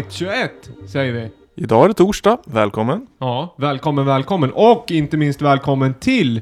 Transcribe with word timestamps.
avsnitt 0.00 0.12
21, 0.12 0.70
säger 0.86 1.12
vi. 1.12 1.30
Idag 1.56 1.84
är 1.84 1.88
det 1.88 1.94
torsdag, 1.94 2.38
välkommen. 2.46 3.06
Ja, 3.18 3.54
välkommen, 3.58 4.06
välkommen. 4.06 4.52
Och 4.54 4.90
inte 4.90 5.16
minst 5.16 5.42
välkommen 5.42 5.94
till 5.94 6.40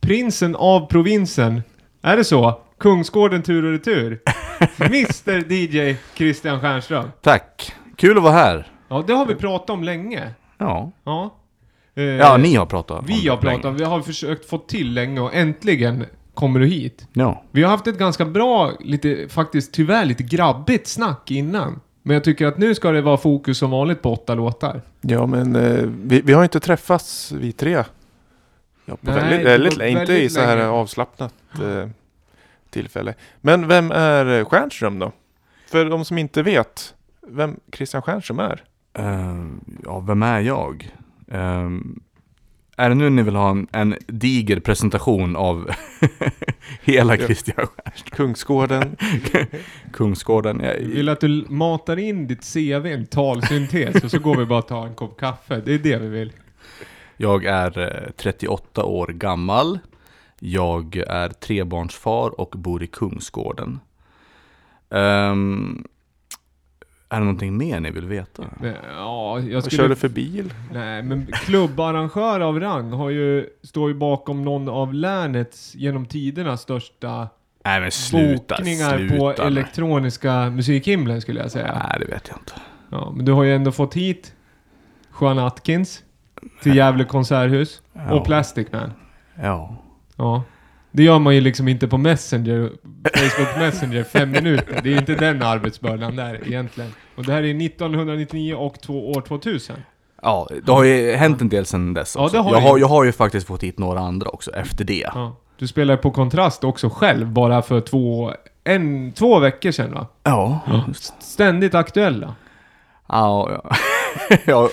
prinsen 0.00 0.56
av 0.56 0.86
provinsen. 0.86 1.62
Är 2.02 2.16
det 2.16 2.24
så? 2.24 2.60
Kungsgården 2.78 3.42
tur 3.42 3.64
och 3.64 3.72
retur. 3.72 4.20
Mr 4.80 5.52
DJ 5.52 5.96
Christian 6.14 6.60
Stjernström. 6.60 7.04
Tack! 7.22 7.72
Kul 7.96 8.16
att 8.16 8.22
vara 8.22 8.32
här. 8.32 8.68
Ja, 8.88 9.04
det 9.06 9.12
har 9.12 9.26
vi 9.26 9.34
pratat 9.34 9.70
om 9.70 9.84
länge. 9.84 10.34
Ja, 10.58 10.92
Ja. 11.04 11.34
Eh, 11.94 12.04
ja 12.04 12.36
ni 12.36 12.54
har 12.54 12.66
pratat 12.66 12.98
om 12.98 13.06
Vi 13.06 13.20
det 13.22 13.28
har 13.28 13.36
pratat 13.36 13.62
länge. 13.64 13.68
om, 13.68 13.76
vi 13.76 13.84
har 13.84 14.00
försökt 14.00 14.48
få 14.48 14.58
till 14.58 14.94
länge 14.94 15.20
och 15.20 15.34
äntligen 15.34 16.06
kommer 16.34 16.60
du 16.60 16.66
hit. 16.66 17.08
Ja. 17.12 17.42
Vi 17.50 17.62
har 17.62 17.70
haft 17.70 17.86
ett 17.86 17.98
ganska 17.98 18.24
bra, 18.24 18.72
lite, 18.80 19.28
faktiskt 19.28 19.72
tyvärr 19.74 20.04
lite 20.04 20.22
grabbigt 20.22 20.86
snack 20.86 21.30
innan. 21.30 21.80
Men 22.02 22.14
jag 22.14 22.24
tycker 22.24 22.46
att 22.46 22.58
nu 22.58 22.74
ska 22.74 22.90
det 22.90 23.02
vara 23.02 23.16
fokus 23.16 23.58
som 23.58 23.70
vanligt 23.70 24.02
på 24.02 24.12
åtta 24.12 24.34
låtar. 24.34 24.80
Ja, 25.00 25.26
men 25.26 25.56
eh, 25.56 25.84
vi, 26.04 26.20
vi 26.20 26.32
har 26.32 26.42
inte 26.42 26.60
träffats 26.60 27.32
vi 27.32 27.52
tre. 27.52 27.84
Ja, 28.84 28.96
på 28.96 29.10
Nej, 29.10 29.14
väldigt, 29.14 29.38
det 29.38 29.44
väldigt, 29.44 29.76
länge. 29.76 30.00
Inte 30.00 30.12
väldigt 30.12 30.30
i 30.30 30.34
så 30.34 30.40
här 30.40 30.56
länge. 30.56 30.68
avslappnat 30.68 31.34
eh, 31.62 31.88
tillfälle. 32.70 33.14
Men 33.40 33.68
vem 33.68 33.90
är 33.90 34.38
eh, 34.38 34.44
Stjernström 34.44 34.98
då? 34.98 35.12
För 35.66 35.84
de 35.84 36.04
som 36.04 36.18
inte 36.18 36.42
vet 36.42 36.94
vem 37.26 37.60
Christian 37.72 38.02
Stjernström 38.02 38.38
är. 38.38 38.64
Eh, 38.92 39.46
ja, 39.84 40.00
vem 40.00 40.22
är 40.22 40.40
jag? 40.40 40.94
Eh, 41.28 41.68
är 42.80 42.88
det 42.88 42.94
nu 42.94 43.10
ni 43.10 43.22
vill 43.22 43.36
ha 43.36 43.50
en, 43.50 43.66
en 43.72 43.96
diger 44.06 44.60
presentation 44.60 45.36
av 45.36 45.70
hela 46.82 47.16
Ja. 47.16 47.26
Stjernström? 47.26 47.66
Kungsgården. 48.10 48.96
Kungsgården? 49.92 50.60
Jag, 50.60 50.82
Jag 50.82 50.86
vill 50.88 51.08
att 51.08 51.20
du 51.20 51.46
matar 51.48 51.96
in 51.98 52.26
ditt 52.26 52.52
CV, 52.54 52.86
en 52.86 53.06
talsyntes, 53.06 54.04
och 54.04 54.10
så 54.10 54.18
går 54.18 54.36
vi 54.36 54.46
bara 54.46 54.58
och 54.58 54.68
tar 54.68 54.86
en 54.86 54.94
kopp 54.94 55.20
kaffe. 55.20 55.62
Det 55.64 55.74
är 55.74 55.78
det 55.78 55.98
vi 55.98 56.08
vill. 56.08 56.32
jag 57.16 57.44
är 57.44 57.78
eh, 57.78 58.10
38 58.16 58.84
år 58.84 59.06
gammal. 59.06 59.78
Jag 60.38 60.96
är 60.96 61.28
trebarnsfar 61.28 62.40
och 62.40 62.54
bor 62.58 62.82
i 62.82 62.86
Kungsgården. 62.86 63.80
Ehm, 64.90 65.84
är 67.10 67.18
det 67.18 67.24
någonting 67.24 67.56
mer 67.56 67.80
ni 67.80 67.90
vill 67.90 68.06
veta? 68.06 68.44
Men, 68.60 68.74
Ja, 68.96 69.40
jag 69.40 69.54
Vad 69.54 69.64
skulle... 69.64 69.76
kör 69.82 69.88
du 69.88 69.96
för 69.96 70.08
bil? 70.08 70.54
Nej, 70.72 71.02
men 71.02 71.26
klubbarrangör 71.32 72.40
av 72.40 72.60
rang 72.60 72.92
har 72.92 73.10
ju, 73.10 73.46
står 73.62 73.88
ju 73.88 73.94
bakom 73.94 74.44
någon 74.44 74.68
av 74.68 74.94
länets 74.94 75.74
genom 75.74 76.06
tiderna 76.06 76.56
största 76.56 77.28
Nej 77.64 77.80
men 77.80 77.90
sluta, 77.90 78.54
bokningar 78.56 78.98
sluta 78.98 79.16
på 79.16 79.28
nu. 79.38 79.44
elektroniska 79.46 80.50
musikhimlen 80.50 81.20
skulle 81.20 81.40
jag 81.40 81.50
säga. 81.50 81.82
Nej 81.88 81.96
det 82.06 82.14
vet 82.14 82.28
jag 82.28 82.38
inte. 82.38 82.52
Ja, 82.90 83.12
men 83.16 83.24
du 83.24 83.32
har 83.32 83.42
ju 83.44 83.54
ändå 83.54 83.72
fått 83.72 83.94
hit 83.94 84.34
Juan 85.20 85.38
Atkins 85.38 86.02
till 86.62 86.76
Gävle 86.76 87.04
konserthus 87.04 87.82
Ja. 87.92 88.10
och 88.12 88.24
Plastic 88.26 88.66
Man. 88.72 88.92
Ja. 89.42 89.76
Ja. 90.16 90.42
Det 90.92 91.02
gör 91.02 91.18
man 91.18 91.34
ju 91.34 91.40
liksom 91.40 91.68
inte 91.68 91.88
på 91.88 91.98
Messenger, 91.98 92.70
Facebook 93.14 93.58
Messenger, 93.58 94.04
fem 94.04 94.30
minuter. 94.32 94.80
Det 94.82 94.92
är 94.92 94.98
inte 94.98 95.14
den 95.14 95.42
arbetsbördan 95.42 96.16
där 96.16 96.40
egentligen. 96.46 96.90
Och 97.14 97.24
det 97.24 97.32
här 97.32 97.42
är 97.42 97.64
1999 97.66 98.54
och 98.54 98.80
två, 98.80 99.10
år 99.10 99.20
2000. 99.20 99.76
Ja, 100.22 100.48
det 100.64 100.72
har 100.72 100.84
ju 100.84 101.12
hänt 101.12 101.40
en 101.40 101.48
del 101.48 101.66
sedan 101.66 101.94
dess 101.94 102.14
Ja, 102.16 102.24
också. 102.24 102.36
det 102.36 102.42
har 102.42 102.52
jag, 102.52 102.60
har, 102.60 102.78
jag 102.78 102.86
har 102.88 103.04
ju 103.04 103.12
faktiskt 103.12 103.46
fått 103.46 103.62
hit 103.62 103.78
några 103.78 104.00
andra 104.00 104.30
också 104.30 104.50
efter 104.50 104.84
det. 104.84 105.10
Ja. 105.14 105.36
Du 105.56 105.66
spelar 105.66 105.96
på 105.96 106.10
Kontrast 106.10 106.64
också 106.64 106.90
själv, 106.90 107.26
bara 107.26 107.62
för 107.62 107.80
två, 107.80 108.32
en, 108.64 109.12
två 109.12 109.38
veckor 109.38 109.70
sedan 109.70 109.92
va? 109.92 110.06
Ja. 110.22 110.60
Ständigt 111.18 111.74
aktuella. 111.74 112.34
Ja, 113.08 113.50
ja. 113.50 113.76
ja 114.46 114.68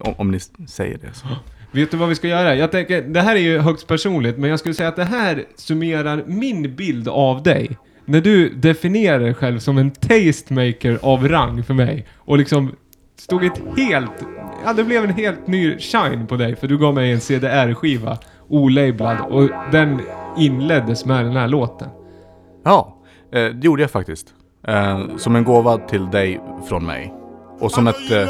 om, 0.00 0.14
om 0.16 0.30
ni 0.30 0.40
säger 0.68 0.98
det 0.98 1.14
så. 1.14 1.26
Vet 1.74 1.90
du 1.90 1.96
vad 1.96 2.08
vi 2.08 2.14
ska 2.14 2.28
göra? 2.28 2.56
Jag 2.56 2.70
tänker, 2.70 3.02
det 3.02 3.20
här 3.20 3.36
är 3.36 3.40
ju 3.40 3.58
högst 3.58 3.86
personligt, 3.86 4.38
men 4.38 4.50
jag 4.50 4.58
skulle 4.58 4.74
säga 4.74 4.88
att 4.88 4.96
det 4.96 5.04
här 5.04 5.44
summerar 5.56 6.24
min 6.26 6.76
bild 6.76 7.08
av 7.08 7.42
dig. 7.42 7.78
När 8.04 8.20
du 8.20 8.48
definierar 8.48 9.18
dig 9.18 9.34
själv 9.34 9.58
som 9.58 9.78
en 9.78 9.90
tastemaker 9.90 10.98
av 11.02 11.28
rang 11.28 11.62
för 11.62 11.74
mig. 11.74 12.06
Och 12.16 12.38
liksom 12.38 12.72
stod 13.16 13.44
ett 13.44 13.62
helt... 13.76 14.26
Ja, 14.64 14.72
det 14.72 14.84
blev 14.84 15.04
en 15.04 15.14
helt 15.14 15.46
ny 15.46 15.78
shine 15.78 16.26
på 16.26 16.36
dig. 16.36 16.56
För 16.56 16.68
du 16.68 16.78
gav 16.78 16.94
mig 16.94 17.12
en 17.12 17.20
CDR-skiva, 17.20 18.18
olablad. 18.48 19.20
Och 19.20 19.48
den 19.72 20.00
inleddes 20.38 21.04
med 21.04 21.24
den 21.24 21.36
här 21.36 21.48
låten. 21.48 21.88
Ja, 22.64 22.96
eh, 23.32 23.44
det 23.44 23.64
gjorde 23.64 23.82
jag 23.82 23.90
faktiskt. 23.90 24.26
Eh, 24.68 25.16
som 25.16 25.36
en 25.36 25.44
gåva 25.44 25.78
till 25.78 26.10
dig 26.10 26.40
från 26.68 26.86
mig. 26.86 27.21
Och 27.62 27.72
som 27.72 27.86
ett... 27.86 28.10
Eh, 28.10 28.28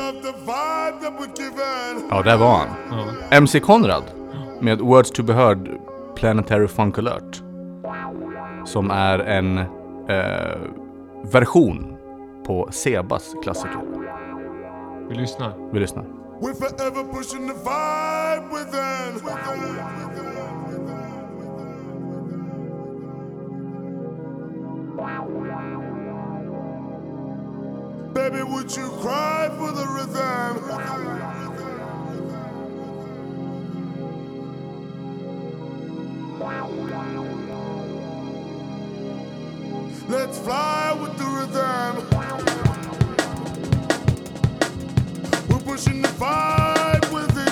ja, 2.11 2.23
där 2.23 2.37
var 2.37 2.57
han. 2.57 2.69
Ja. 2.91 3.37
MC 3.37 3.61
Conrad. 3.61 4.05
Med 4.61 4.81
Words 4.81 5.11
to 5.11 5.23
be 5.23 5.33
heard 5.33 5.69
Planetary 6.17 6.69
Funk 6.69 6.99
Alert. 6.99 7.43
Som 8.65 8.91
är 8.91 9.19
en 9.19 9.59
eh, 9.59 9.67
version 11.33 11.97
på 12.47 12.69
Sebas 12.71 13.35
klassiker. 13.43 13.81
Vi 15.09 15.15
lyssnar. 15.15 15.73
Vi 15.73 15.81
lyssnar. 15.81 16.05
We're 16.41 16.55
forever 16.55 17.05
pushing 17.13 17.49
the 17.49 17.55
vibe 17.55 18.49
within. 18.51 18.93
Baby, 28.15 28.43
would 28.43 28.77
you 28.77 28.91
cry 29.01 29.49
for 29.57 29.73
the 29.73 29.87
rhythm? 29.87 30.69
Let's 40.11 40.39
fly 40.41 40.93
with 41.01 41.17
the 41.17 41.25
rhythm. 41.25 41.97
We're 45.49 45.61
pushing 45.61 46.03
the 46.03 46.09
vibe 46.09 47.11
within 47.15 47.43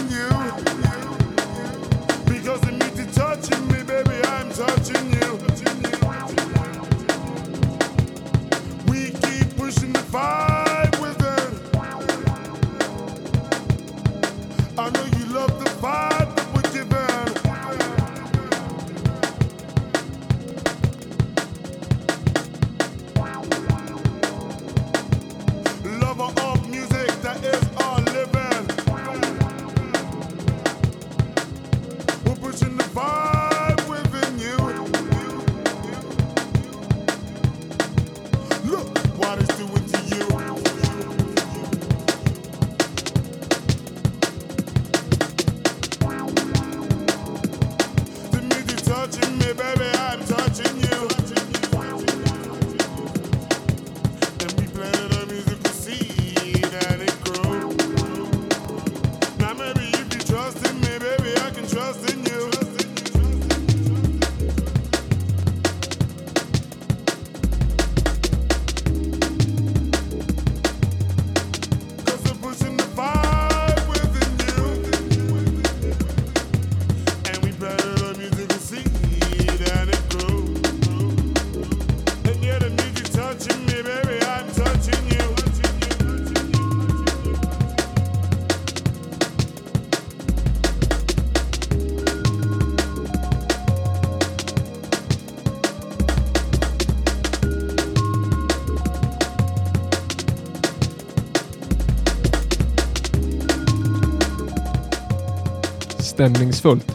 stämningsfullt. 106.20 106.87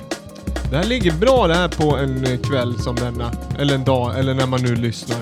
Det 0.69 0.77
här 0.77 0.83
ligger 0.83 1.11
bra 1.11 1.47
det 1.47 1.53
här 1.55 1.67
på 1.67 1.95
en 1.97 2.37
kväll 2.43 2.79
som 2.79 2.95
denna. 2.95 3.31
Eller 3.59 3.75
en 3.75 3.83
dag, 3.83 4.19
eller 4.19 4.33
när 4.33 4.47
man 4.47 4.61
nu 4.61 4.75
lyssnar. 4.75 5.17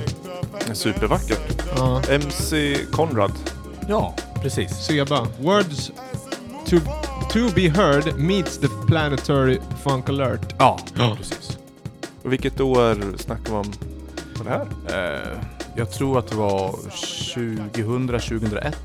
Supervackert. 0.74 1.64
Ja. 1.78 2.02
MC 2.10 2.76
Conrad. 2.92 3.32
Ja, 3.88 4.16
precis. 4.42 4.72
Seba. 4.72 5.28
Words 5.40 5.92
to, 6.66 6.76
to 7.32 7.40
be 7.56 7.70
heard 7.70 8.20
meets 8.20 8.58
the 8.58 8.68
planetary 8.88 9.60
funk 9.84 10.10
alert. 10.10 10.56
Ja, 10.60 10.80
Ja. 10.98 11.16
precis. 11.18 11.58
Och 12.24 12.34
vilket 12.34 12.60
år 12.62 13.18
snackar 13.18 13.54
man 13.54 13.66
på 14.38 14.44
det 14.44 14.50
här? 14.50 14.68
Eh, 15.22 15.38
jag 15.76 15.92
tror 15.92 16.20
att 16.20 16.28
det 16.28 16.36
var 16.36 16.72
2000, 17.34 17.70
2001. 18.20 18.76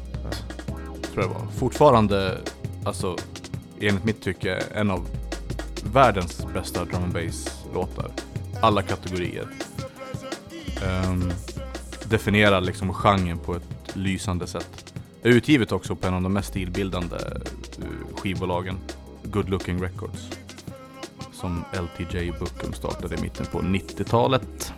Tror 1.12 1.24
jag 1.24 1.24
det 1.24 1.28
var. 1.34 1.46
Fortfarande, 1.58 2.38
alltså 2.84 3.16
enligt 3.80 4.04
mitt 4.04 4.22
tycke, 4.22 4.62
en 4.74 4.90
av 4.90 5.08
världens 5.92 6.46
bästa 6.54 6.84
drum 6.84 7.02
and 7.02 7.12
bass 7.12 7.64
låtar. 7.74 8.10
Alla 8.60 8.82
kategorier. 8.82 9.48
Um, 11.06 11.32
definierar 12.10 12.60
liksom 12.60 12.94
genren 12.94 13.38
på 13.38 13.54
ett 13.54 13.96
lysande 13.96 14.46
sätt. 14.46 14.94
Det 15.22 15.28
är 15.28 15.32
utgivet 15.32 15.72
också 15.72 15.96
på 15.96 16.06
en 16.06 16.14
av 16.14 16.22
de 16.22 16.32
mest 16.32 16.48
stilbildande 16.48 17.16
eh, 17.16 18.16
skivbolagen, 18.16 18.78
Good 19.22 19.48
Looking 19.48 19.82
Records. 19.82 20.30
Som 21.32 21.64
LTJ 21.72 22.30
Bookham 22.38 22.72
startade 22.72 23.14
i 23.14 23.20
mitten 23.20 23.46
på 23.46 23.60
90-talet. 23.60 24.72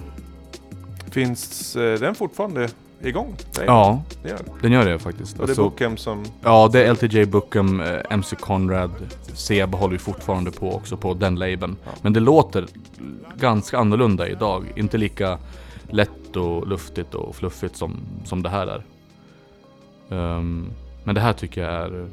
Finns 1.11 1.77
eh, 1.77 2.01
den 2.01 2.15
fortfarande 2.15 2.69
igång? 3.09 3.37
Nej, 3.57 3.67
Ja, 3.67 4.03
Det 4.23 4.29
gör 4.29 4.37
den. 4.37 4.55
den 4.63 4.73
gör 4.73 4.85
det 4.89 4.99
faktiskt. 4.99 5.33
Och 5.39 5.39
det 5.39 5.45
är 5.45 5.49
Alltså, 5.51 5.63
Bookham 5.63 5.97
som... 5.97 6.25
Ja, 6.43 6.69
det 6.73 6.85
är 6.85 6.95
LTJ 6.95 7.25
Bookham, 7.27 7.81
eh, 7.81 7.99
MC 8.11 8.37
Conrad, 8.37 8.91
Seb 9.35 9.75
håller 9.75 9.93
ju 9.93 9.99
fortfarande 9.99 10.51
på 10.51 10.73
också 10.75 10.97
på 10.97 11.15
den 11.15 11.35
labeln. 11.37 11.77
Ja. 11.85 11.91
Men 12.03 12.13
det 12.13 12.21
låter 12.21 12.67
ganska 13.37 13.79
annorlunda 13.79 14.29
idag. 14.29 14.73
Inte 14.77 14.99
lika 14.99 15.39
lätt 15.91 16.37
och 16.37 16.69
luftigt 16.69 17.15
och 17.15 17.37
fluffigt 17.37 17.77
som, 17.77 17.97
som 18.25 18.43
det 18.43 18.49
här 18.49 18.67
är. 18.67 18.83
Ehm, 20.11 20.67
men 21.05 21.15
det 21.15 21.21
här 21.21 21.33
tycker 21.33 21.63
jag 21.63 21.73
är 21.75 22.07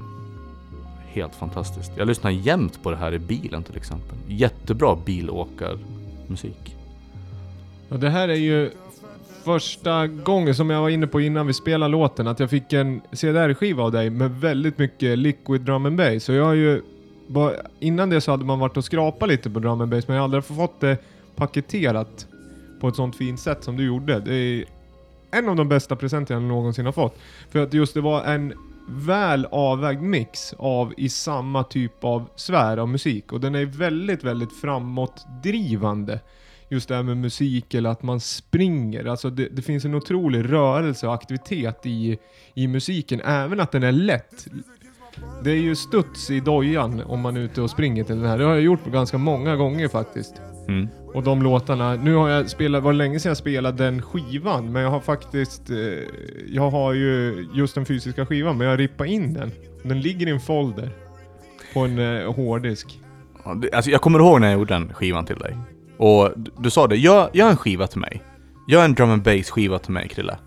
helt 1.08 1.36
fantastiskt. 1.36 1.92
Jag 1.98 2.08
lyssnar 2.08 2.32
jämt 2.32 2.84
på 2.84 2.92
det 2.92 2.98
här 2.98 3.14
i 3.14 3.20
bilen 3.20 3.64
till 3.64 3.78
exempel. 3.78 4.18
Jättebra 4.28 4.98
bilåkarmusik. 5.06 6.76
Ja, 7.90 7.98
det 7.98 8.10
här 8.10 8.28
är 8.30 8.36
ju 8.36 8.72
första 9.48 10.08
gången 10.08 10.56
som 10.56 10.70
jag 10.70 10.82
var 10.82 10.90
inne 10.90 11.08
på 11.08 11.22
innan 11.22 11.48
vi 11.48 11.54
spelade 11.54 11.92
låten 11.92 12.28
att 12.28 12.40
jag 12.40 12.50
fick 12.50 12.74
en 12.74 13.02
CDR-skiva 13.12 13.84
av 13.84 13.92
dig 13.92 14.10
med 14.10 14.32
väldigt 14.32 14.78
mycket 14.78 15.18
liquid 15.18 15.62
drum 15.62 15.86
and 15.86 15.98
bass. 15.98 16.24
Så 16.24 16.34
jag 16.34 16.46
har 16.46 16.54
ju 16.54 16.82
bara, 17.28 17.54
innan 17.80 18.10
det 18.10 18.22
så 18.22 18.32
hade 18.32 18.46
man 18.46 18.60
varit 18.60 18.78
och 18.78 18.86
skrapat 18.86 19.30
lite 19.30 19.50
på 19.50 19.60
drum 19.60 19.82
and 19.82 19.92
bass 19.92 20.08
men 20.08 20.16
jag 20.16 20.22
har 20.22 20.24
aldrig 20.24 20.44
fått 20.44 20.80
det 20.80 20.98
paketerat 21.36 22.28
på 22.80 22.88
ett 22.88 22.96
sånt 22.96 23.16
fint 23.16 23.40
sätt 23.40 23.64
som 23.64 23.78
du 23.78 23.86
gjorde. 23.86 24.20
Det 24.20 24.36
är 24.36 24.66
en 25.32 25.50
av 25.50 25.56
de 25.56 25.70
bästa 25.70 25.96
presenter 25.96 26.34
jag 26.34 26.44
någonsin 26.44 26.86
har 26.86 26.94
fått. 26.94 27.18
För 27.50 27.64
att 27.64 27.74
just 27.74 27.94
det 27.94 28.02
var 28.02 28.24
en 28.24 28.54
väl 28.90 29.46
avvägd 29.52 30.02
mix 30.02 30.54
av 30.58 30.94
i 30.98 31.10
samma 31.10 31.64
typ 31.64 32.04
av 32.04 32.30
sfär 32.36 32.78
av 32.78 32.88
musik 32.88 33.32
och 33.32 33.40
den 33.40 33.56
är 33.56 33.66
väldigt, 33.66 34.24
väldigt 34.24 34.54
framåtdrivande 34.62 36.20
just 36.70 36.90
det 36.90 36.96
här 36.96 37.04
med 37.04 37.18
musik 37.18 37.74
eller 37.74 37.90
att 37.90 38.04
man 38.04 38.20
springer. 38.20 39.06
Alltså 39.06 39.30
det, 39.30 39.48
det 39.52 39.62
finns 39.62 39.86
en 39.86 39.96
otrolig 39.96 40.54
rörelse 40.54 41.08
och 41.08 41.14
aktivitet 41.14 41.86
i, 41.86 42.18
i 42.54 42.68
musiken, 42.68 43.22
även 43.22 43.60
att 43.60 43.72
den 43.72 43.84
är 43.84 43.92
lätt. 43.92 44.48
Det 45.44 45.52
är 45.52 45.56
ju 45.56 45.76
studs 45.76 46.32
i 46.32 46.40
dojan 46.40 47.02
om 47.02 47.22
man 47.22 47.38
är 47.38 47.42
ute 47.42 47.62
och 47.62 47.70
springer 47.70 48.04
till 48.04 48.16
den 48.16 48.26
här. 48.26 48.38
Det 48.38 48.44
har 48.44 48.54
jag 48.54 48.62
gjort 48.62 48.86
ganska 48.86 49.18
många 49.18 49.56
gånger 49.56 49.88
faktiskt. 49.88 50.42
Mm. 50.68 50.88
Och 51.14 51.24
de 51.24 51.42
låtarna, 51.42 51.96
nu 51.96 52.16
har 52.16 52.30
jag 52.30 52.50
spelat, 52.50 52.84
var 52.84 52.94
länge 52.94 53.20
sedan 53.20 53.30
jag 53.30 53.38
spelade 53.38 53.84
den 53.84 54.02
skivan, 54.02 54.72
men 54.72 54.82
jag 54.82 54.90
har 54.90 55.00
faktiskt, 55.00 55.70
eh, 55.70 55.78
jag 56.48 56.70
har 56.70 56.94
ju 56.94 57.48
just 57.54 57.76
den 57.76 57.86
fysiska 57.86 58.26
skivan, 58.26 58.58
men 58.58 58.68
jag 58.68 58.80
rippar 58.80 59.06
in 59.06 59.34
den. 59.34 59.52
Den 59.84 60.02
ligger 60.02 60.28
i 60.28 60.30
en 60.30 60.40
folder. 60.40 60.90
På 61.74 61.80
en 61.80 62.00
eh, 62.00 62.34
hårddisk. 62.34 63.00
Alltså 63.74 63.92
jag 63.92 64.02
kommer 64.02 64.20
ihåg 64.20 64.42
när 64.42 64.48
jag 64.48 64.60
gjorde 64.60 64.74
den 64.74 64.94
skivan 64.94 65.26
till 65.26 65.38
dig. 65.38 65.58
Och 65.98 66.32
du, 66.58 66.70
sa 66.70 66.88
det, 66.88 66.98
gör, 66.98 67.30
gör 67.34 67.50
en 67.50 67.58
skiva 67.58 67.88
till 67.88 68.00
mig. 68.00 68.24
Gör 68.68 68.86
en 68.86 68.94
drum 68.94 69.10
and 69.10 69.24
bass 69.24 69.50
skiva 69.50 69.80
till 69.80 69.92
mig 69.92 70.08
Krille. 70.08 70.38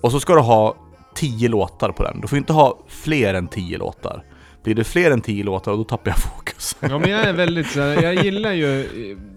Och 0.00 0.12
så 0.12 0.20
ska 0.20 0.34
du 0.34 0.40
ha 0.40 0.76
tio 1.14 1.48
låtar 1.48 1.92
på 1.92 2.02
den. 2.02 2.20
Du 2.20 2.28
får 2.28 2.38
inte 2.38 2.52
ha 2.52 2.78
fler 2.88 3.34
än 3.34 3.48
tio 3.48 3.78
låtar. 3.78 4.24
Blir 4.62 4.74
det 4.74 4.84
fler 4.84 5.10
än 5.10 5.20
tio 5.20 5.44
låtar, 5.44 5.72
då 5.72 5.84
tappar 5.84 6.10
jag 6.10 6.18
fokus. 6.18 6.76
Ja 6.80 6.98
men 6.98 7.10
jag 7.10 7.20
är 7.20 7.32
väldigt 7.42 7.66
så 7.66 7.80
här, 7.80 8.02
jag 8.02 8.24
gillar 8.24 8.52
ju, 8.52 8.86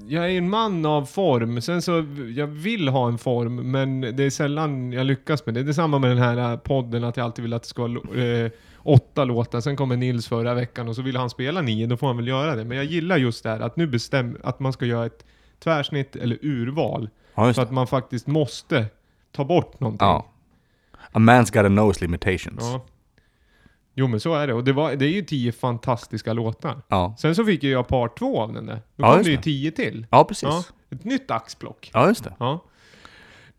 jag 0.08 0.26
är 0.26 0.30
en 0.30 0.50
man 0.50 0.86
av 0.86 1.06
form. 1.06 1.62
Sen 1.62 1.82
så, 1.82 2.06
jag 2.36 2.48
vill 2.48 2.88
ha 2.88 3.08
en 3.08 3.18
form, 3.18 3.72
men 3.72 4.02
det 4.02 4.24
är 4.24 4.30
sällan 4.30 4.92
jag 4.92 5.06
lyckas 5.06 5.46
med 5.46 5.56
det. 5.56 5.64
Det 5.64 5.72
är 5.72 5.74
samma 5.74 6.00
med 6.00 6.12
den 6.12 6.18
här 6.18 6.58
podden, 6.58 7.04
att 7.04 7.18
jag 7.18 7.24
alltid 7.24 7.44
vill 7.44 7.54
att 7.54 7.64
det 7.64 7.70
ska 7.70 7.82
vara 7.82 8.24
eh, 8.24 8.52
åtta 8.78 9.24
låtar. 9.24 9.62
Sen 9.62 9.76
kommer 9.76 9.98
Nils 9.98 10.28
förra 10.28 10.54
veckan 10.54 10.88
och 10.88 10.96
så 10.96 11.02
vill 11.02 11.18
han 11.18 11.30
spela 11.30 11.62
nio, 11.62 11.88
då 11.88 11.98
får 11.98 12.08
han 12.08 12.18
väl 12.18 12.28
göra 12.28 12.56
det. 12.56 12.66
Men 12.66 12.78
jag 12.78 12.86
gillar 12.86 13.18
just 13.18 13.44
det 13.44 13.50
här 13.50 13.60
att 13.60 13.76
nu 13.76 13.88
bestäm, 13.88 14.38
att 14.44 14.60
man 14.60 14.74
ska 14.74 14.86
göra 14.86 15.06
ett 15.06 15.26
tvärsnitt 15.60 16.16
eller 16.16 16.38
urval. 16.42 17.10
Ja, 17.36 17.54
Så 17.54 17.62
att 17.62 17.72
man 17.72 17.88
faktiskt 17.88 18.28
måste 18.28 18.86
ta 19.32 19.46
bort 19.46 19.80
någonting. 19.80 20.08
Ja. 20.08 20.26
A 21.12 21.20
man's 21.20 21.54
gotta 21.54 21.68
know 21.68 21.88
his 21.88 22.02
limitations. 22.02 22.60
Ja. 22.62 22.86
Jo 23.94 24.08
men 24.08 24.20
så 24.20 24.36
är 24.36 24.48
det. 24.48 24.54
Och 24.54 24.64
det, 24.64 24.74
var, 24.74 24.96
det 24.96 25.06
är 25.06 25.10
ju 25.10 25.22
tio 25.22 25.52
fantastiska 25.52 26.34
låtar. 26.34 26.82
Ja, 26.88 27.16
Sen 27.20 27.36
så 27.36 27.46
fick 27.46 27.64
ju 27.64 27.70
jag 27.72 27.88
part 27.88 28.20
två 28.20 28.42
av 28.42 28.54
den 28.54 28.66
där. 28.66 28.76
Då 28.96 29.06
Ja, 29.06 29.14
kom 29.14 29.24
det 29.24 29.30
ju 29.30 29.38
tio 29.38 29.72
till. 29.72 30.06
ja 30.12 30.24
precis. 30.24 30.44
Ja, 30.44 30.64
Ja. 30.90 30.96
ett 30.98 31.04
nytt 31.04 31.32
axplock. 31.32 31.92
just 32.08 32.24
det. 32.24 32.34
Ja. 32.40 32.64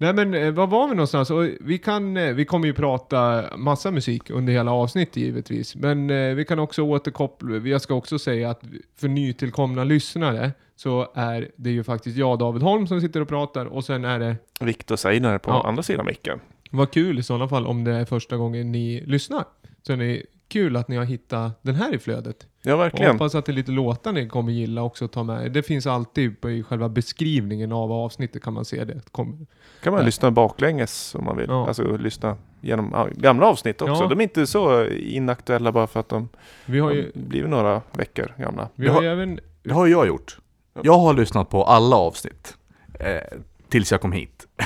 Nej 0.02 0.14
men 0.14 0.34
eh, 0.34 0.50
var 0.52 0.66
var 0.66 0.88
vi 0.88 0.94
någonstans? 0.94 1.30
Och 1.30 1.44
vi, 1.60 1.78
kan, 1.78 2.16
eh, 2.16 2.32
vi 2.34 2.44
kommer 2.44 2.66
ju 2.66 2.72
prata 2.74 3.44
massa 3.56 3.90
musik 3.90 4.30
under 4.30 4.52
hela 4.52 4.72
avsnittet 4.72 5.16
givetvis. 5.16 5.76
Men 5.76 6.10
eh, 6.10 6.34
vi 6.34 6.44
kan 6.44 6.58
också 6.58 6.82
återkoppla, 6.82 7.56
jag 7.56 7.80
ska 7.80 7.94
också 7.94 8.18
säga 8.18 8.50
att 8.50 8.60
för 9.00 9.08
nytillkomna 9.08 9.84
lyssnare 9.84 10.52
så 10.76 11.08
är 11.14 11.50
det 11.56 11.70
ju 11.70 11.84
faktiskt 11.84 12.16
jag, 12.16 12.38
David 12.38 12.62
Holm, 12.62 12.86
som 12.86 13.00
sitter 13.00 13.20
och 13.20 13.28
pratar 13.28 13.66
och 13.66 13.84
sen 13.84 14.04
är 14.04 14.18
det, 14.18 14.36
Viktor 14.60 14.96
Seidner 14.96 15.38
på 15.38 15.50
Ja. 15.50 15.68
andra 15.68 15.82
sidan 15.82 16.06
micken. 16.06 16.40
vad 16.70 16.90
kul 16.90 17.18
i 17.18 17.22
sådana 17.22 17.48
fall 17.48 17.66
om 17.66 17.84
det 17.84 17.92
är 17.92 18.04
första 18.04 18.36
gången 18.36 18.72
ni 18.72 19.04
lyssnar. 19.06 19.44
Så 19.82 19.96
det 19.96 20.22
kul 20.50 20.76
att 20.76 20.88
ni 20.88 20.96
har 20.96 21.04
hittat 21.04 21.58
den 21.62 21.74
här 21.74 21.94
i 21.94 21.98
flödet. 21.98 22.46
Ja, 22.62 22.74
Och 22.74 22.80
verkligen. 22.80 23.12
hoppas 23.12 23.34
att 23.34 23.44
det 23.46 23.52
är 23.52 23.54
lite 23.54 23.70
låtar 23.70 24.12
ni 24.12 24.28
kommer 24.28 24.52
gilla 24.52 24.82
också 24.82 25.04
att 25.04 25.12
ta 25.12 25.22
med. 25.22 25.52
Det 25.52 25.62
finns 25.62 25.86
alltid 25.86 26.40
på- 26.40 26.50
i 26.50 26.62
själva 26.62 26.88
beskrivningen 26.88 27.72
av 27.72 27.92
avsnittet 27.92 28.42
kan 28.42 28.52
man 28.52 28.64
se 28.64 28.84
det. 28.84 29.00
Kom, 29.12 29.46
kan 29.82 29.92
man 29.92 30.00
Ja. 30.00 30.06
lyssna 30.06 30.30
baklänges 30.30 31.14
om 31.14 31.24
man 31.24 31.36
vill. 31.36 31.46
Ja. 31.48 31.68
Alltså 31.68 31.96
lyssna 31.96 32.36
genom 32.60 33.08
gamla 33.16 33.46
avsnitt 33.46 33.82
också. 33.82 34.02
Ja. 34.04 34.08
De 34.08 34.18
är 34.18 34.22
inte 34.22 34.46
så 34.46 34.86
inaktuella 34.86 35.72
bara 35.72 35.86
för 35.86 36.00
att 36.00 36.08
de 36.08 36.28
vi 36.66 36.78
har 36.80 36.92
ju, 36.92 37.10
blivit 37.14 37.50
några 37.50 37.82
veckor 37.92 38.34
gamla. 38.38 38.68
vi 38.74 38.84
Det 38.84 38.90
har 38.90 38.96
har- 38.96 39.02
ju 39.02 39.08
även 39.08 39.40
Det 39.62 39.72
har 39.74 39.86
jag 39.86 40.06
gjort. 40.06 40.38
Jag 40.82 40.98
har 40.98 41.14
lyssnat 41.14 41.48
på 41.50 41.64
alla 41.64 41.96
avsnitt. 41.96 42.56
Eh, 43.00 43.38
tills 43.70 43.92
jag 43.92 44.00
kom 44.00 44.12
hit. 44.12 44.46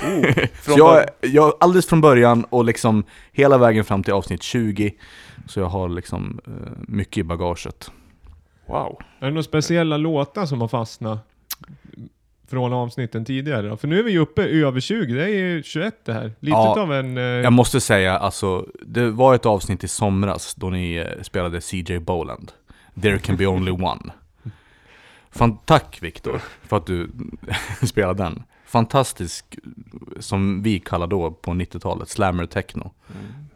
Från 0.54 0.74
Så 0.74 0.78
jag, 0.78 1.04
jag, 1.20 1.52
alldeles 1.60 1.86
från 1.86 2.00
början 2.00 2.44
och 2.44 2.64
liksom 2.64 3.04
hela 3.32 3.58
vägen 3.58 3.84
fram 3.84 4.02
till 4.02 4.12
avsnitt 4.12 4.42
20. 4.42 4.94
Så 5.48 5.60
jag 5.60 5.66
har 5.66 5.88
liksom 5.88 6.40
eh, 6.46 6.52
mycket 6.88 7.16
i 7.18 7.22
bagaget. 7.24 7.90
Wow. 8.66 8.98
Är 9.20 9.24
det 9.26 9.30
några 9.30 9.42
speciella 9.42 9.96
låtar 9.96 10.46
som 10.46 10.60
har 10.60 10.68
fastnat 10.68 11.18
från 12.48 12.72
avsnitten 12.72 13.24
tidigare 13.24 13.68
då? 13.68 13.76
För 13.76 13.88
nu 13.88 13.98
är 13.98 14.02
vi 14.02 14.12
ju 14.12 14.18
uppe 14.18 14.42
över 14.42 14.80
20, 14.80 15.14
det 15.14 15.24
är 15.24 15.28
ju 15.28 15.62
21 15.62 15.94
det 16.04 16.12
här. 16.12 16.32
Lite 16.40 16.56
Ja, 16.56 16.80
av 16.82 16.92
en... 16.92 17.18
Eh, 17.18 17.22
Jag 17.22 17.52
måste 17.52 17.80
säga, 17.80 18.18
alltså, 18.18 18.66
det 18.82 19.10
var 19.10 19.34
ett 19.34 19.46
avsnitt 19.46 19.84
i 19.84 19.88
somras 19.88 20.54
då 20.54 20.70
ni 20.70 20.94
eh, 20.96 21.22
spelade 21.22 21.60
CJ 21.60 21.98
Boland. 21.98 22.52
There 23.02 23.18
can 23.18 23.36
be 23.36 23.46
only 23.46 23.70
one. 23.72 24.12
Fan, 25.30 25.58
tack 25.64 25.98
Viktor 26.02 26.40
för 26.62 26.76
att 26.76 26.86
du 26.86 27.10
spelade 27.82 28.22
den. 28.22 28.42
Fantastisk, 28.78 29.58
som 30.18 30.62
vi 30.62 30.80
kallar 30.80 31.06
då 31.06 31.30
på 31.30 31.50
90-talet, 31.50 32.08
slammer 32.08 32.46
techno. 32.46 32.90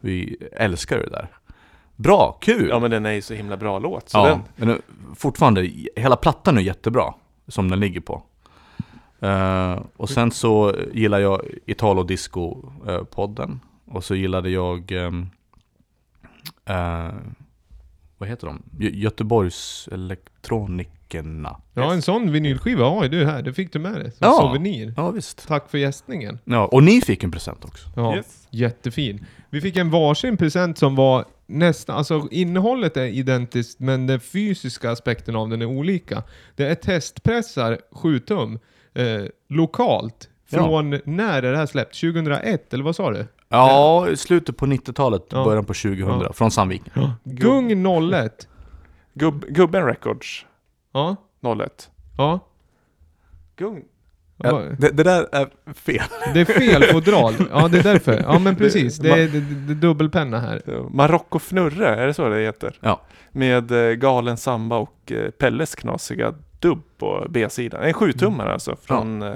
Vi 0.00 0.36
älskar 0.52 0.98
det 0.98 1.10
där. 1.10 1.28
Bra, 1.96 2.38
kul! 2.40 2.68
Ja 2.68 2.78
men 2.78 2.90
den 2.90 3.06
är 3.06 3.12
ju 3.12 3.22
så 3.22 3.34
himla 3.34 3.56
bra 3.56 3.78
låt. 3.78 4.08
Så 4.08 4.18
Ja, 4.18 4.40
den, 4.56 4.68
men 4.68 4.82
fortfarande, 5.16 5.70
hela 5.96 6.16
plattan 6.16 6.58
är 6.58 6.62
jättebra 6.62 7.14
som 7.48 7.70
den 7.70 7.80
ligger 7.80 8.00
på. 8.00 8.22
Eh, 9.20 9.80
och 9.96 10.10
sen 10.10 10.30
så 10.30 10.74
gillar 10.92 11.18
jag 11.18 11.42
Italo 11.66 12.02
Disco-podden. 12.02 13.58
och 13.86 14.04
så 14.04 14.14
gillade 14.14 14.50
jag, 14.50 14.92
ehm, 14.92 15.26
eh, 16.64 17.10
vad 18.18 18.28
heter 18.28 18.46
de? 18.46 18.62
Gö- 18.78 18.94
Göteborgs 18.94 19.88
elektronikerna. 21.14 21.56
ja, 21.74 21.92
en 21.92 22.02
sån 22.02 22.32
vinylskiva 22.32 22.84
har 22.88 23.02
ju 23.02 23.08
du 23.08 23.24
här. 23.26 23.42
Det 23.42 23.52
fick 23.52 23.72
du 23.72 23.78
med 23.78 23.92
dig 23.94 24.10
som 24.10 24.16
Ja. 24.20 24.38
souvenir. 24.40 24.94
Ja, 24.96 25.10
visst. 25.10 25.48
Tack 25.48 25.70
för 25.70 25.78
gästningen. 25.78 26.38
Ja, 26.44 26.66
och 26.66 26.82
ni 26.82 27.00
fick 27.00 27.24
en 27.24 27.30
present 27.30 27.64
också. 27.64 27.88
Ja, 27.96 28.16
Yes. 28.16 28.46
jättefin. 28.50 29.26
Vi 29.50 29.60
fick 29.60 29.76
en 29.76 29.90
varsin 29.90 30.36
present 30.36 30.78
som 30.78 30.94
var 30.96 31.24
nästan, 31.46 31.96
alltså 31.96 32.28
innehållet 32.30 32.96
är 32.96 33.04
identiskt 33.06 33.80
men 33.80 34.06
den 34.06 34.20
fysiska 34.20 34.90
aspekten 34.90 35.36
av 35.36 35.48
den 35.48 35.62
är 35.62 35.66
olika. 35.66 36.22
Det 36.56 36.66
är 36.66 36.74
testpressar 36.74 37.78
7 37.92 38.18
tum 38.20 38.58
eh, 38.94 39.04
lokalt. 39.48 40.28
Ja. 40.50 40.58
Från 40.58 41.00
när 41.04 41.42
är 41.42 41.52
det 41.52 41.58
här 41.58 41.66
släppt? 41.66 42.00
2001 42.00 42.74
eller 42.74 42.84
vad 42.84 42.96
sa 42.96 43.10
du? 43.10 43.26
Ja, 43.48 44.06
slutet 44.16 44.56
på 44.56 44.66
90-talet, 44.66 45.22
Ja. 45.30 45.44
början 45.44 45.64
på 45.64 45.74
2000, 45.74 46.20
Ja. 46.20 46.32
från 46.32 46.50
Sandviken. 46.50 47.12
Gung 47.24 47.82
01. 48.12 48.48
Gubb, 49.14 49.44
gubben 49.48 49.84
Records 49.86 50.46
Ja, 50.92 51.16
01. 51.64 51.90
ja. 52.16 52.40
Gung. 53.56 53.84
Ja, 54.42 54.62
det, 54.78 54.90
det 54.90 55.02
där 55.02 55.28
är 55.32 55.48
fel. 55.74 56.08
Det 56.34 56.40
är 56.40 56.44
fel 56.44 56.82
fodral. 56.82 57.34
Ja, 57.50 57.68
det 57.68 57.78
är 57.78 57.82
därför. 57.82 58.22
Ja, 58.22 58.38
men 58.38 58.56
precis. 58.56 58.96
Det 58.96 59.10
är, 59.10 59.16
det, 59.16 59.40
det, 59.40 59.54
det 59.54 59.72
är 59.72 59.74
dubbelpenna 59.74 60.40
här. 60.40 60.62
Marocko 60.90 61.38
Fnurre, 61.38 61.88
är 61.88 62.06
det 62.06 62.14
så 62.14 62.28
det 62.28 62.40
heter? 62.40 62.78
Ja. 62.80 63.00
Med 63.32 63.70
eh, 63.70 63.94
Galen 63.94 64.36
Samba 64.36 64.76
och 64.76 65.12
eh, 65.12 65.30
Pelles 65.30 65.74
knasiga 65.74 66.34
dubb 66.60 66.82
på 66.98 67.26
B-sidan. 67.30 67.82
En 67.82 67.94
sjutummare 67.94 68.52
alltså 68.52 68.76
från 68.76 69.22
eh, 69.22 69.34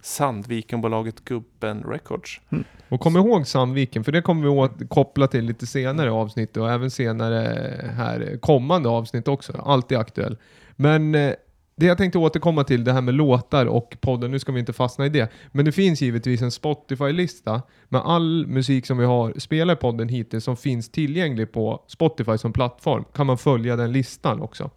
Sandvikenbolaget 0.00 1.24
Gubben 1.24 1.82
Records. 1.82 2.40
Och 2.88 3.00
kom 3.00 3.16
ihåg 3.16 3.46
Sandviken, 3.46 4.04
för 4.04 4.12
det 4.12 4.22
kommer 4.22 4.42
vi 4.42 4.48
åt, 4.48 4.88
koppla 4.88 5.26
till 5.26 5.44
lite 5.44 5.66
senare 5.66 6.10
avsnitt 6.10 6.56
och 6.56 6.70
även 6.70 6.90
senare 6.90 7.70
här 7.96 8.38
kommande 8.40 8.88
avsnitt 8.88 9.28
också. 9.28 9.62
Alltid 9.64 9.98
aktuell. 9.98 10.36
Men 10.76 11.14
eh, 11.14 11.32
det 11.76 11.86
jag 11.86 11.98
tänkte 11.98 12.18
återkomma 12.18 12.64
till, 12.64 12.84
det 12.84 12.92
här 12.92 13.00
med 13.00 13.14
låtar 13.14 13.66
och 13.66 13.96
podden, 14.00 14.30
nu 14.30 14.38
ska 14.38 14.52
vi 14.52 14.60
inte 14.60 14.72
fastna 14.72 15.06
i 15.06 15.08
det. 15.08 15.32
Men 15.52 15.64
det 15.64 15.72
finns 15.72 16.02
givetvis 16.02 16.42
en 16.42 16.50
Spotify-lista 16.50 17.62
med 17.88 18.00
all 18.00 18.46
musik 18.46 18.86
som 18.86 18.98
vi 18.98 19.04
har 19.04 19.38
spelat 19.38 19.78
i 19.78 19.80
podden 19.80 20.08
hittills 20.08 20.44
som 20.44 20.56
finns 20.56 20.90
tillgänglig 20.90 21.52
på 21.52 21.84
Spotify 21.88 22.38
som 22.38 22.52
plattform. 22.52 23.04
Kan 23.14 23.26
man 23.26 23.38
följa 23.38 23.76
den 23.76 23.92
listan 23.92 24.40
också. 24.40 24.70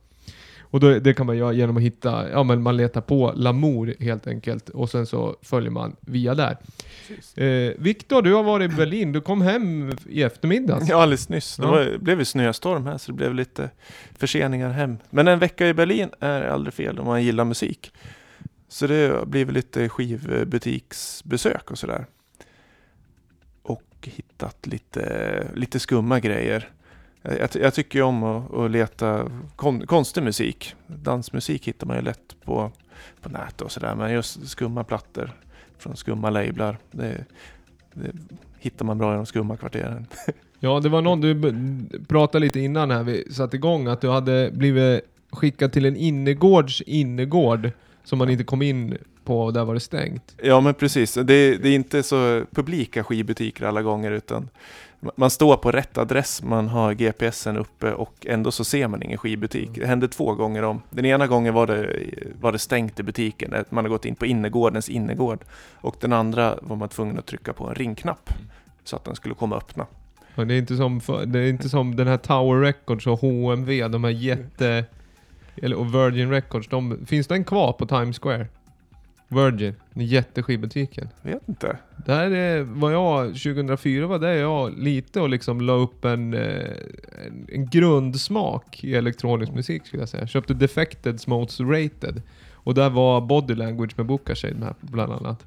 Och 0.69 0.79
då, 0.79 1.00
det 1.00 1.13
kan 1.13 1.25
man 1.25 1.38
göra 1.38 1.53
genom 1.53 1.77
att 1.77 1.83
hitta, 1.83 2.29
ja 2.29 2.43
men 2.43 2.62
man 2.62 2.77
letar 2.77 3.01
på 3.01 3.31
Lamour 3.36 3.93
helt 4.00 4.27
enkelt 4.27 4.69
och 4.69 4.89
sen 4.89 5.05
så 5.05 5.36
följer 5.41 5.71
man 5.71 5.95
via 6.00 6.36
där. 6.36 6.57
Eh, 7.36 7.74
Viktor, 7.77 8.21
du 8.21 8.33
har 8.33 8.43
varit 8.43 8.71
i 8.71 8.75
Berlin. 8.75 9.12
Du 9.12 9.21
kom 9.21 9.41
hem 9.41 9.91
i 10.09 10.24
eftermiddags. 10.24 10.89
Ja, 10.89 11.01
alldeles 11.01 11.29
nyss. 11.29 11.55
Det 11.57 11.63
Ja. 11.63 11.75
det 11.79 12.00
blev 12.00 12.19
ju 12.19 12.25
snöstorm 12.25 12.86
här 12.86 12.97
så 12.97 13.12
det 13.12 13.15
blev 13.15 13.33
lite 13.36 13.69
förseningar 14.17 14.69
hem. 14.69 14.97
Men 15.09 15.27
en 15.27 15.39
vecka 15.39 15.67
i 15.67 15.74
Berlin 15.74 16.09
är 16.19 16.41
aldrig 16.41 16.74
fel 16.74 17.00
om 17.00 17.05
man 17.05 17.24
gillar 17.24 17.45
musik. 17.45 17.91
Så 18.69 18.88
det 18.88 19.27
blir 19.27 19.45
väl 19.45 19.53
lite 19.55 19.89
skivbutiksbesök 19.89 21.71
och 21.71 21.77
sådär. 21.77 22.05
Och 23.62 23.83
hittat 24.03 24.67
lite, 24.67 25.47
lite 25.55 25.79
skumma 25.79 26.19
grejer. 26.19 26.69
Jag, 27.21 27.50
jag, 27.53 27.74
tycker 27.74 28.01
om 28.01 28.24
att, 28.24 28.53
att 28.53 28.71
leta 28.71 29.31
kon, 29.55 29.88
konstig 29.88 30.24
musik. 30.24 30.75
Dansmusik 30.88 31.67
hittar 31.67 31.88
man 31.88 31.95
ju 31.95 32.01
lätt 32.01 32.36
på, 32.43 32.71
på 33.21 33.29
nätet 33.29 33.62
och 33.62 33.71
sådär. 33.71 33.95
Men 33.95 34.12
just 34.12 34.47
skumma 34.47 34.83
plattor 34.83 35.31
från 35.77 35.97
skumma 35.97 36.29
lablar. 36.29 36.77
Det, 36.91 37.25
det 37.93 38.12
hittar 38.59 38.86
man 38.86 38.97
bra 38.97 39.13
i 39.13 39.15
de 39.15 39.25
skumma 39.25 39.57
kvarteren. 39.57 40.07
Ja, 40.59 40.79
det 40.79 40.89
var 40.89 41.01
någon 41.01 41.21
du 41.21 41.53
pratade 42.07 42.45
lite 42.45 42.59
innan 42.59 42.91
här 42.91 43.03
vi 43.03 43.33
satte 43.33 43.55
igång 43.55 43.88
att 43.88 44.01
du 44.01 44.09
hade 44.09 44.51
blivit 44.53 45.01
skickad 45.31 45.71
till 45.71 45.86
en 45.86 45.95
innergårds 45.95 46.81
innergård 46.81 47.71
som 48.03 48.19
man 48.19 48.29
inte 48.29 48.43
kom 48.43 48.62
in 48.62 48.97
på 49.24 49.41
och 49.41 49.53
där 49.53 49.65
var 49.65 49.74
det 49.74 49.79
stängt. 49.79 50.36
Ja 50.43 50.62
men 50.62 50.74
precis, 50.74 51.13
det, 51.13 51.24
det 51.57 51.69
är 51.69 51.75
inte 51.75 52.03
så 52.03 52.45
publika 52.51 53.03
skivbutiker 53.03 53.65
alla 53.65 53.81
gånger 53.81 54.12
utan 54.12 54.50
man 55.15 55.29
står 55.29 55.57
på 55.57 55.71
rätt 55.71 55.97
adress, 55.97 56.43
man 56.43 56.67
har 56.67 56.93
GPSen 56.93 57.57
uppe 57.57 57.93
och 57.93 58.13
ändå 58.25 58.51
så 58.51 58.63
ser 58.63 58.87
man 58.87 59.03
ingen 59.03 59.17
skivbutik. 59.17 59.69
Det 59.73 59.85
hände 59.85 60.07
två 60.07 60.33
gånger 60.33 60.63
om. 60.63 60.81
Den 60.89 61.05
ena 61.05 61.27
gången 61.27 61.53
var 61.53 61.67
det, 61.67 61.95
var 62.41 62.51
det 62.51 62.59
stängt 62.59 62.99
i 62.99 63.03
butiken, 63.03 63.53
att 63.53 63.71
man 63.71 63.85
har 63.85 63.89
gått 63.89 64.05
in 64.05 64.15
på 64.15 64.25
innergårdens 64.25 64.89
innergård. 64.89 65.39
Och 65.73 65.95
den 65.99 66.13
andra 66.13 66.59
var 66.61 66.75
man 66.75 66.89
tvungen 66.89 67.19
att 67.19 67.25
trycka 67.25 67.53
på 67.53 67.67
en 67.67 67.75
ringknapp 67.75 68.29
så 68.83 68.95
att 68.95 69.05
den 69.05 69.15
skulle 69.15 69.35
komma 69.35 69.55
och 69.55 69.61
öppna. 69.61 69.85
Och 70.35 70.47
det, 70.47 70.53
är 70.53 70.57
inte 70.57 70.77
som 70.77 71.01
det 71.25 71.39
är 71.39 71.49
inte 71.49 71.69
som 71.69 71.95
den 71.95 72.07
här 72.07 72.17
Tower 72.17 72.61
Records 72.61 73.07
och 73.07 73.19
HMV, 73.19 73.87
de 73.87 74.03
här 74.03 74.11
jätte... 74.11 74.85
Eller, 75.61 75.75
och 75.75 75.95
Virgin 75.95 76.29
Records, 76.29 76.67
de, 76.67 77.05
finns 77.05 77.27
den 77.27 77.43
kvar 77.43 77.73
på 77.73 77.85
Times 77.85 78.19
Square? 78.19 78.47
Virgin, 79.27 79.75
den 79.93 80.05
jätteskivbutiken. 80.05 81.10
Vet 81.22 81.50
inte. 81.50 81.77
Där 82.05 82.31
är, 82.31 82.62
var 82.62 82.91
jag, 82.91 83.27
2004 83.27 84.07
var 84.07 84.19
där 84.19 84.34
jag 84.34 84.79
lite 84.79 85.22
och 85.22 85.29
liksom 85.29 85.62
la 85.62 85.74
upp 85.74 86.05
en, 86.05 86.34
eh, 86.34 86.72
en, 87.25 87.48
en 87.51 87.69
grundsmak 87.69 88.84
i 88.84 88.96
elektronisk 88.96 89.51
musik 89.51 89.86
skulle 89.86 90.01
jag 90.01 90.10
säga. 90.10 90.27
Köpte 90.27 90.53
Defected 90.53 91.22
Most 91.27 91.60
Rated. 91.60 92.22
Och 92.53 92.74
där 92.74 92.89
var 92.89 93.22
Body 93.22 93.55
Language 93.55 93.93
med 93.98 94.05
Bookashade 94.05 94.55
med 94.55 94.75
bland 94.81 95.13
annat. 95.13 95.46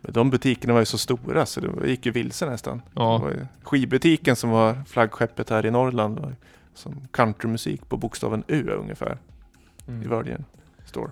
Men 0.00 0.12
de 0.12 0.30
butikerna 0.30 0.72
var 0.72 0.80
ju 0.80 0.86
så 0.86 0.98
stora 0.98 1.46
så 1.46 1.60
det 1.60 1.90
gick 1.90 2.06
ju 2.06 2.12
vilse 2.12 2.46
nästan. 2.50 2.82
Ja. 2.94 3.18
Det 3.18 3.24
var 3.24 3.30
ju 3.30 3.46
skivbutiken 3.62 4.36
som 4.36 4.50
var 4.50 4.84
flaggskeppet 4.86 5.50
här 5.50 5.66
i 5.66 5.70
Norrland 5.70 6.36
som 6.74 7.08
countrymusik 7.10 7.88
på 7.88 7.96
bokstaven 7.96 8.44
U 8.48 8.70
ungefär 8.70 9.18
i 9.86 10.08
Virgin 10.08 10.44
Store. 10.84 11.10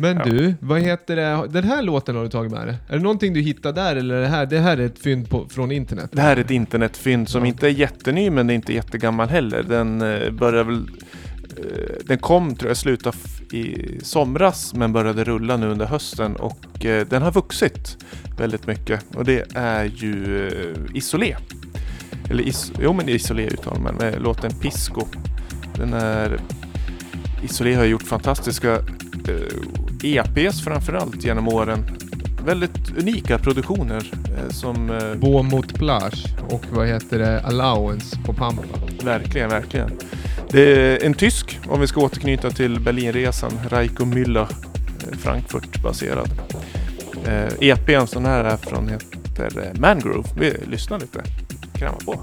Men 0.00 0.16
Ja. 0.16 0.24
du, 0.24 0.54
vad 0.60 0.80
heter 0.80 1.16
det? 1.16 1.46
Den 1.48 1.64
här 1.64 1.82
låten 1.82 2.16
har 2.16 2.22
du 2.22 2.28
tagit 2.28 2.52
med 2.52 2.66
dig? 2.66 2.76
Är 2.88 2.96
det 2.96 3.02
någonting 3.02 3.34
du 3.34 3.40
hittade 3.40 3.80
där 3.80 3.96
eller 3.96 4.14
är 4.14 4.20
det 4.20 4.26
här, 4.28 4.46
det 4.46 4.58
här 4.58 4.76
är 4.78 4.86
ett 4.86 4.98
fynd 4.98 5.30
på, 5.30 5.46
från 5.48 5.72
internet? 5.72 6.10
Det 6.12 6.20
här 6.20 6.36
är 6.36 6.40
ett 6.40 6.50
internetfynd 6.50 7.28
som 7.28 7.44
inte 7.44 7.66
är 7.66 7.70
jätteny 7.70 8.30
men 8.30 8.46
det 8.46 8.52
är 8.52 8.54
inte 8.54 8.72
jättegammal 8.74 9.28
heller. 9.28 9.62
Den 9.62 10.02
eh, 10.02 10.30
började 10.30 10.64
väl... 10.64 10.90
eh, 11.58 11.64
Den 12.04 12.18
kom 12.18 12.54
tror 12.56 12.74
jag 12.84 13.06
f- 13.14 13.52
i 13.52 13.98
somras 14.02 14.74
men 14.74 14.92
började 14.92 15.24
rulla 15.24 15.56
nu 15.56 15.66
under 15.68 15.86
hösten 15.86 16.36
och 16.36 16.84
eh, 16.86 17.06
den 17.06 17.22
har 17.22 17.32
vuxit 17.32 17.96
väldigt 18.38 18.66
mycket 18.66 19.04
och 19.14 19.24
det 19.24 19.46
är 19.54 19.84
ju 19.84 20.46
eh, 20.48 20.96
Isolé. 20.96 21.36
Eller 22.30 22.42
is, 22.42 22.72
jo 22.82 22.92
men 22.92 23.08
Isolé 23.08 23.46
uttalar 23.46 23.80
man 23.80 23.94
med 23.94 24.22
låten 24.22 24.50
Pisco. 24.62 25.06
Den 25.76 25.92
är... 25.92 26.40
Isolé 27.44 27.74
har 27.74 27.84
gjort 27.84 28.02
fantastiska 28.02 28.78
eh, 29.30 30.16
EPs 30.16 30.64
framförallt 30.64 31.24
genom 31.24 31.48
åren. 31.48 31.84
Väldigt 32.44 32.98
unika 32.98 33.38
produktioner 33.38 34.12
eh, 34.24 34.50
som 34.50 34.90
eh, 34.90 35.14
Bo 35.14 35.42
mot 35.42 35.74
plage 35.74 36.24
och 36.48 36.64
vad 36.72 36.86
heter 36.86 37.18
det? 37.18 37.40
Allowance 37.40 38.18
på 38.26 38.32
Pampa. 38.32 38.62
Verkligen, 39.04 39.50
verkligen. 39.50 39.90
Det 40.50 40.62
är 40.62 41.06
en 41.06 41.14
tysk, 41.14 41.58
om 41.68 41.80
vi 41.80 41.86
ska 41.86 42.00
återknyta 42.00 42.50
till 42.50 42.80
Berlinresan, 42.80 43.52
Reiko 43.68 44.04
Müller, 44.04 44.46
eh, 44.50 45.18
Frankfurt-baserad. 45.18 46.30
Eh, 47.26 47.68
EPn 47.68 48.06
som 48.06 48.24
här 48.24 48.44
är 48.44 48.56
från 48.56 48.88
heter 48.88 49.60
eh, 49.62 49.80
Mangrove. 49.80 50.28
Vi 50.36 50.54
lyssnar 50.66 51.00
lite, 51.00 51.22
kräma 51.74 51.96
på. 52.04 52.20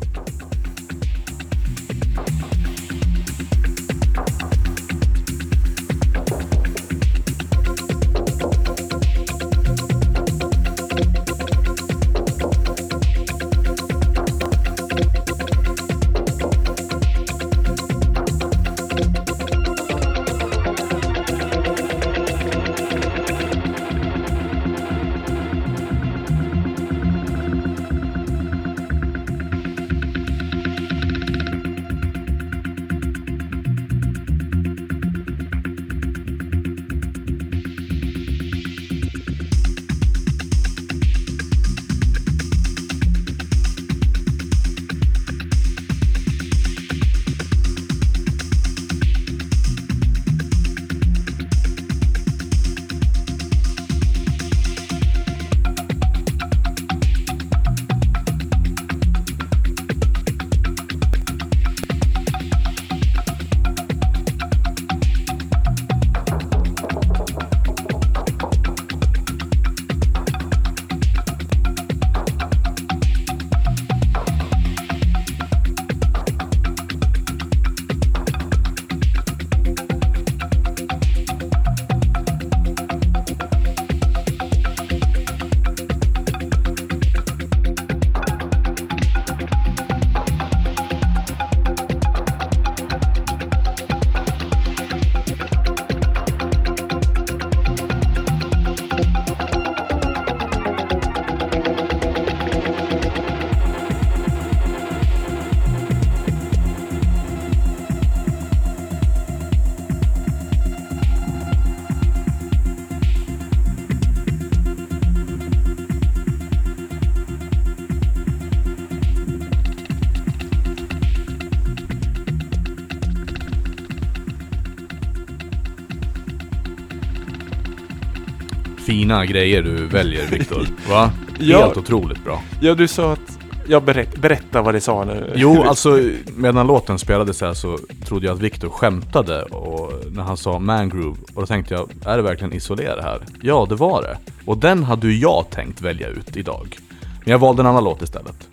Fina 129.08 129.26
grejer 129.26 129.64
du 129.64 129.88
väljer 129.88 130.28
Viktor. 130.28 130.68
Va? 130.90 131.12
Ja. 131.40 131.66
Helt 131.66 131.78
otroligt 131.78 132.24
bra. 132.24 132.42
Ja, 132.62 132.76
du 132.76 132.88
sa 132.88 133.14
att... 133.14 133.40
Jag 133.70 133.84
berätt, 133.84 134.18
berätta 134.18 134.62
vad 134.62 134.74
det 134.74 134.82
sa 134.82 135.06
nu. 135.06 135.34
Jo, 135.36 135.64
alltså 135.64 136.00
medan 136.36 136.68
låten 136.68 137.00
spelades 137.00 137.42
här 137.42 137.54
så 137.54 137.80
trodde 138.06 138.26
jag 138.26 138.36
att 138.36 138.42
Viktor 138.42 138.70
skämtade 138.70 139.44
och 139.44 139.94
när 140.12 140.24
han 140.24 140.38
sa 140.38 140.60
mangrove 140.60 141.18
och 141.34 141.42
då 141.42 141.46
tänkte 141.46 141.74
jag, 141.74 141.90
är 142.06 142.18
det 142.18 142.24
verkligen 142.24 142.54
isolera 142.54 143.02
här? 143.02 143.22
Ja, 143.42 143.66
det 143.70 143.76
var 143.76 144.02
det. 144.02 144.18
Och 144.46 144.58
den 144.58 144.84
hade 144.84 145.08
ju 145.08 145.20
jag 145.20 145.50
tänkt 145.50 145.82
välja 145.82 146.08
ut 146.08 146.38
idag. 146.38 146.78
Men 147.02 147.32
jag 147.32 147.40
valde 147.40 147.62
en 147.62 147.66
annan 147.66 147.84
låt 147.84 148.02
istället. 148.02 148.48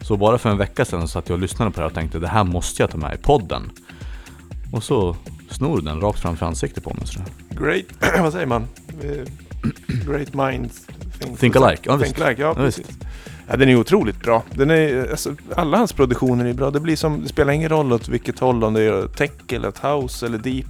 Så 0.00 0.16
bara 0.16 0.38
för 0.38 0.50
en 0.50 0.58
vecka 0.58 0.84
sedan 0.84 1.00
så 1.00 1.08
satt 1.08 1.28
jag 1.28 1.36
och 1.36 1.42
lyssnade 1.42 1.70
på 1.70 1.76
det 1.76 1.82
här 1.82 1.88
och 1.88 1.94
tänkte, 1.94 2.18
det 2.18 2.28
här 2.28 2.44
måste 2.44 2.82
jag 2.82 2.90
ta 2.90 2.98
med 2.98 3.14
i 3.14 3.22
podden. 3.22 3.70
Och 4.72 4.82
så 4.82 5.16
snor 5.50 5.80
den 5.80 6.00
rakt 6.00 6.20
framför 6.20 6.46
ansiktet 6.46 6.84
på 6.84 6.94
mig. 6.94 7.06
Så. 7.06 7.20
Great... 7.50 7.84
vad 8.20 8.32
säger 8.32 8.46
man? 8.46 8.66
Great 10.06 10.34
minds... 10.52 10.86
Think 11.38 11.56
alike, 11.56 11.82
ja, 11.84 11.92
think 11.98 12.06
visst. 12.16 12.20
alike, 12.26 12.42
ja, 12.42 12.54
Ja, 12.56 12.62
visst. 12.64 12.78
precis. 12.78 12.96
Ja, 13.48 13.56
den 13.56 13.68
är 13.68 13.76
otroligt 13.76 14.20
bra. 14.20 14.42
Den 14.54 14.70
är, 14.70 15.10
alltså, 15.10 15.34
alla 15.56 15.76
hans 15.78 15.92
produktioner 15.92 16.44
är 16.44 16.52
bra. 16.52 16.70
Det, 16.70 16.80
blir 16.80 16.96
som, 16.96 17.22
det 17.22 17.28
spelar 17.28 17.52
ingen 17.52 17.68
roll 17.68 17.92
åt 17.92 18.08
vilket 18.08 18.38
håll, 18.38 18.64
om 18.64 18.74
det 18.74 18.82
är 18.82 19.06
tech 19.08 19.30
eller 19.52 19.68
ett 19.68 19.78
house 19.84 20.26
eller 20.26 20.38
deep. 20.38 20.66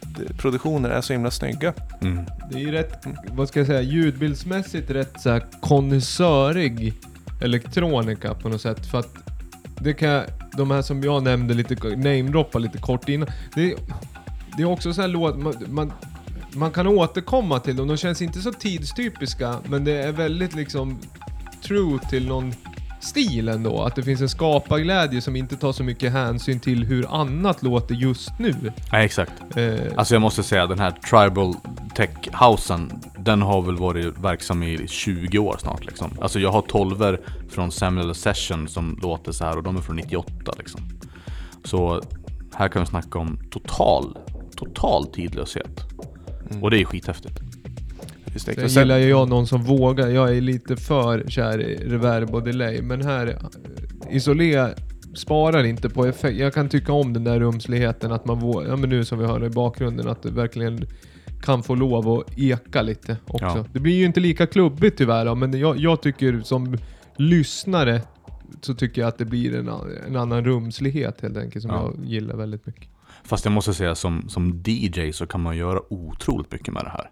Det, 0.00 0.34
produktioner 0.38 0.90
är 0.90 1.00
så 1.00 1.12
himla 1.12 1.30
snygga. 1.30 1.72
Mm. 2.02 2.24
Det 2.50 2.56
är 2.58 2.60
ju 2.60 2.72
rätt, 2.72 3.04
vad 3.30 3.48
ska 3.48 3.60
jag 3.60 3.66
säga, 3.66 3.82
ljudbildsmässigt 3.82 4.90
rätt 4.90 5.20
så 5.20 5.30
här 5.30 5.42
konnässörig 5.60 6.94
elektronika 7.42 8.34
på 8.34 8.48
något 8.48 8.60
sätt. 8.60 8.86
För 8.86 8.98
att 8.98 9.14
det 9.80 9.92
kan 9.94 10.08
jag- 10.08 10.24
de 10.56 10.70
här 10.70 10.82
som 10.82 11.02
jag 11.02 11.22
nämnde 11.22 11.54
lite, 11.54 11.74
namedroppa 11.96 12.58
lite 12.58 12.78
kort 12.78 13.08
innan. 13.08 13.28
Det, 13.54 13.74
det 14.56 14.62
är 14.62 14.66
också 14.66 14.92
så 14.92 15.00
här 15.00 15.08
låt, 15.08 15.38
man, 15.38 15.54
man, 15.68 15.92
man 16.54 16.70
kan 16.70 16.86
återkomma 16.86 17.58
till 17.60 17.76
dem. 17.76 17.88
De 17.88 17.96
känns 17.96 18.22
inte 18.22 18.38
så 18.40 18.52
tidstypiska, 18.52 19.56
men 19.68 19.84
det 19.84 19.92
är 19.92 20.12
väldigt 20.12 20.54
liksom 20.54 20.98
true 21.62 21.98
till 22.10 22.26
någon 22.28 22.52
stil 23.00 23.48
ändå. 23.48 23.82
Att 23.82 23.96
det 23.96 24.02
finns 24.02 24.20
en 24.20 24.28
skaparglädje 24.28 25.20
som 25.20 25.36
inte 25.36 25.56
tar 25.56 25.72
så 25.72 25.84
mycket 25.84 26.12
hänsyn 26.12 26.60
till 26.60 26.84
hur 26.84 27.20
annat 27.20 27.62
låter 27.62 27.94
just 27.94 28.38
nu. 28.38 28.54
Nej, 28.92 29.04
exakt. 29.04 29.32
Eh, 29.56 29.74
Alltså 29.96 30.14
jag 30.14 30.20
måste 30.22 30.42
säga 30.42 30.66
den 30.66 30.78
här 30.78 30.90
Tribal 30.90 31.54
Tech-housen 31.96 32.92
Den 33.18 33.42
har 33.42 33.62
väl 33.62 33.76
varit 33.76 34.18
verksam 34.18 34.62
i 34.62 34.88
20 34.88 35.38
år 35.38 35.56
snart 35.60 35.84
liksom 35.86 36.10
Alltså 36.20 36.40
jag 36.40 36.52
har 36.52 36.62
12 36.62 37.16
från 37.50 37.72
Samuel 37.72 38.14
Session 38.14 38.68
som 38.68 38.98
låter 39.02 39.32
så 39.32 39.44
här 39.44 39.56
och 39.56 39.62
de 39.62 39.76
är 39.76 39.80
från 39.80 39.96
98 39.96 40.52
liksom 40.58 40.80
Så 41.64 42.02
här 42.54 42.68
kan 42.68 42.82
vi 42.82 42.86
snacka 42.86 43.18
om 43.18 43.38
total, 43.50 44.18
total 44.56 45.06
tidlöshet 45.06 45.80
Och 46.60 46.70
det 46.70 46.80
är 46.80 46.84
skithäftigt 46.84 47.40
Just 48.32 48.46
det. 48.46 48.68
Sen 48.68 48.82
gillar 48.82 48.98
ju 48.98 49.08
jag 49.08 49.28
någon 49.28 49.46
som 49.46 49.62
vågar. 49.62 50.08
Jag 50.08 50.36
är 50.36 50.40
lite 50.40 50.76
för 50.76 51.24
kär 51.28 51.60
i 51.60 51.76
reverb 51.76 52.34
och 52.34 52.42
delay. 52.42 52.82
Men 52.82 53.02
här, 53.02 53.26
eh, 53.26 54.16
Isolé 54.16 54.68
sparar 55.14 55.64
inte 55.64 55.88
på 55.88 56.06
effekt. 56.06 56.38
Jag 56.38 56.54
kan 56.54 56.68
tycka 56.68 56.92
om 56.92 57.12
den 57.12 57.24
där 57.24 57.40
rumsligheten 57.40 58.12
att 58.12 58.24
man 58.26 58.38
vågar, 58.38 58.68
ja 58.68 58.76
men 58.76 58.90
nu 58.90 59.04
som 59.04 59.18
vi 59.18 59.26
hörde 59.26 59.46
i 59.46 59.50
bakgrunden, 59.50 60.08
att 60.08 60.22
det 60.22 60.30
verkligen 60.30 60.86
kan 61.42 61.62
få 61.62 61.74
lov 61.74 62.08
att 62.08 62.38
eka 62.38 62.82
lite 62.82 63.16
också. 63.26 63.44
Ja. 63.44 63.64
Det 63.72 63.80
blir 63.80 63.94
ju 63.94 64.04
inte 64.04 64.20
lika 64.20 64.46
klubbigt 64.46 64.98
tyvärr 64.98 65.24
då, 65.24 65.34
men 65.34 65.58
jag, 65.58 65.78
jag 65.78 66.02
tycker 66.02 66.40
som 66.40 66.78
lyssnare 67.16 68.02
så 68.60 68.74
tycker 68.74 69.00
jag 69.00 69.08
att 69.08 69.18
det 69.18 69.24
blir 69.24 69.54
en, 69.54 69.70
en 70.06 70.16
annan 70.16 70.44
rumslighet 70.44 71.20
helt 71.20 71.36
enkelt 71.36 71.62
som 71.62 71.70
Ja. 71.70 71.92
jag 71.96 72.04
gillar 72.06 72.36
väldigt 72.36 72.66
mycket. 72.66 72.91
Fast 73.24 73.44
jag 73.44 73.52
måste 73.52 73.74
säga 73.74 73.94
som, 73.94 74.28
som 74.28 74.62
DJ 74.66 75.12
så 75.12 75.26
kan 75.26 75.40
man 75.40 75.56
göra 75.56 75.80
otroligt 75.92 76.52
mycket 76.52 76.74
med 76.74 76.84
det 76.84 76.90
här 76.90 77.10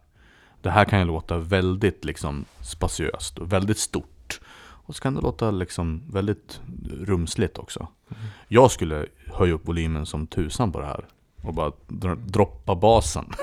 Det 0.62 0.70
här 0.70 0.84
kan 0.84 0.98
ju 0.98 1.04
låta 1.04 1.38
väldigt 1.38 2.04
liksom 2.04 2.44
spatiöst 2.60 3.38
och 3.38 3.52
väldigt 3.52 3.78
stort 3.78 4.40
Och 4.60 4.94
så 4.96 5.02
kan 5.02 5.14
det 5.14 5.20
låta 5.20 5.50
liksom 5.50 6.02
väldigt 6.12 6.60
rumsligt 7.00 7.58
också 7.58 7.88
Jag 8.48 8.70
skulle 8.70 9.06
höja 9.26 9.52
upp 9.52 9.68
volymen 9.68 10.06
som 10.06 10.26
tusan 10.26 10.72
på 10.72 10.80
det 10.80 10.86
här 10.86 11.04
Och 11.42 11.54
bara 11.54 11.72
droppa 12.26 12.74
basen 12.74 13.24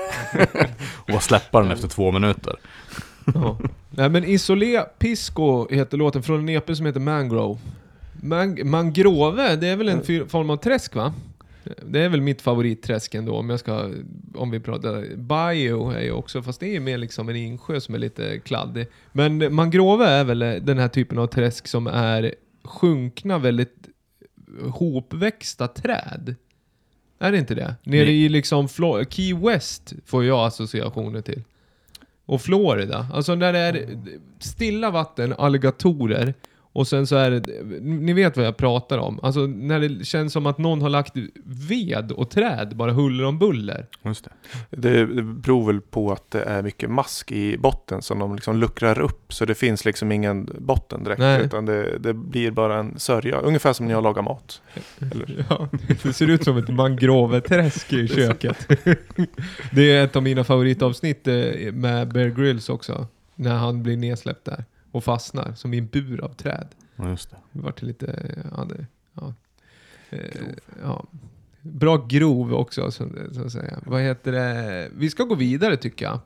Och 0.96 1.08
bara 1.08 1.20
släppa 1.20 1.60
den 1.60 1.70
efter 1.70 1.88
två 1.88 2.12
minuter 2.12 2.56
Ja. 3.34 3.58
Nej 3.90 4.08
men 4.08 4.24
Isolé 4.24 4.80
Pisco 4.98 5.68
heter 5.70 5.96
låten 5.96 6.22
från 6.22 6.40
en 6.40 6.48
EP 6.48 6.76
som 6.76 6.86
heter 6.86 7.00
Mangrove. 7.00 7.58
Man 8.22 8.58
mangrove, 8.64 9.56
det 9.56 9.68
är 9.68 9.76
väl 9.76 9.88
en 9.88 10.28
form 10.28 10.50
av 10.50 10.56
träsk 10.56 10.94
va? 10.94 11.14
Det 11.86 12.00
är 12.00 12.08
väl 12.08 12.20
mitt 12.20 12.42
favoritträsk 12.42 13.14
ändå 13.14 13.36
om 13.36 13.50
jag 13.50 13.60
ska, 13.60 13.90
om 14.34 14.50
vi 14.50 14.60
pratar, 14.60 15.16
Bio 15.16 15.90
är 15.90 16.00
ju 16.02 16.12
också, 16.12 16.42
fast 16.42 16.60
det 16.60 16.76
är 16.76 16.80
mer 16.80 16.98
liksom 16.98 17.28
en 17.28 17.36
insjö 17.36 17.80
som 17.80 17.94
är 17.94 17.98
lite 17.98 18.38
kladdig. 18.38 18.86
Men 19.12 19.54
mangrove 19.54 20.06
är 20.06 20.24
väl 20.24 20.38
den 20.38 20.78
här 20.78 20.88
typen 20.88 21.18
av 21.18 21.26
träsk 21.26 21.66
som 21.68 21.86
är 21.86 22.34
sjunkna 22.64 23.38
väldigt 23.38 23.88
hopväxta 24.68 25.68
träd. 25.68 26.34
Är 27.18 27.32
det 27.32 27.38
inte 27.38 27.54
det? 27.54 27.74
Nere 27.82 28.04
Nej. 28.04 28.24
i 28.24 28.28
liksom 28.28 28.66
Flo- 28.68 29.04
Key 29.10 29.34
West 29.34 29.92
får 30.06 30.24
jag 30.24 30.46
associationer 30.46 31.20
till. 31.20 31.42
Och 32.24 32.42
Florida. 32.42 33.06
Alltså 33.12 33.34
när 33.34 33.52
det 33.52 33.58
är 33.58 33.98
stilla 34.38 34.90
vatten, 34.90 35.34
alligatorer 35.38 36.34
och 36.78 36.88
sen 36.88 37.06
så 37.06 37.16
är 37.16 37.30
det, 37.30 37.62
ni 37.80 38.12
vet 38.12 38.36
vad 38.36 38.46
jag 38.46 38.56
pratar 38.56 38.98
om. 38.98 39.20
Alltså 39.22 39.40
när 39.40 39.80
det 39.80 40.04
känns 40.04 40.32
som 40.32 40.46
att 40.46 40.58
någon 40.58 40.82
har 40.82 40.88
lagt 40.88 41.12
ved 41.44 42.12
och 42.12 42.30
träd 42.30 42.76
bara 42.76 42.92
huller 42.92 43.24
om 43.24 43.38
buller. 43.38 43.86
Just 44.04 44.24
det. 44.24 44.30
Det, 44.76 45.06
det 45.06 45.22
beror 45.22 45.66
väl 45.66 45.80
på 45.80 46.12
att 46.12 46.30
det 46.30 46.42
är 46.42 46.62
mycket 46.62 46.90
mask 46.90 47.32
i 47.32 47.58
botten 47.58 48.02
som 48.02 48.18
de 48.18 48.34
liksom 48.34 48.56
luckrar 48.56 49.00
upp. 49.00 49.32
Så 49.32 49.44
det 49.44 49.54
finns 49.54 49.84
liksom 49.84 50.12
ingen 50.12 50.50
botten 50.58 51.04
direkt. 51.04 51.20
Nej. 51.20 51.44
Utan 51.44 51.66
det, 51.66 51.98
det 51.98 52.14
blir 52.14 52.50
bara 52.50 52.78
en 52.78 52.98
sörja. 52.98 53.38
Ungefär 53.38 53.72
som 53.72 53.86
när 53.86 53.94
jag 53.94 54.02
lagar 54.02 54.22
mat. 54.22 54.62
Eller? 55.00 55.44
Ja, 55.50 55.68
det 56.02 56.12
ser 56.12 56.30
ut 56.30 56.44
som 56.44 56.56
ett 56.56 56.68
mangroveträsk 56.68 57.92
i 57.92 58.08
köket. 58.16 58.68
det 59.72 59.92
är 59.92 60.04
ett 60.04 60.16
av 60.16 60.22
mina 60.22 60.44
favoritavsnitt 60.44 61.28
eh, 61.28 61.72
med 61.72 62.12
Bear 62.12 62.28
Grylls 62.28 62.68
också. 62.68 63.06
När 63.34 63.54
han 63.54 63.82
blir 63.82 63.96
nedsläppt 63.96 64.44
där 64.44 64.64
och 64.98 65.04
fastnar 65.04 65.52
som 65.54 65.74
i 65.74 65.78
en 65.78 65.86
bur 65.86 66.24
av 66.24 66.28
träd. 66.28 66.66
Ja, 66.96 67.08
just 67.08 67.30
det. 67.30 67.36
Det 67.52 67.60
vart 67.62 67.82
lite... 67.82 68.34
Ja, 68.56 68.64
det, 68.64 68.86
ja. 69.14 69.34
Eh, 70.10 70.18
ja. 70.82 71.04
Bra 71.60 71.96
grov 71.96 72.54
också, 72.54 72.90
så, 72.90 73.08
så 73.32 73.42
att 73.44 73.52
säga. 73.52 73.78
Vad 73.86 74.00
heter 74.02 74.32
det? 74.32 74.88
Vi 74.96 75.10
ska 75.10 75.24
gå 75.24 75.34
vidare 75.34 75.76
tycker 75.76 76.04
jag. 76.04 76.18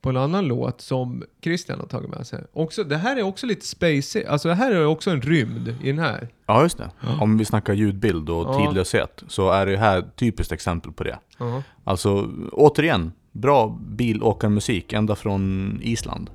På 0.00 0.10
en 0.10 0.16
annan 0.16 0.46
låt 0.46 0.80
som 0.80 1.24
Christian 1.42 1.80
har 1.80 1.86
tagit 1.86 2.10
med 2.10 2.26
sig. 2.26 2.44
Också, 2.52 2.84
det 2.84 2.96
här 2.96 3.16
är 3.16 3.22
också 3.22 3.46
lite 3.46 3.66
spacey. 3.66 4.24
Alltså 4.24 4.48
det 4.48 4.54
här 4.54 4.70
är 4.72 4.86
också 4.86 5.10
en 5.10 5.22
rymd 5.22 5.68
i 5.82 5.86
den 5.86 5.98
här. 5.98 6.28
Ja 6.46 6.62
just 6.62 6.78
det. 6.78 6.90
Om 7.20 7.38
vi 7.38 7.44
snackar 7.44 7.72
ljudbild 7.74 8.30
och 8.30 8.46
Ja. 8.46 8.66
tidlöshet 8.66 9.22
så 9.28 9.50
är 9.50 9.66
det 9.66 9.76
här 9.76 9.98
ett 9.98 10.16
typiskt 10.16 10.52
exempel 10.52 10.92
på 10.92 11.04
det. 11.04 11.18
Ja. 11.38 11.62
Alltså 11.84 12.30
återigen, 12.52 13.12
bra 13.32 13.78
bilåkarmusik 13.86 14.92
ända 14.92 15.14
från 15.14 15.78
Island. 15.82 16.30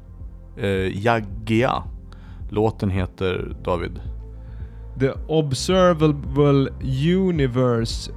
Eh, 0.62 1.04
Jaggia. 1.06 1.84
Låten 2.50 2.90
heter 2.90 3.56
David. 3.64 4.00
The 5.00 5.12
Observable 5.28 6.70
Universe. 7.18 8.12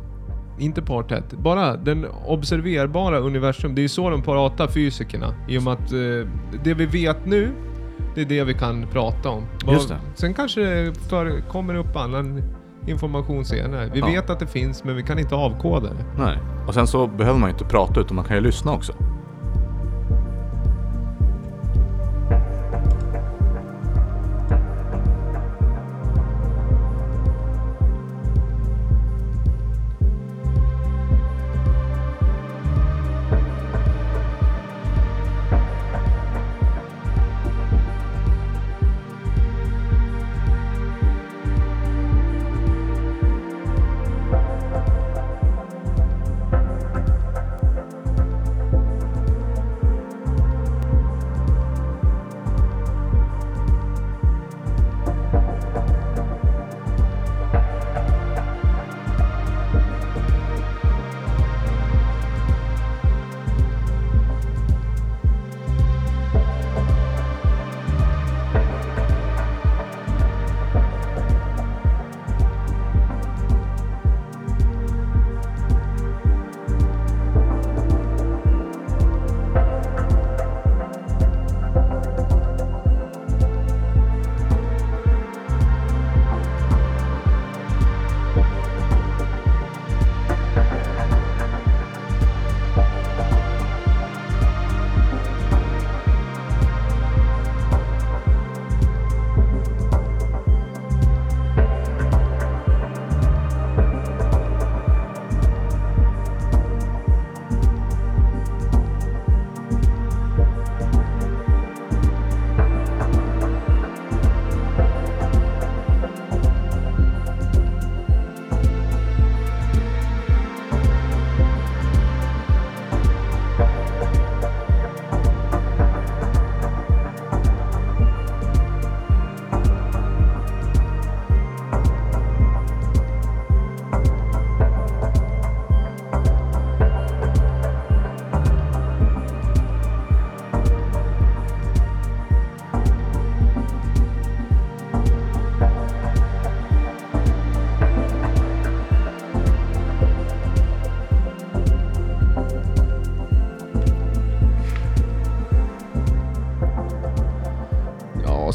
Inte 0.59 0.83
partet, 0.83 1.33
bara 1.33 1.77
den 1.77 2.07
observerbara 2.27 3.19
universum. 3.19 3.75
Det 3.75 3.85
är 3.85 3.89
så 3.89 4.11
de 4.11 4.23
pratar 4.23 4.67
fysikerna. 4.69 5.35
I 5.49 5.59
och 5.59 5.63
med 5.63 5.73
att 5.73 5.93
eh, 5.93 6.29
det 6.65 6.75
vi 6.75 6.87
vet 6.87 7.27
nu, 7.27 7.49
det 8.15 8.21
är 8.21 8.25
det 8.25 8.45
vi 8.45 8.55
kan 8.55 8.87
prata 8.93 9.29
om. 9.31 9.43
Just 9.69 9.89
det. 9.89 9.97
Sen 10.15 10.35
kanske 10.35 10.61
det 10.61 10.95
för, 11.09 11.41
kommer 11.41 11.75
upp 11.75 11.97
annan 11.97 12.43
information 12.87 13.45
senare. 13.45 13.91
Vi 13.95 14.01
Ja. 14.01 14.07
vet 14.07 14.31
att 14.31 14.41
det 14.41 14.47
finns, 14.47 14.85
men 14.85 14.97
vi 14.97 15.03
kan 15.03 15.19
inte 15.19 15.35
avkoda 15.35 15.89
det. 15.89 16.23
Nej. 16.23 16.39
Och 16.67 16.75
sen 16.75 16.87
så 16.87 17.07
behöver 17.07 17.39
man 17.39 17.49
ju 17.49 17.53
inte 17.53 17.65
prata 17.65 18.01
utan 18.01 18.17
man 18.17 18.25
kan 18.25 18.37
ju 18.37 18.43
lyssna 18.43 18.73
också. 18.73 18.93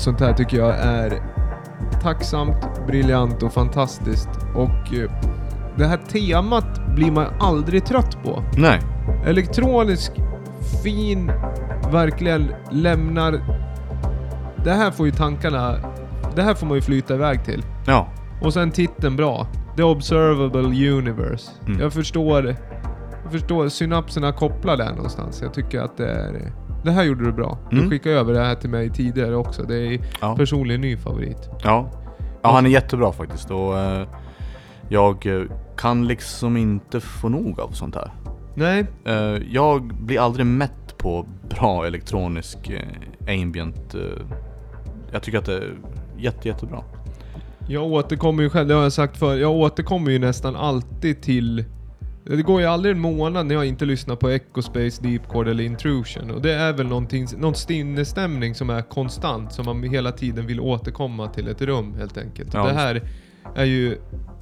Sånt 0.08 0.20
här 0.20 0.34
tycker 0.34 0.58
jag 0.58 0.76
är 0.80 1.22
tacksamt, 2.02 2.88
briljant 2.88 3.44
och 3.44 3.54
fantastiskt. 3.54 4.30
Och 4.56 4.94
eh, 4.94 5.12
det 5.78 5.86
här 5.86 5.98
temat 5.98 6.96
blir 6.96 7.12
man 7.12 7.26
aldrig 7.40 7.86
trött 7.86 8.24
på. 8.24 8.44
Nej. 8.58 8.80
Elektronisk, 9.26 10.12
fin, 10.84 11.32
verkligen 11.92 12.54
lämnar... 12.72 13.32
Det 14.64 14.74
här 14.74 14.92
får 14.92 15.06
ju 15.06 15.12
tankarna... 15.12 15.76
Det 16.36 16.42
här 16.42 16.54
får 16.54 16.68
man 16.68 16.76
ju 16.76 16.82
flyta 16.82 17.14
iväg 17.14 17.46
till. 17.46 17.64
Ja. 17.88 18.08
Och 18.42 18.54
sen 18.54 18.72
titeln 18.72 19.16
bra. 19.16 19.48
The 19.78 19.84
Observable 19.84 20.90
Universe. 20.92 21.52
Mm. 21.68 21.80
Jag 21.80 21.94
förstår... 21.94 22.56
Jag 23.24 23.32
förstår 23.32 23.70
synapserna 23.70 24.32
kopplar 24.32 24.78
där 24.78 24.94
någonstans. 24.96 25.42
Jag 25.42 25.54
tycker 25.54 25.80
att 25.80 25.98
det 25.98 26.12
är... 26.12 26.52
Det 26.88 26.94
här 26.94 27.04
gjorde 27.04 27.24
du 27.26 27.32
bra. 27.32 27.58
Du 27.72 27.78
Mm. 27.78 27.90
skickade 27.90 28.16
över 28.16 28.34
det 28.34 28.40
här 28.40 28.56
till 28.56 28.70
mig 28.70 28.90
tidigare 28.90 29.36
också. 29.36 29.64
Det 29.64 29.76
är 29.78 30.00
Ja. 30.22 30.36
personligen 30.36 30.82
ny 30.82 30.98
favorit. 30.98 31.50
Ja. 31.64 31.90
ja, 32.42 32.52
han 32.52 32.66
är 32.66 32.70
jättebra 32.70 33.12
faktiskt 33.12 33.52
och 33.52 33.80
eh, 33.80 34.08
jag 34.90 35.26
kan 35.78 36.08
liksom 36.08 36.58
inte 36.58 37.00
få 37.00 37.30
nog 37.30 37.60
av 37.60 37.70
sånt 37.72 37.96
här. 37.96 38.12
Nej, 38.56 38.86
Eh, 39.06 39.38
jag 39.52 39.94
blir 39.94 40.20
aldrig 40.20 40.46
mätt 40.46 40.98
på 40.98 41.26
bra 41.50 41.86
elektronisk 41.88 42.70
eh, 42.70 43.34
ambient. 43.42 43.96
Eh, 43.96 44.02
jag 45.12 45.22
tycker 45.24 45.38
att 45.38 45.46
det 45.46 45.56
är 45.58 45.74
jätte, 46.18 46.48
jättebra. 46.48 46.84
jag 47.68 47.84
återkommer 47.84 48.44
ju 48.44 48.50
själv, 48.50 48.68
det 48.68 48.74
har 48.74 48.84
jag 48.84 48.94
sagt 48.94 49.18
förr. 49.18 49.36
Jag 49.36 49.52
återkommer 49.52 50.12
ju 50.12 50.20
nästan 50.20 50.56
alltid 50.56 51.22
till... 51.22 51.66
Det 52.30 52.42
går 52.42 52.62
ju 52.62 52.68
aldrig 52.68 52.96
en 52.96 53.02
månad 53.02 53.46
när 53.46 53.56
jag 53.56 53.66
inte 53.66 53.86
lyssnar 53.86 54.16
på 54.16 54.30
Ecospace, 54.30 55.02
Deepcore 55.02 55.52
eller 55.52 55.64
Intrusion. 55.64 56.32
Och 56.32 56.42
det 56.42 56.54
är 56.54 56.74
väl 56.74 56.88
någonting, 56.88 57.28
någon 57.38 57.56
sinnesstämning 57.56 58.56
som 58.56 58.70
är 58.70 58.82
konstant, 58.82 59.54
som 59.54 59.66
man 59.66 59.84
hela 59.84 60.12
tiden 60.12 60.46
vill 60.48 60.60
återkomma 60.60 61.28
till 61.28 61.48
ett 61.48 61.62
rum 61.62 61.94
helt 61.94 62.18
enkelt. 62.18 62.54
Ja, 62.54 62.66
det 62.66 62.74
här 62.74 63.02
är 63.56 63.66
ju 63.66 63.98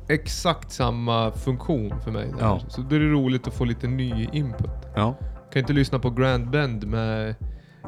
exakt 0.10 0.72
samma 0.72 1.32
funktion 1.32 1.94
för 2.04 2.12
mig. 2.12 2.28
Ja. 2.40 2.60
Så 2.70 2.82
då 2.82 2.96
är 2.96 3.00
det 3.00 3.10
roligt 3.10 3.48
att 3.48 3.54
få 3.54 3.66
lite 3.66 3.88
ny 3.88 4.28
input. 4.34 4.70
Ja, 4.96 5.16
kan 5.54 5.60
inte 5.60 5.74
lyssna 5.74 6.00
på 6.00 6.10
Grand 6.10 6.50
Bend 6.50 6.88
med 6.88 7.36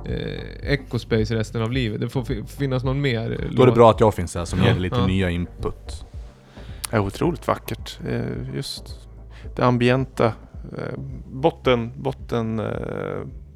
eh, 0.05 0.71
Ecospace 0.71 1.35
resten 1.35 1.61
av 1.61 1.71
livet. 1.71 2.01
Det 2.01 2.09
får 2.09 2.23
fi- 2.23 2.43
finnas 2.47 2.83
någon 2.83 3.01
mer. 3.01 3.49
då 3.55 3.63
är 3.63 3.67
det 3.67 3.71
bra 3.73 3.89
att 3.91 3.99
jag 3.99 4.13
finns 4.13 4.35
här 4.35 4.45
som 4.45 4.59
Ja, 4.59 4.65
ger 4.67 4.79
lite 4.79 4.95
ja. 4.95 5.07
nya 5.07 5.29
input. 5.29 6.05
är 6.91 6.99
otroligt 6.99 7.47
vackert. 7.47 7.99
Eh, 8.09 8.55
Just 8.55 9.06
det 9.55 9.65
ambienta. 9.65 10.25
eh, 10.77 10.99
Botten, 11.31 11.91
botten 11.95 12.59
eh, 12.59 12.65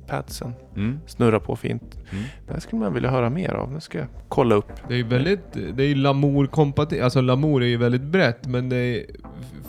padsen 0.07 0.53
Mm. 0.75 0.99
snurrar 1.07 1.39
på 1.39 1.55
fint. 1.55 1.95
Mm. 2.11 2.23
Det 2.47 2.53
här 2.53 2.59
skulle 2.59 2.79
man 2.79 2.93
vilja 2.93 3.09
höra 3.09 3.29
mer 3.29 3.53
av. 3.53 3.71
Nu 3.71 3.79
ska 3.79 3.97
jag 3.97 4.07
kolla 4.27 4.55
upp. 4.55 4.71
Det 4.87 4.93
är 4.93 4.97
ju 4.97 5.03
väldigt, 5.03 5.53
det 5.73 5.83
är 5.83 5.87
ju 5.87 5.95
Lamour 5.95 6.47
kompatibelt, 6.47 7.03
alltså 7.03 7.21
Lamour 7.21 7.63
är 7.63 7.67
ju 7.67 7.77
väldigt 7.77 8.01
brett 8.01 8.47
men 8.47 8.69
det 8.69 8.77
är, 8.77 9.05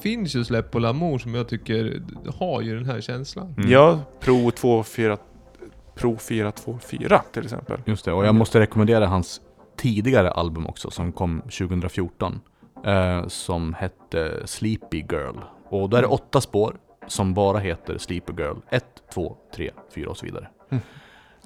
finns 0.00 0.36
ju 0.36 0.44
släpp 0.44 0.70
på 0.70 0.78
Lamour 0.78 1.18
som 1.18 1.34
jag 1.34 1.48
tycker 1.48 2.02
har 2.38 2.60
ju 2.60 2.74
den 2.78 2.86
här 2.86 3.00
känslan. 3.00 3.54
Mm. 3.56 3.70
Ja, 3.70 4.00
Pro 4.20 4.52
24 4.60 5.16
Pro 5.94 6.16
424 6.18 7.22
till 7.32 7.42
exempel. 7.44 7.80
Just 7.84 8.04
det, 8.04 8.12
och 8.12 8.26
jag 8.26 8.34
måste 8.34 8.60
rekommendera 8.60 9.06
hans 9.06 9.40
tidigare 9.76 10.30
album 10.30 10.66
också 10.66 10.90
som 10.90 11.12
kom 11.12 11.40
2014. 11.40 12.40
Eh, 12.86 13.26
som 13.28 13.74
hette 13.74 14.32
Sleepy 14.44 14.96
Girl. 14.98 15.36
Och 15.72 15.88
då 15.88 15.96
är 15.96 16.02
det 16.02 16.08
åtta 16.08 16.40
spår 16.40 16.76
som 17.06 17.34
bara 17.34 17.58
heter 17.58 17.98
Sleepy 17.98 18.32
Girl. 18.38 18.56
1, 18.70 18.84
2, 19.14 19.36
3, 19.54 19.70
4 19.94 20.10
och 20.10 20.16
så 20.16 20.26
vidare. 20.26 20.48
Mm. 20.70 20.82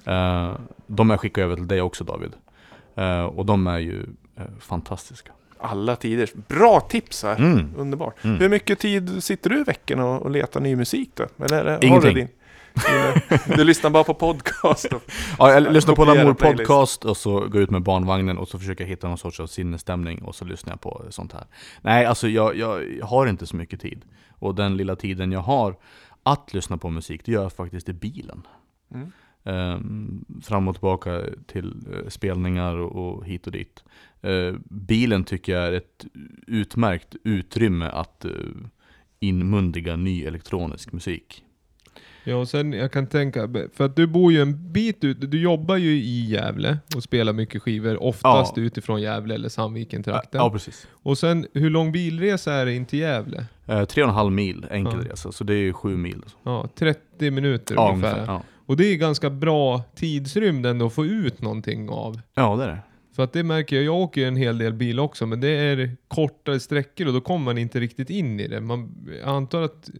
Eh, 0.04 0.58
de 0.86 1.10
jag 1.10 1.20
skickar 1.20 1.42
över 1.42 1.56
till 1.56 1.68
dig 1.68 1.80
också 1.82 2.04
David. 2.04 2.32
Eh, 2.94 3.24
och 3.24 3.46
de 3.46 3.66
är 3.66 3.78
ju 3.78 4.06
eh, 4.36 4.44
fantastiska. 4.60 5.32
Alla 5.58 5.96
tiders. 5.96 6.32
Bra 6.34 6.80
tips 6.80 7.22
här! 7.22 7.36
Mm. 7.36 7.74
Underbart. 7.76 8.24
Mm. 8.24 8.36
Hur 8.36 8.48
mycket 8.48 8.78
tid 8.78 9.24
sitter 9.24 9.50
du 9.50 9.60
i 9.60 9.64
veckan 9.64 10.00
och, 10.00 10.22
och 10.22 10.30
letar 10.30 10.60
ny 10.60 10.76
musik 10.76 11.10
då? 11.14 11.44
Eller 11.44 11.64
har 11.64 11.80
du 11.80 11.86
Ingenting. 11.86 12.14
din, 12.14 12.28
du 13.56 13.64
lyssnar 13.64 13.90
bara 13.90 14.04
på 14.04 14.14
podcast? 14.14 14.92
Och, 14.92 15.02
Ja, 15.38 15.52
jag 15.52 15.72
lyssnar 15.72 15.94
på 15.94 16.04
Lamour 16.04 16.34
podcast 16.34 17.04
och 17.04 17.16
så 17.16 17.40
går 17.40 17.54
jag 17.54 17.62
ut 17.62 17.70
med 17.70 17.82
barnvagnen 17.82 18.38
och 18.38 18.48
så 18.48 18.58
försöker 18.58 18.84
jag 18.84 18.88
hitta 18.88 19.08
någon 19.08 19.18
sorts 19.18 19.40
av 19.40 19.46
sinnesstämning 19.46 20.22
och 20.22 20.34
så 20.34 20.44
lyssnar 20.44 20.72
jag 20.72 20.80
på 20.80 21.04
sånt 21.10 21.32
här. 21.32 21.46
Nej, 21.80 22.06
alltså 22.06 22.28
jag, 22.28 22.56
jag 22.56 22.82
har 23.02 23.26
inte 23.26 23.46
så 23.46 23.56
mycket 23.56 23.80
tid. 23.80 24.04
Och 24.38 24.54
den 24.54 24.76
lilla 24.76 24.96
tiden 24.96 25.32
jag 25.32 25.40
har 25.40 25.76
att 26.22 26.54
lyssna 26.54 26.76
på 26.76 26.90
musik, 26.90 27.20
det 27.24 27.32
gör 27.32 27.42
jag 27.42 27.52
faktiskt 27.52 27.88
i 27.88 27.92
bilen. 27.92 28.42
Mm. 28.94 29.12
Ehm, 29.44 30.24
fram 30.42 30.68
och 30.68 30.74
tillbaka 30.74 31.22
till 31.46 31.74
eh, 31.92 32.08
spelningar 32.08 32.76
och, 32.76 33.16
och 33.16 33.26
hit 33.26 33.46
och 33.46 33.52
dit. 33.52 33.84
Eh, 34.22 34.54
bilen 34.64 35.24
tycker 35.24 35.52
jag 35.52 35.66
är 35.66 35.72
ett 35.72 36.06
utmärkt 36.46 37.16
utrymme 37.24 37.86
att 37.86 38.24
uh, 38.24 38.66
inmundiga 39.20 39.96
ny 39.96 40.24
elektronisk 40.24 40.92
musik. 40.92 41.44
Ja 42.28 42.36
och 42.36 42.48
sen 42.48 42.72
jag 42.72 42.92
kan 42.92 43.06
tänka, 43.06 43.48
för 43.74 43.84
att 43.84 43.96
du 43.96 44.06
bor 44.06 44.32
ju 44.32 44.42
en 44.42 44.72
bit 44.72 45.04
ut, 45.04 45.30
du 45.30 45.40
jobbar 45.40 45.76
ju 45.76 45.90
i 45.90 46.24
Gävle 46.30 46.78
och 46.96 47.02
spelar 47.02 47.32
mycket 47.32 47.62
skivor, 47.62 48.02
oftast 48.02 48.56
Ja. 48.56 48.62
utifrån 48.62 49.02
Gävle 49.02 49.34
eller 49.34 49.48
Sandviken-trakten. 49.48 50.38
Ja, 50.40 50.50
precis. 50.50 50.86
Och 50.92 51.18
sen, 51.18 51.46
hur 51.54 51.70
lång 51.70 51.92
bilresa 51.92 52.52
är 52.54 52.66
det 52.66 52.74
in 52.74 52.86
till 52.86 52.98
Gävle? 52.98 53.44
Eh, 53.66 53.84
tre 53.84 54.02
och 54.02 54.08
en 54.08 54.14
halv 54.14 54.32
mil 54.32 54.66
enkel 54.70 55.00
Ja. 55.06 55.12
resa, 55.12 55.32
så 55.32 55.44
det 55.44 55.54
är 55.54 55.58
ju 55.58 55.72
sju 55.72 55.96
mil. 55.96 56.22
Ja, 56.42 56.68
30 56.78 57.30
minuter 57.30 57.74
Ja, 57.74 57.90
ungefär. 57.92 58.12
ungefär. 58.14 58.32
Ja. 58.32 58.42
Och 58.66 58.76
det 58.76 58.84
är 58.86 58.96
ganska 58.96 59.30
bra 59.30 59.82
tidsrymd 59.94 60.66
ändå 60.66 60.86
att 60.86 60.92
få 60.92 61.06
ut 61.06 61.42
någonting 61.42 61.88
av. 61.90 62.20
ja, 62.34 62.56
det 62.56 62.64
är 62.64 62.68
det. 62.68 62.78
För 63.16 63.22
att 63.22 63.32
det 63.32 63.42
märker 63.42 63.76
jag, 63.76 63.84
jag 63.84 63.94
åker 63.94 64.20
ju 64.20 64.26
en 64.28 64.36
hel 64.36 64.58
del 64.58 64.72
bil 64.72 65.00
också, 65.00 65.26
men 65.26 65.40
det 65.40 65.48
är 65.48 65.96
kortare 66.08 66.60
sträckor 66.60 67.06
och 67.06 67.12
då 67.12 67.20
kommer 67.20 67.44
man 67.44 67.58
inte 67.58 67.80
riktigt 67.80 68.10
in 68.10 68.40
i 68.40 68.48
det. 68.48 68.60
Man, 68.60 68.94
jag 69.22 69.28
antar 69.28 69.62
att, 69.62 69.90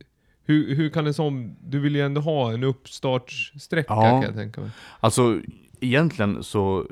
hur, 0.47 0.75
hur 0.75 0.89
kan 0.91 1.07
en 1.07 1.15
sån, 1.15 1.57
du 1.63 1.81
vill 1.81 1.95
ju 1.97 2.03
ändå 2.03 2.21
ha 2.21 2.53
en 2.53 2.65
uppstartssträcka 2.65 3.95
Ja. 3.95 4.03
kan 4.03 4.23
jag 4.23 4.35
tänka 4.35 4.61
mig. 4.61 4.71
Alltså, 5.01 5.41
egentligen 5.81 6.43
så 6.43 6.87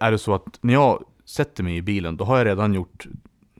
är 0.00 0.10
det 0.10 0.18
så 0.18 0.34
att 0.34 0.58
när 0.60 0.72
jag 0.72 1.04
sätter 1.24 1.62
mig 1.64 1.76
i 1.76 1.82
bilen, 1.82 2.16
då 2.16 2.24
har 2.24 2.38
jag 2.38 2.46
redan 2.46 2.74
gjort 2.74 3.06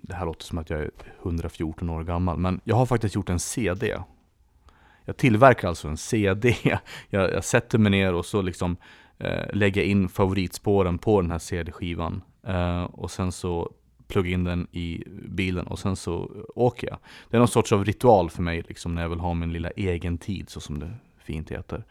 Det 0.03 0.15
här 0.15 0.27
låter 0.27 0.45
som 0.45 0.59
att 0.59 0.71
jag 0.71 0.81
är 0.81 0.91
114 1.23 1.91
år 1.91 2.05
gammal, 2.05 2.39
men 2.39 2.61
jag 2.65 2.77
har 2.77 2.87
faktiskt 2.87 3.15
gjort 3.15 3.29
en 3.29 3.39
CD. 3.39 3.99
Jag 5.05 5.17
tillverkar 5.17 5.69
alltså 5.69 5.89
en 5.89 5.97
CD. 5.97 6.57
Jag, 7.11 7.33
jag 7.33 7.45
sätter 7.45 7.79
mig 7.79 7.91
ner 7.91 8.15
och 8.15 8.27
så 8.27 8.43
liksom 8.43 8.77
eh, 9.19 9.55
lägger 9.55 9.83
in 9.83 10.09
favoritspåren 10.09 10.99
på 10.99 11.21
den 11.21 11.31
här 11.31 11.39
CD-skivan. 11.39 12.23
Eh, 12.47 12.83
och 12.83 13.11
sen 13.11 13.33
så 13.33 13.73
plugga 14.09 14.31
in 14.31 14.45
den 14.45 14.67
i 14.73 15.05
bilen 15.29 15.67
och 15.67 15.79
sen 15.79 15.97
så 15.97 16.31
åker 16.55 16.89
jag. 16.89 16.99
Det 17.31 17.37
är 17.37 17.39
någon 17.39 17.49
sorts 17.49 17.73
av 17.73 17.85
ritual 17.85 18.31
för 18.31 18.43
mig 18.43 18.65
liksom 18.69 18.95
när 18.95 19.03
jag 19.03 19.09
vill 19.09 19.21
ha 19.21 19.35
min 19.35 19.53
lilla 19.53 19.71
egen 19.71 20.19
tid, 20.19 20.51
så 20.51 20.61
som 20.61 20.79
det 20.79 20.95
fint 21.19 21.51
heter. 21.51 21.85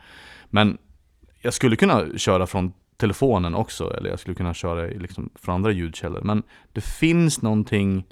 Men 0.49 0.77
jag 1.41 1.53
skulle 1.53 1.75
kunna 1.75 2.17
köra 2.17 2.47
från 2.47 2.73
telefonen 2.97 3.55
också, 3.55 3.93
eller 3.97 4.09
jag 4.09 4.19
skulle 4.19 4.35
kunna 4.35 4.53
köra 4.53 4.87
liksom 4.87 5.29
från 5.35 5.55
andra 5.55 5.71
ljudkällor. 5.71 6.21
Men 6.21 6.43
det 6.73 6.81
finns 6.81 7.41
någonting 7.41 8.05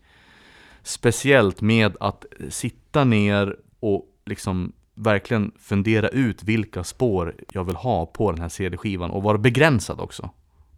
speciellt 0.84 1.62
med 1.62 1.98
att 2.00 2.26
sitta 2.50 3.04
ner 3.04 3.56
och 3.80 4.06
liksom 4.26 4.74
verkligen 4.96 5.52
fundera 5.60 6.10
ut 6.10 6.44
vilka 6.44 6.84
spår 6.84 7.36
jag 7.52 7.64
vill 7.64 7.76
ha 7.76 8.06
på 8.06 8.32
den 8.32 8.42
här 8.42 8.50
CD-skivan 8.50 9.12
och 9.12 9.24
vara 9.24 9.38
begränsad 9.38 10.00
också. 10.00 10.30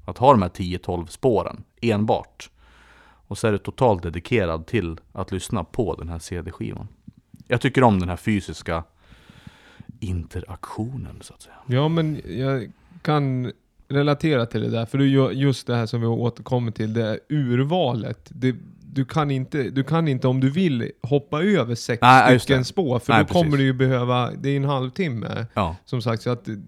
Att 0.05 0.17
ha 0.17 0.31
de 0.31 0.41
här 0.41 0.49
10-12 0.49 1.05
spåren 1.05 1.63
enbart. 1.81 2.49
Och 3.27 3.37
så 3.37 3.47
är 3.47 3.51
du 3.51 3.57
totalt 3.57 4.03
dedikerad 4.03 4.65
till 4.65 4.97
att 5.13 5.31
lyssna 5.31 5.63
på 5.63 5.95
den 5.95 6.09
här 6.09 6.19
CD-skivan. 6.19 6.87
Jag 7.47 7.61
tycker 7.61 7.83
om 7.83 7.99
den 7.99 8.09
här 8.09 8.15
fysiska 8.17 8.83
interaktionen 9.99 11.17
så 11.21 11.33
att 11.33 11.41
säga. 11.41 11.55
Ja, 11.67 11.87
men 11.87 12.21
jag 12.27 12.71
kan 13.01 13.51
relatera 13.87 14.45
till 14.45 14.61
det 14.61 14.69
där, 14.69 14.85
för 14.85 14.97
du 14.97 15.07
gör 15.09 15.31
just 15.31 15.67
det 15.67 15.75
här 15.75 15.85
som 15.85 16.01
vi 16.01 16.07
återkommer 16.07 16.71
till, 16.71 16.93
det 16.93 17.07
är 17.07 17.19
urvalet. 17.29 18.29
Det, 18.29 18.55
du, 18.81 19.05
kan 19.05 19.31
inte, 19.31 19.63
du 19.63 19.83
kan 19.83 20.07
inte 20.07 20.27
om 20.27 20.39
du 20.39 20.49
vill 20.49 20.91
hoppa 21.01 21.43
över 21.43 21.75
sex 21.75 22.01
Nej, 22.01 22.39
stycken 22.39 22.65
spår, 22.65 22.99
för 22.99 23.13
Nej, 23.13 23.25
då 23.27 23.33
kommer 23.33 23.43
precis. 23.43 23.57
du 23.59 23.63
ju 23.63 23.73
behöva, 23.73 24.31
det 24.31 24.49
är 24.49 24.57
en 24.57 24.63
halvtimme 24.63 25.45
Ja. 25.53 25.75
som 25.85 26.01
sagt, 26.01 26.21
så 26.23 26.29
att 26.29 26.45
det, 26.45 26.61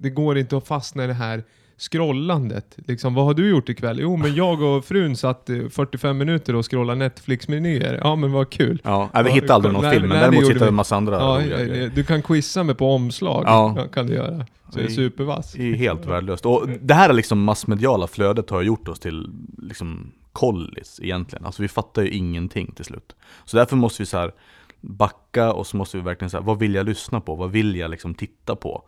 det 0.00 0.10
går 0.10 0.38
inte 0.38 0.56
att 0.56 0.66
fastna 0.66 1.04
i 1.04 1.06
det 1.06 1.12
här 1.12 1.44
scrollandet. 1.78 2.76
Liksom, 2.86 3.14
vad 3.14 3.24
har 3.24 3.34
du 3.34 3.50
gjort 3.50 3.68
ikväll? 3.68 3.98
Jo, 4.00 4.16
men 4.16 4.34
jag 4.34 4.62
och 4.62 4.84
frun 4.84 5.16
satt 5.16 5.50
eh, 5.50 5.68
45 5.70 6.18
minuter 6.18 6.54
och 6.54 6.70
scrollade 6.70 6.98
Netflix-menyer. 6.98 8.00
Ja, 8.02 8.16
men 8.16 8.32
vad 8.32 8.50
kul. 8.50 8.80
Ja, 8.84 9.10
vi 9.24 9.30
hittade 9.30 9.54
aldrig 9.54 9.72
någon 9.74 9.82
nej, 9.82 9.92
film, 9.96 10.08
men 10.08 10.20
däremot 10.20 10.44
hittade 10.44 10.60
vi 10.64 10.68
en 10.68 10.74
massa 10.74 10.96
andra 10.96 11.16
Ja, 11.16 11.88
du 11.94 12.04
kan 12.04 12.22
quizza 12.22 12.62
mig 12.62 12.74
på 12.74 12.94
omslag. 12.94 13.42
Ja. 13.46 13.86
Kan 13.92 14.06
du 14.06 14.14
göra. 14.14 14.46
Så 14.70 14.78
jag 14.78 14.84
är 14.84 14.86
Det 14.88 14.92
är- 14.92 14.94
supervass. 14.94 15.52
Det 15.52 15.70
är 15.70 15.74
helt 15.74 16.06
värdelöst. 16.06 16.46
Och 16.46 16.68
det 16.80 16.94
här 16.94 17.08
är 17.08 17.12
liksom 17.12 17.44
massmediala 17.44 18.06
flödet 18.06 18.50
har 18.50 18.62
gjort 18.62 18.88
oss 18.88 19.00
till 19.00 19.30
liksom 19.58 20.12
kollis 20.32 21.00
egentligen. 21.02 21.46
Alltså 21.46 21.62
vi 21.62 21.68
fattar 21.68 22.02
ju 22.02 22.08
ingenting 22.10 22.72
till 22.72 22.84
slut. 22.84 23.16
Så 23.44 23.56
därför 23.56 23.76
måste 23.76 24.02
vi 24.02 24.06
så 24.06 24.18
här 24.18 24.32
backa 24.80 25.52
och 25.52 25.66
så 25.66 25.76
måste 25.76 25.96
vi 25.96 26.02
verkligen 26.02 26.30
säga 26.30 26.40
vad 26.40 26.58
vill 26.58 26.74
jag 26.74 26.86
lyssna 26.86 27.20
på? 27.20 27.34
Vad 27.34 27.50
vill 27.50 27.76
jag 27.76 27.90
liksom 27.90 28.14
titta 28.14 28.56
på? 28.56 28.82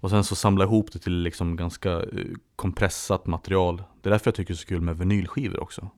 Och 0.00 0.10
sen 0.10 0.24
så 0.24 0.34
samla 0.36 0.64
ihop 0.64 0.92
det 0.92 0.98
till 0.98 1.12
liksom 1.22 1.56
ganska 1.56 1.92
eh, 1.92 2.06
kompressat 2.56 3.26
material. 3.26 3.82
Det 4.02 4.08
är 4.08 4.10
därför 4.10 4.28
jag 4.28 4.34
tycker 4.34 4.54
det 4.54 4.56
är 4.56 4.58
så 4.58 4.66
kul 4.66 4.80
med 4.80 4.98
vinylskivor 4.98 5.60
också. 5.60 5.90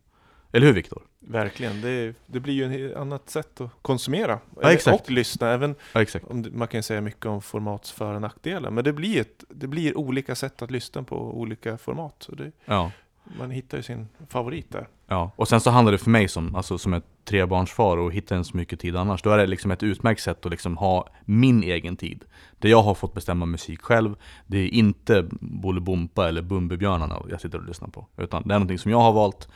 Eller 0.52 0.66
hur 0.66 0.72
Viktor? 0.74 1.02
Verkligen, 1.18 1.80
det, 1.80 2.14
det 2.26 2.40
blir 2.40 2.54
ju 2.54 2.90
ett 2.90 2.96
annat 2.96 3.30
sätt 3.30 3.60
att 3.60 3.70
konsumera. 3.82 4.38
Ja, 4.62 4.72
exakt. 4.72 5.00
Och 5.00 5.10
lyssna, 5.10 5.50
även 5.50 5.74
Ja 5.92 6.06
om 6.28 6.46
man 6.52 6.68
kan 6.68 6.82
säga 6.82 7.00
mycket 7.00 7.26
om 7.26 7.42
formats 7.42 7.92
för 7.92 8.14
och 8.14 8.20
nackdelar. 8.20 8.70
Men 8.70 8.84
det 8.84 8.92
blir, 8.92 9.20
ett, 9.20 9.44
det 9.48 9.66
blir 9.66 9.98
olika 9.98 10.34
sätt 10.34 10.62
att 10.62 10.70
lyssna 10.70 11.02
på 11.02 11.16
olika 11.16 11.78
format. 11.78 12.14
Så 12.18 12.34
det, 12.34 12.52
Ja. 12.64 12.92
Man 13.24 13.50
hittar 13.50 13.76
ju 13.76 13.82
sin 13.82 14.08
favorit 14.28 14.70
där. 14.70 14.88
Ja, 15.06 15.32
och 15.36 15.48
sen 15.48 15.60
så 15.60 15.70
handlar 15.70 15.92
det 15.92 15.98
för 15.98 16.10
mig 16.10 16.28
som, 16.28 16.54
alltså, 16.54 16.78
som 16.78 16.94
ett 16.94 17.04
trebarnsfar 17.24 17.96
och 17.96 18.12
hitta 18.12 18.36
en 18.36 18.44
så 18.44 18.56
mycket 18.56 18.80
tid 18.80 18.96
annars. 18.96 19.22
Då 19.22 19.30
är 19.30 19.38
det 19.38 19.46
liksom 19.46 19.70
ett 19.70 19.82
utmärkt 19.82 20.22
sätt 20.22 20.46
att 20.46 20.50
liksom 20.50 20.76
ha 20.76 21.08
min 21.24 21.62
egen 21.62 21.96
tid. 21.96 22.24
Där 22.58 22.68
jag 22.68 22.82
har 22.82 22.94
fått 22.94 23.14
bestämma 23.14 23.46
musik 23.46 23.80
själv. 23.82 24.14
Det 24.46 24.58
är 24.58 24.68
inte 24.68 25.28
Bolibompa 25.40 26.28
eller 26.28 26.42
Bumbibjörnarna 26.42 27.22
jag 27.30 27.40
sitter 27.40 27.58
och 27.58 27.64
lyssnar 27.64 27.88
på. 27.88 28.06
Utan 28.16 28.42
det 28.42 28.54
är 28.54 28.58
någonting 28.58 28.78
som 28.78 28.90
jag 28.90 29.00
har 29.00 29.12
valt 29.12 29.48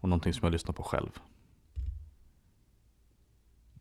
och 0.00 0.08
någonting 0.08 0.32
som 0.32 0.46
jag 0.46 0.52
lyssnar 0.52 0.72
på 0.72 0.82
själv. 0.82 1.10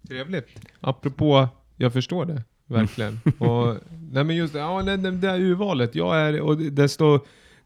Trevligt. 0.08 0.48
Apropå, 0.80 1.48
jag 1.76 1.94
förstår 1.94 2.26
det. 2.26 2.44
Verkligen. 2.66 3.20
och, 3.40 3.78
nej 4.12 4.24
men 4.24 4.36
just 4.36 4.54
det, 4.54 4.60
ja, 4.60 4.82
nej, 4.82 4.98
nej, 4.98 5.12
det 5.12 5.18
där 5.18 5.40
urvalet. 5.40 5.96
Jag 5.96 6.22
är, 6.22 6.42
och 6.42 6.58
desto, 6.58 7.20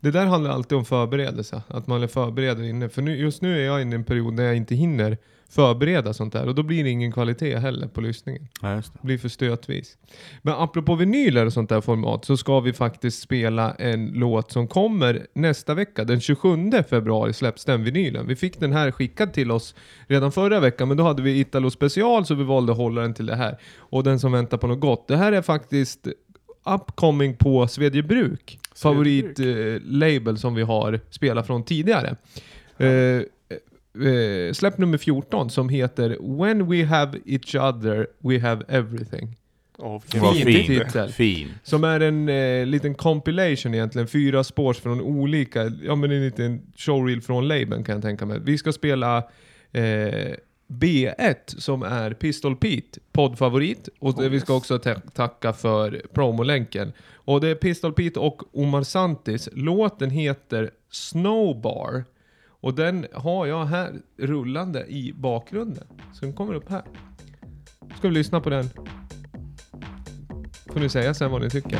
det 0.05 0.11
där 0.11 0.25
handlar 0.25 0.51
alltid 0.51 0.77
om 0.77 0.85
förberedelse. 0.85 1.61
Att 1.67 1.87
man 1.87 2.03
är 2.03 2.07
förberedd 2.07 2.59
inne. 2.59 2.89
För 2.89 3.01
nu, 3.01 3.17
just 3.17 3.41
nu 3.41 3.61
är 3.61 3.65
jag 3.65 3.81
inne 3.81 3.91
i 3.91 3.95
en 3.95 4.03
period 4.03 4.33
när 4.33 4.43
jag 4.43 4.55
inte 4.55 4.75
hinner 4.75 5.17
förbereda 5.49 6.13
sånt 6.13 6.33
där. 6.33 6.47
Och 6.47 6.55
då 6.55 6.63
blir 6.63 6.83
det 6.83 6.89
ingen 6.89 7.11
kvalitet 7.11 7.57
heller 7.57 7.87
på 7.87 8.01
lyssningen. 8.01 8.47
Ja, 8.61 8.67
det. 8.67 8.75
Det 8.75 8.83
blir 9.01 9.17
för 9.17 9.29
stötvis. 9.29 9.97
Men 10.41 10.53
apropå 10.53 10.95
vinyler 10.95 11.45
och 11.45 11.53
sånt 11.53 11.69
där 11.69 11.81
format 11.81 12.25
så 12.25 12.37
ska 12.37 12.59
vi 12.59 12.73
faktiskt 12.73 13.21
spela 13.21 13.73
en 13.73 14.07
låt 14.07 14.51
som 14.51 14.67
kommer 14.67 15.27
nästa 15.33 15.73
vecka. 15.73 16.03
Den 16.03 16.21
27 16.21 16.71
februari 16.89 17.33
släpps 17.33 17.65
den 17.65 17.83
vinylen. 17.83 18.27
Vi 18.27 18.35
fick 18.35 18.59
den 18.59 18.73
här 18.73 18.91
skickad 18.91 19.33
till 19.33 19.51
oss 19.51 19.75
redan 20.07 20.31
förra 20.31 20.59
veckan 20.59 20.87
men 20.87 20.97
då 20.97 21.03
hade 21.03 21.21
vi 21.21 21.39
Italo 21.39 21.71
special 21.71 22.25
så 22.25 22.35
vi 22.35 22.43
valde 22.43 22.71
att 22.71 22.77
hålla 22.77 23.01
den 23.01 23.13
till 23.13 23.25
det 23.25 23.35
här. 23.35 23.57
Och 23.77 24.03
den 24.03 24.19
som 24.19 24.31
väntar 24.31 24.57
på 24.57 24.67
något 24.67 24.79
gott. 24.79 25.07
Det 25.07 25.17
här 25.17 25.31
är 25.31 25.41
faktiskt 25.41 26.07
upcoming 26.65 27.35
på 27.35 27.67
Svedjebruk. 27.67 28.59
Favorit-label 28.75 30.37
som 30.37 30.55
vi 30.55 30.61
har 30.61 30.99
spelat 31.09 31.47
från 31.47 31.63
tidigare. 31.63 32.15
Eh, 32.77 32.87
eh, 34.07 34.53
släpp 34.53 34.77
nummer 34.77 34.97
14 34.97 35.49
som 35.49 35.69
heter 35.69 36.37
When 36.37 36.69
we 36.69 36.85
have 36.85 37.19
each 37.25 37.55
other 37.55 38.07
we 38.19 38.39
have 38.39 38.65
everything. 38.67 39.35
Vad 39.77 40.03
fin 40.03 40.45
fin. 40.45 40.67
titel. 40.67 41.09
Fin. 41.09 41.53
Som 41.63 41.83
är 41.83 41.99
en 41.99 42.29
eh, 42.29 42.65
liten 42.65 42.95
compilation 42.95 43.73
egentligen, 43.73 44.07
fyra 44.07 44.43
spårs 44.43 44.77
från 44.77 45.01
olika, 45.01 45.71
ja 45.83 45.95
men 45.95 46.11
en 46.11 46.21
liten 46.21 46.61
showreel 46.75 47.21
från 47.21 47.47
labeln 47.47 47.83
kan 47.83 47.95
jag 47.95 48.01
tänka 48.01 48.25
mig. 48.25 48.39
Vi 48.43 48.57
ska 48.57 48.71
spela 48.73 49.17
eh, 49.71 50.33
B1 50.67 51.35
som 51.57 51.83
är 51.83 52.13
Pistol 52.13 52.55
Pete, 52.55 52.99
poddfavorit. 53.11 53.89
Och 53.99 54.21
det, 54.21 54.29
vi 54.29 54.39
ska 54.39 54.55
också 54.55 54.79
ta- 54.79 54.99
tacka 55.13 55.53
för 55.53 56.01
promolänken. 56.13 56.93
Och 57.13 57.41
det 57.41 57.47
är 57.47 57.55
Pistol 57.55 57.93
Pete 57.93 58.19
och 58.19 58.41
Omar 58.59 58.83
Santis. 58.83 59.49
Låten 59.53 60.09
heter 60.09 60.71
Snowbar. 60.91 62.03
Och 62.61 62.73
den 62.73 63.05
har 63.13 63.45
jag 63.45 63.65
här 63.65 63.93
rullande 64.17 64.85
i 64.85 65.13
bakgrunden. 65.13 65.87
Så 66.13 66.25
den 66.25 66.33
kommer 66.33 66.53
upp 66.53 66.69
här. 66.69 66.83
Ska 67.97 68.07
vi 68.07 68.13
lyssna 68.13 68.41
på 68.41 68.49
den. 68.49 68.69
Får 70.73 70.79
ni 70.79 70.89
säga 70.89 71.13
sen 71.13 71.31
vad 71.31 71.41
ni 71.41 71.49
tycker. 71.49 71.79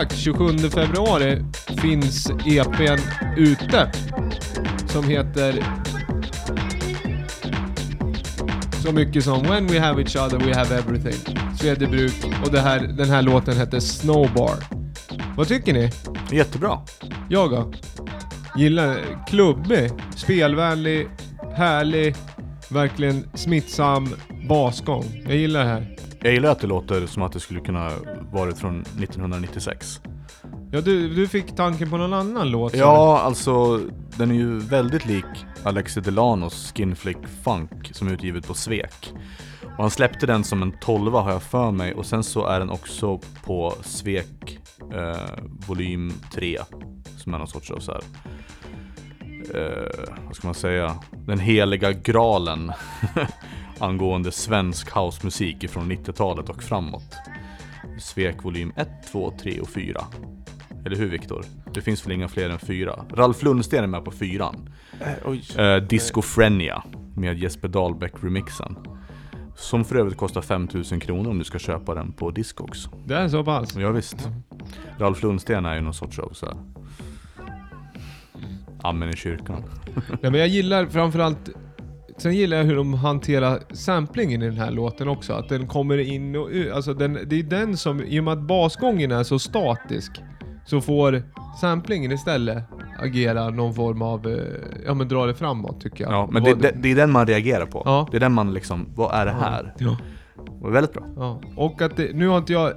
Sagt, 0.00 0.16
27 0.16 0.58
februari 0.58 1.42
finns 1.82 2.30
EPn 2.30 3.00
ute. 3.36 3.90
Som 4.86 5.04
heter 5.04 5.64
så 8.82 8.92
mycket 8.92 9.24
som 9.24 9.42
When 9.42 9.66
we 9.66 9.80
have 9.80 10.02
each 10.02 10.16
other 10.16 10.38
we 10.38 10.54
have 10.54 10.76
everything. 10.76 11.36
Svedjebruk 11.60 12.12
och 12.44 12.52
det 12.52 12.60
här, 12.60 12.80
den 12.80 13.10
här 13.10 13.22
låten 13.22 13.56
heter 13.56 13.80
Snowbar. 13.80 14.56
Vad 15.36 15.48
tycker 15.48 15.72
ni? 15.72 15.90
Jättebra. 16.32 16.78
Jag 17.28 17.50
då? 17.50 17.72
Gillar 18.56 18.96
klubbig, 19.26 19.90
spelvänlig, 20.16 21.08
härlig, 21.54 22.14
verkligen 22.68 23.28
smittsam 23.34 24.08
basgång. 24.48 25.22
Jag 25.24 25.36
gillar 25.36 25.60
det 25.60 25.66
här. 25.66 25.95
Jag 26.26 26.34
gillar 26.34 26.50
att 26.50 26.60
det 26.60 26.66
låter 26.66 27.06
som 27.06 27.22
att 27.22 27.32
det 27.32 27.40
skulle 27.40 27.60
kunna 27.60 27.90
varit 28.32 28.58
från 28.58 28.80
1996. 28.80 30.00
Ja, 30.72 30.80
du, 30.80 31.14
du 31.14 31.28
fick 31.28 31.56
tanken 31.56 31.90
på 31.90 31.96
någon 31.96 32.12
annan 32.12 32.50
låt? 32.50 32.74
Ja, 32.74 33.20
alltså 33.20 33.80
den 34.16 34.30
är 34.30 34.34
ju 34.34 34.58
väldigt 34.58 35.06
lik 35.06 35.24
Alexi 35.62 36.00
Delanos 36.00 36.72
Skinflick 36.72 37.16
Funk 37.44 37.90
som 37.92 38.08
är 38.08 38.12
utgivet 38.12 38.46
på 38.46 38.54
Svek. 38.54 39.12
Och 39.62 39.82
han 39.82 39.90
släppte 39.90 40.26
den 40.26 40.44
som 40.44 40.62
en 40.62 40.72
tolva 40.80 41.20
har 41.20 41.30
jag 41.30 41.42
för 41.42 41.70
mig 41.70 41.94
och 41.94 42.06
sen 42.06 42.24
så 42.24 42.46
är 42.46 42.58
den 42.58 42.70
också 42.70 43.20
på 43.44 43.74
Svek 43.82 44.58
eh, 44.94 45.44
volym 45.66 46.12
3 46.34 46.58
som 47.18 47.34
är 47.34 47.38
någon 47.38 47.48
sorts 47.48 47.70
av 47.70 47.78
så 47.78 47.92
här. 47.92 48.02
Eh, 49.54 50.06
vad 50.26 50.36
ska 50.36 50.48
man 50.48 50.54
säga? 50.54 50.96
Den 51.26 51.38
heliga 51.38 51.92
graalen 51.92 52.72
angående 53.78 54.32
svensk 54.32 54.90
housemusik 54.90 55.70
från 55.70 55.92
90-talet 55.92 56.48
och 56.48 56.62
framåt. 56.62 57.16
Svek 58.00 58.44
volym 58.44 58.72
1, 58.76 58.88
2, 59.12 59.32
3 59.42 59.60
och 59.60 59.68
4. 59.68 60.00
Eller 60.86 60.96
hur 60.96 61.08
Viktor? 61.08 61.44
Det 61.74 61.80
finns 61.80 62.06
väl 62.06 62.12
inga 62.12 62.28
fler 62.28 62.50
än 62.50 62.58
fyra? 62.58 63.04
Ralf 63.14 63.42
Lundsten 63.42 63.84
är 63.84 63.88
med 63.88 64.04
på 64.04 64.10
fyran. 64.10 64.74
Eh, 65.00 65.08
oj. 65.24 65.44
Eh, 65.58 65.76
Discofrenia 65.76 66.82
med 67.16 67.38
Jesper 67.38 67.68
Dahlbeck-remixen. 67.68 68.76
Som 69.56 69.84
för 69.84 69.96
övrigt 69.96 70.16
kostar 70.16 70.42
5000 70.42 71.00
kronor 71.00 71.30
om 71.30 71.38
du 71.38 71.44
ska 71.44 71.58
köpa 71.58 71.94
den 71.94 72.12
på 72.12 72.30
Discogs. 72.30 72.88
Det 73.06 73.14
är 73.14 73.28
så 73.28 73.44
pass? 73.44 73.76
Ja, 73.76 73.90
visst. 73.90 74.28
Ralf 74.98 75.22
Lundsten 75.22 75.66
är 75.66 75.74
ju 75.74 75.80
någon 75.80 75.94
sorts 75.94 76.18
av 76.18 76.30
så 76.32 76.46
här. 76.46 76.56
Amen 78.82 79.10
i 79.10 79.16
kyrkan. 79.16 79.62
Nej, 80.08 80.30
men 80.30 80.34
jag 80.34 80.48
gillar 80.48 80.86
framförallt... 80.86 81.50
Sen 82.18 82.34
gillar 82.34 82.56
jag 82.56 82.64
hur 82.64 82.76
de 82.76 82.94
hanterar 82.94 83.62
samplingen 83.72 84.42
i 84.42 84.46
den 84.46 84.58
här 84.58 84.70
låten 84.70 85.08
också. 85.08 85.32
Att 85.32 85.48
den 85.48 85.66
kommer 85.66 85.98
in 85.98 86.36
och 86.36 86.48
ut. 86.48 86.72
Alltså 86.72 86.94
den, 86.94 87.18
det 87.26 87.38
är 87.38 87.42
den 87.42 87.76
som, 87.76 88.04
i 88.04 88.20
och 88.20 88.24
med 88.24 88.32
att 88.32 88.42
basgången 88.42 89.12
är 89.12 89.22
så 89.22 89.38
statisk, 89.38 90.12
så 90.66 90.80
får 90.80 91.22
samplingen 91.60 92.12
istället 92.12 92.64
agera 92.98 93.50
någon 93.50 93.74
form 93.74 94.02
av, 94.02 94.26
eh, 94.26 94.38
ja 94.86 94.94
men 94.94 95.08
dra 95.08 95.26
det 95.26 95.34
framåt 95.34 95.80
tycker 95.80 96.04
jag. 96.04 96.12
Ja, 96.12 96.28
men 96.32 96.44
det, 96.44 96.54
det, 96.54 96.72
det 96.82 96.90
är 96.90 96.96
den 96.96 97.10
man 97.10 97.26
reagerar 97.26 97.66
på. 97.66 97.82
Ja. 97.84 98.08
Det 98.10 98.16
är 98.16 98.20
den 98.20 98.32
man 98.32 98.54
liksom, 98.54 98.86
vad 98.94 99.14
är 99.14 99.26
det 99.26 99.32
här? 99.32 99.74
Ja. 99.78 99.96
Det 100.36 100.64
var 100.64 100.70
väldigt 100.70 100.92
bra. 100.92 101.04
Ja, 101.16 101.40
och 101.56 101.82
att 101.82 101.96
det, 101.96 102.14
nu 102.14 102.28
har 102.28 102.38
inte 102.38 102.52
jag 102.52 102.72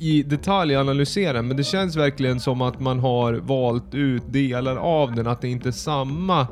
i 0.00 0.22
detalj 0.22 0.76
analyserat 0.76 1.44
men 1.44 1.56
det 1.56 1.64
känns 1.64 1.96
verkligen 1.96 2.40
som 2.40 2.62
att 2.62 2.80
man 2.80 2.98
har 2.98 3.32
valt 3.34 3.94
ut 3.94 4.32
delar 4.32 4.76
av 4.76 5.14
den, 5.14 5.26
att 5.26 5.40
det 5.40 5.48
inte 5.48 5.68
är 5.68 5.72
samma 5.72 6.46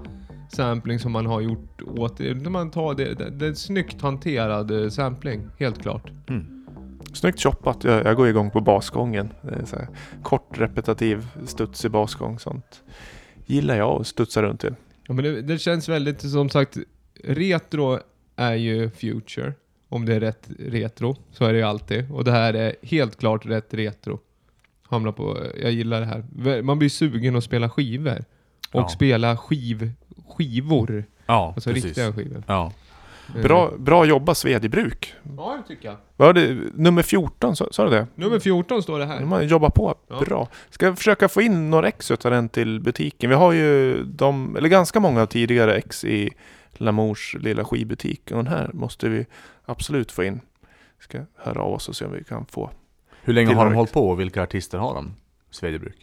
sampling 0.49 0.99
som 0.99 1.13
man 1.13 1.27
har 1.27 1.41
gjort 1.41 1.83
åt 1.83 2.21
Man 2.51 2.71
tar 2.71 2.95
det, 2.95 3.15
det, 3.15 3.31
det 3.31 3.45
är 3.45 3.49
en 3.49 3.57
snyggt 3.57 4.03
hanterad 4.03 4.71
eh, 4.83 4.89
sampling, 4.89 5.49
helt 5.59 5.83
klart. 5.83 6.11
Snyggt 7.13 7.41
choppat. 7.43 7.85
Jag, 7.85 8.05
jag 8.07 8.17
går 8.17 8.29
igång 8.29 8.51
på 8.51 8.61
basgången. 8.61 9.33
Här, 9.43 9.89
kort 10.23 10.59
repetitiv 10.59 11.27
studsig 11.47 11.91
basgång. 11.91 12.39
Sånt 12.39 12.83
gillar 13.47 13.77
jag 13.77 14.01
att 14.01 14.07
studsa 14.07 14.43
runt 14.43 14.61
till. 14.61 14.75
Ja, 15.07 15.15
men 15.15 15.25
det, 15.25 15.43
det 15.43 15.59
känns 15.59 15.89
väldigt, 15.89 16.21
som 16.31 16.49
sagt, 16.49 16.77
retro 17.25 17.99
är 18.37 18.55
ju 18.55 18.91
future. 18.91 19.53
Om 19.89 20.07
det 20.07 20.15
är 20.15 20.21
rätt 20.21 20.49
retro, 20.59 21.17
så 21.33 21.45
är 21.45 21.53
det 21.53 21.59
ju 21.59 21.65
alltid. 21.65 22.13
Och 22.13 22.25
det 22.25 22.31
här 22.33 22.55
är 22.55 22.75
helt 22.83 23.17
klart 23.19 23.47
rätt 23.47 23.75
retro. 23.75 24.21
Hamnar 24.89 25.13
på, 25.13 25.39
jag 25.63 25.73
gillar 25.73 26.01
det 26.01 26.07
här. 26.07 26.63
Man 26.63 26.79
blir 26.79 26.89
sugen 26.89 27.37
att 27.37 27.45
spela 27.45 27.71
skivor. 27.71 28.25
Och 28.73 28.81
Ja. 28.81 28.89
spela 28.89 29.37
skiv, 29.37 29.93
skivor. 30.29 31.05
Ja, 31.27 31.53
Alltså 31.55 31.71
precis. 31.71 31.85
riktiga 31.85 32.13
skivor. 32.13 32.43
Ja. 32.47 32.73
Bra, 33.43 33.73
bra 33.79 34.05
jobbat 34.05 34.37
Svedjebruk. 34.39 35.15
Ja, 35.37 35.59
det 35.63 35.75
tycker 35.75 35.89
jag. 35.89 35.97
Vad 36.17 36.27
var 36.29 36.33
det? 36.33 36.57
Nummer 36.75 37.03
14, 37.03 37.57
sa, 37.57 37.85
du 37.85 37.91
det? 37.91 38.07
Nummer 38.15 38.39
14 38.39 38.83
står 38.83 38.99
det 38.99 39.07
här. 39.07 39.21
De 39.21 39.33
har 39.33 39.43
jobbat 39.43 39.75
på 39.75 39.95
Ja. 40.09 40.21
bra. 40.21 40.49
Ska 40.71 40.87
jag 40.87 40.99
försöka 40.99 41.29
få 41.29 41.43
in 41.43 41.71
några 41.71 41.89
ex 41.89 42.11
utav 42.11 42.31
den 42.33 42.49
till 42.49 42.81
butiken. 42.81 43.31
Vi 43.31 43.37
har 43.37 43.53
ju 43.53 44.03
de, 44.05 44.57
eller 44.57 44.69
ganska 44.69 45.01
många 45.01 45.27
tidigare 45.27 45.75
ex 45.75 46.05
i 46.05 46.31
Lamours 46.73 47.37
lilla 47.41 47.65
skivbutik. 47.65 48.31
Och 48.31 48.37
den 48.37 48.47
här 48.47 48.71
måste 48.73 49.09
vi 49.09 49.27
absolut 49.65 50.13
få 50.13 50.25
in. 50.25 50.41
Ska 51.01 51.21
höra 51.37 51.63
av 51.63 51.73
oss 51.73 51.89
och 51.89 51.97
se 51.97 52.05
om 52.05 52.13
vi 52.13 52.25
kan 52.25 52.47
få. 52.47 52.71
Hur 53.23 53.33
länge 53.35 53.55
har 53.55 53.65
de 53.65 53.75
hållit 53.75 53.93
på 53.93 54.09
och 54.11 54.21
vilka 54.21 54.43
artister 54.43 54.79
har 54.79 54.95
de? 54.95 55.15
Svedjebruk? 55.51 55.97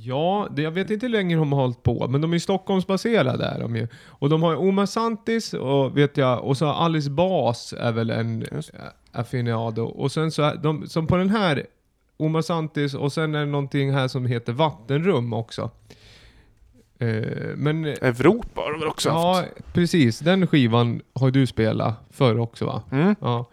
Ja, 0.00 0.48
det, 0.50 0.62
jag 0.62 0.70
vet 0.70 0.90
inte 0.90 1.06
hur 1.06 1.10
länge 1.12 1.36
de 1.36 1.52
har 1.52 1.60
hållit 1.60 1.82
på, 1.82 2.08
men 2.08 2.20
de 2.20 2.30
är 2.30 2.36
ju 2.36 2.40
Stockholmsbaserade 2.40 3.44
är 3.44 3.60
de 3.60 3.76
ju. 3.76 3.88
Och 4.06 4.28
de 4.28 4.42
har 4.42 4.56
Oma 4.56 4.86
Santis 4.86 5.54
och 5.54 5.96
vet 5.98 6.16
jag, 6.16 6.44
och 6.44 6.56
så 6.56 6.66
Alice 6.66 7.10
Bas 7.10 7.74
är 7.78 7.92
väl 7.92 8.10
en 8.10 8.46
Just. 8.52 8.74
äh, 8.74 8.80
affinado. 9.12 9.82
Och 9.82 10.12
sen 10.12 10.30
så, 10.30 10.52
de, 10.62 10.88
som 10.88 11.06
på 11.06 11.16
den 11.16 11.30
här 11.30 11.66
Oma 12.16 12.42
Santis 12.42 12.94
och 12.94 13.12
sen 13.12 13.34
är 13.34 13.40
det 13.40 13.46
någonting 13.46 13.92
här 13.92 14.08
som 14.08 14.26
heter 14.26 14.52
Vattenrum 14.52 15.32
också. 15.32 15.70
Eh, 16.98 17.56
men 17.56 17.84
Europa 17.84 18.60
har 18.60 18.70
de 18.72 18.80
väl 18.80 18.88
också 18.88 19.08
ja, 19.08 19.34
haft? 19.34 19.72
precis. 19.72 20.18
Den 20.18 20.46
skivan 20.46 21.00
har 21.12 21.30
du 21.30 21.46
spelat 21.46 21.94
förr 22.10 22.38
också 22.38 22.66
va? 22.66 22.82
Mm. 22.92 23.14
Ja. 23.20 23.46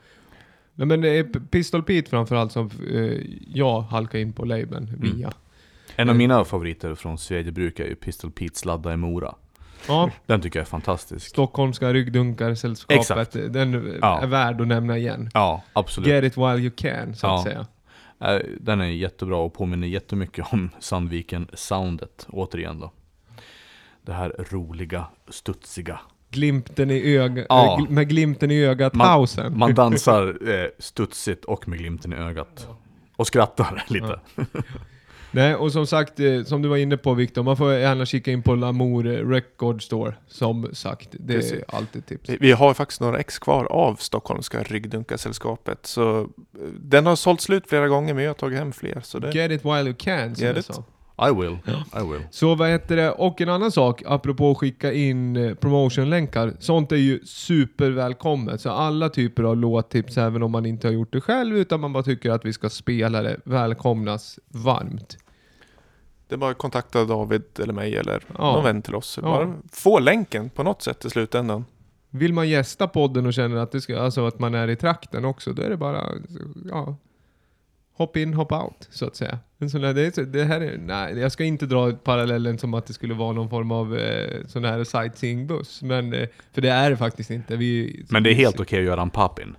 Nej, 0.74 0.88
men 0.88 1.02
det 1.02 1.10
är 1.10 1.24
Pistol 1.24 1.84
Pete 1.84 2.10
framförallt 2.10 2.52
som 2.52 2.70
eh, 2.94 3.22
jag 3.48 3.82
halkar 3.82 4.20
in 4.20 4.34
på 4.34 4.46
labeln 4.46 4.88
Mm. 5.04 5.30
En 6.00 6.10
av 6.10 6.16
mina 6.16 6.46
favoriter 6.46 6.96
från 6.96 7.18
Svedjebruk 7.18 7.80
är 7.80 7.86
ju 7.86 7.96
Pistol 7.96 8.32
Pete 8.32 8.60
Sladda 8.60 8.94
i 8.94 8.98
Mora. 8.98 9.36
Ja, 9.88 10.12
Den 10.26 10.42
tycker 10.42 10.60
jag 10.60 10.64
är 10.66 10.70
fantastisk. 10.70 11.28
Stockholmska 11.28 11.94
ryggdunkarsällskapet. 11.94 13.00
Exakt. 13.00 13.32
Den 13.34 13.98
Ja. 14.02 14.22
är 14.22 14.28
värd 14.28 14.62
att 14.62 14.68
nämna 14.68 14.98
igen. 14.98 15.30
Ja, 15.34 15.64
absolut. 15.74 16.08
Get 16.10 16.24
it 16.24 16.38
while 16.38 16.58
you 16.58 16.72
can, 16.76 17.16
så 17.16 17.28
att 17.28 17.34
Ja. 17.34 17.44
säga. 17.44 17.66
Eh, 18.36 18.42
Den 18.60 18.82
är 18.82 18.86
jättebra 18.86 19.38
och 19.38 19.54
påminner 19.54 19.88
jättemycket 19.88 20.46
om 20.54 20.70
Sandviken-soundet, 20.80 22.28
återigen 22.30 22.80
då. 22.80 22.92
Det 24.02 24.14
här 24.14 24.36
roliga, 24.52 25.06
studsiga. 25.30 26.00
Glimten 26.30 26.92
i 26.92 27.16
ögat, 27.18 27.46
Ja. 27.50 27.86
med 27.90 28.10
glimten 28.10 28.52
i 28.52 28.64
ögat 28.66 28.94
Man- 28.94 29.08
pausen. 29.08 29.58
Man 29.60 29.74
dansar 29.74 30.50
eh, 30.50 30.68
studsigt 30.80 31.46
och 31.46 31.68
med 31.68 31.80
glimten 31.80 32.14
i 32.14 32.16
ögat. 32.16 32.68
Och 33.16 33.28
skrattar 33.28 33.84
lite. 33.88 34.20
Nej, 35.32 35.56
och 35.56 35.72
som 35.72 35.88
sagt, 35.88 36.20
eh, 36.20 36.44
som 36.44 36.62
du 36.62 36.70
var 36.70 36.78
inne 36.78 36.98
på 36.98 37.14
Viktor, 37.14 37.44
man 37.44 37.58
får 37.58 37.74
gärna 37.74 38.06
kika 38.06 38.32
in 38.32 38.44
på 38.44 38.56
Lamour 38.56 39.04
Record 39.04 39.84
Store. 39.84 40.14
Som 40.28 40.70
sagt, 40.74 41.08
det 41.12 41.34
Precis. 41.34 41.52
är 41.54 41.64
alltid 41.68 42.06
tips. 42.06 42.30
Vi- 42.40 42.52
har 42.52 42.74
faktiskt 42.74 43.02
några 43.02 43.20
ex 43.20 43.40
kvar 43.40 43.66
av 43.66 43.96
Stockholmska 43.96 44.64
ryggdunkarsällskapet. 44.64 45.86
Så 45.86 46.20
eh, 46.22 46.28
den 46.80 47.06
har 47.06 47.16
sålt 47.16 47.42
slut 47.42 47.64
flera 47.70 47.88
gånger 47.88 48.14
men 48.14 48.24
jag 48.24 48.30
har 48.30 48.36
tagit 48.36 48.60
hem 48.60 48.72
fler. 48.74 49.02
Så 49.04 49.20
det, 49.20 49.32
Get 49.36 49.52
it 49.52 49.66
while 49.66 49.84
you 49.84 49.94
can, 50.00 50.36
som 50.36 50.46
Get 50.46 50.56
jag 50.56 50.58
it. 50.58 50.66
sa. 50.66 50.84
I 51.28 51.32
will, 51.34 51.58
I 52.02 52.12
will. 52.12 52.22
Så 52.32 52.56
vad 52.56 52.70
heter 52.70 52.96
det, 52.96 53.12
och 53.12 53.42
en 53.42 53.50
annan 53.50 53.72
sak, 53.72 54.04
apropå 54.06 54.52
att 54.52 54.58
skicka 54.58 54.94
in 54.94 55.36
eh, 55.36 55.54
promotionlänkar. 55.56 56.54
Sånt 56.60 56.92
är 56.92 56.96
ju 56.96 57.20
supervälkommet. 57.26 58.62
Så 58.62 58.70
alla 58.70 59.10
typer 59.10 59.44
av 59.44 59.58
låttips, 59.58 60.18
även 60.18 60.44
om 60.44 60.52
man 60.52 60.66
inte 60.66 60.88
har 60.88 60.94
gjort 60.94 61.14
det 61.14 61.22
själv, 61.22 61.58
utan 61.58 61.80
man 61.80 61.94
bara 61.94 62.04
tycker 62.04 62.32
att 62.32 62.46
vi 62.46 62.54
ska 62.54 62.70
spela 62.70 63.22
det, 63.22 63.40
välkomnas 63.44 64.40
varmt. 64.48 65.18
det 66.28 66.36
är 66.36 66.38
bara 66.38 66.52
att 66.52 66.58
kontakta 66.58 67.06
David 67.06 67.44
eller 67.60 67.74
mig 67.74 67.96
eller 67.98 68.24
Ja. 68.38 68.52
någon 68.54 68.64
vän 68.64 68.82
till 68.82 68.96
oss. 68.96 69.20
Ja. 69.22 69.28
Bara 69.30 69.54
få 69.72 70.00
länken 70.00 70.50
på 70.50 70.64
något 70.64 70.82
sätt 70.82 71.06
i 71.06 71.10
slutändan. 71.10 71.66
Vill 72.10 72.34
man 72.34 72.50
gästa 72.50 72.88
podden 72.88 73.26
och 73.26 73.34
känner 73.34 73.58
att, 73.58 73.72
det 73.72 73.82
ska, 73.82 74.00
alltså 74.00 74.28
att 74.28 74.40
man 74.40 74.56
är 74.56 74.68
i 74.68 74.76
trakten 74.76 75.26
också, 75.26 75.54
då 75.54 75.62
är 75.62 75.70
det 75.70 75.78
bara, 75.78 76.04
ja, 76.70 76.96
hopp 78.00 78.18
in, 78.18 78.34
hopp 78.34 78.52
out, 78.52 78.88
så 78.90 79.06
att 79.06 79.16
säga. 79.16 79.40
En 79.58 79.70
sån 79.70 79.82
där, 79.82 79.94
det, 79.94 80.34
det 80.34 80.44
här 80.44 80.62
är, 80.62 80.78
nej, 80.78 81.20
jag 81.20 81.32
ska 81.32 81.44
inte 81.44 81.66
dra 81.66 81.92
parallellen 81.92 82.58
som 82.58 82.74
att 82.74 82.86
det 82.86 82.94
skulle 82.94 83.14
vara 83.14 83.32
någon 83.34 83.50
form 83.50 83.72
av 83.72 83.98
eh, 83.98 84.46
sån 84.48 84.64
här 84.66 84.84
sightseeingbuss, 84.84 85.82
men, 85.82 86.14
eh, 86.14 86.28
för 86.54 86.62
det 86.62 86.70
är 86.70 86.90
det 86.90 86.98
faktiskt 86.98 87.32
inte. 87.32 87.56
Vi, 87.56 88.06
Men 88.10 88.24
det 88.24 88.32
är 88.32 88.36
helt 88.36 88.60
okej 88.60 88.80
att 88.80 88.86
göra 88.86 89.02
en 89.02 89.10
pop-in. 89.10 89.56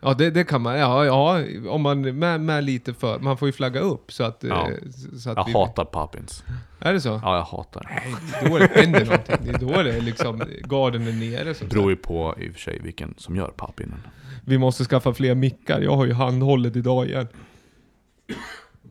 Ja, 0.00 0.14
det, 0.14 0.30
det 0.30 0.44
kan 0.44 0.62
man. 0.62 0.78
Ja, 0.78 1.04
ja, 1.04 1.42
om 1.68 1.82
man 1.82 2.18
med, 2.18 2.40
med 2.40 2.64
lite 2.64 2.94
för, 2.94 3.18
man 3.18 3.36
får 3.36 3.48
ju 3.48 3.52
flagga 3.52 3.80
upp 3.80 4.12
så 4.12 4.24
att... 4.24 4.44
Ja. 4.48 4.70
eh, 4.70 4.76
så 5.18 5.30
att 5.30 5.36
Jag 5.36 5.44
vi, 5.44 5.52
hatar 5.52 5.84
pop-ins. 5.84 6.44
Är 6.80 6.92
det 6.92 7.00
så? 7.00 7.20
Ja, 7.22 7.36
jag 7.36 7.42
hatar 7.42 7.80
det. 7.80 8.10
Nej, 8.10 8.14
det 8.40 8.46
är 8.46 8.50
då 8.50 8.58
det 8.58 8.80
händer 8.80 9.04
någonting. 9.04 9.36
Det 9.44 9.50
är 9.50 9.58
då 9.58 9.82
det 9.82 9.96
är 9.96 10.00
liksom, 10.00 10.42
garden 10.64 11.06
är 11.06 11.12
nere. 11.12 11.54
Det 11.60 11.68
beror 11.68 11.90
ju 11.90 11.96
på 11.96 12.34
i 12.38 12.48
och 12.48 12.52
för 12.52 12.60
sig 12.60 12.80
vilken 12.82 13.14
som 13.18 13.36
gör 13.36 13.48
pop-inen. 13.56 14.02
Vi 14.44 14.58
måste 14.58 14.84
skaffa 14.84 15.14
fler 15.14 15.34
mickar. 15.34 15.80
Jag 15.80 15.96
har 15.96 16.04
ju 16.04 16.12
handhållet 16.12 16.76
idag 16.76 17.06
igen. 17.06 17.28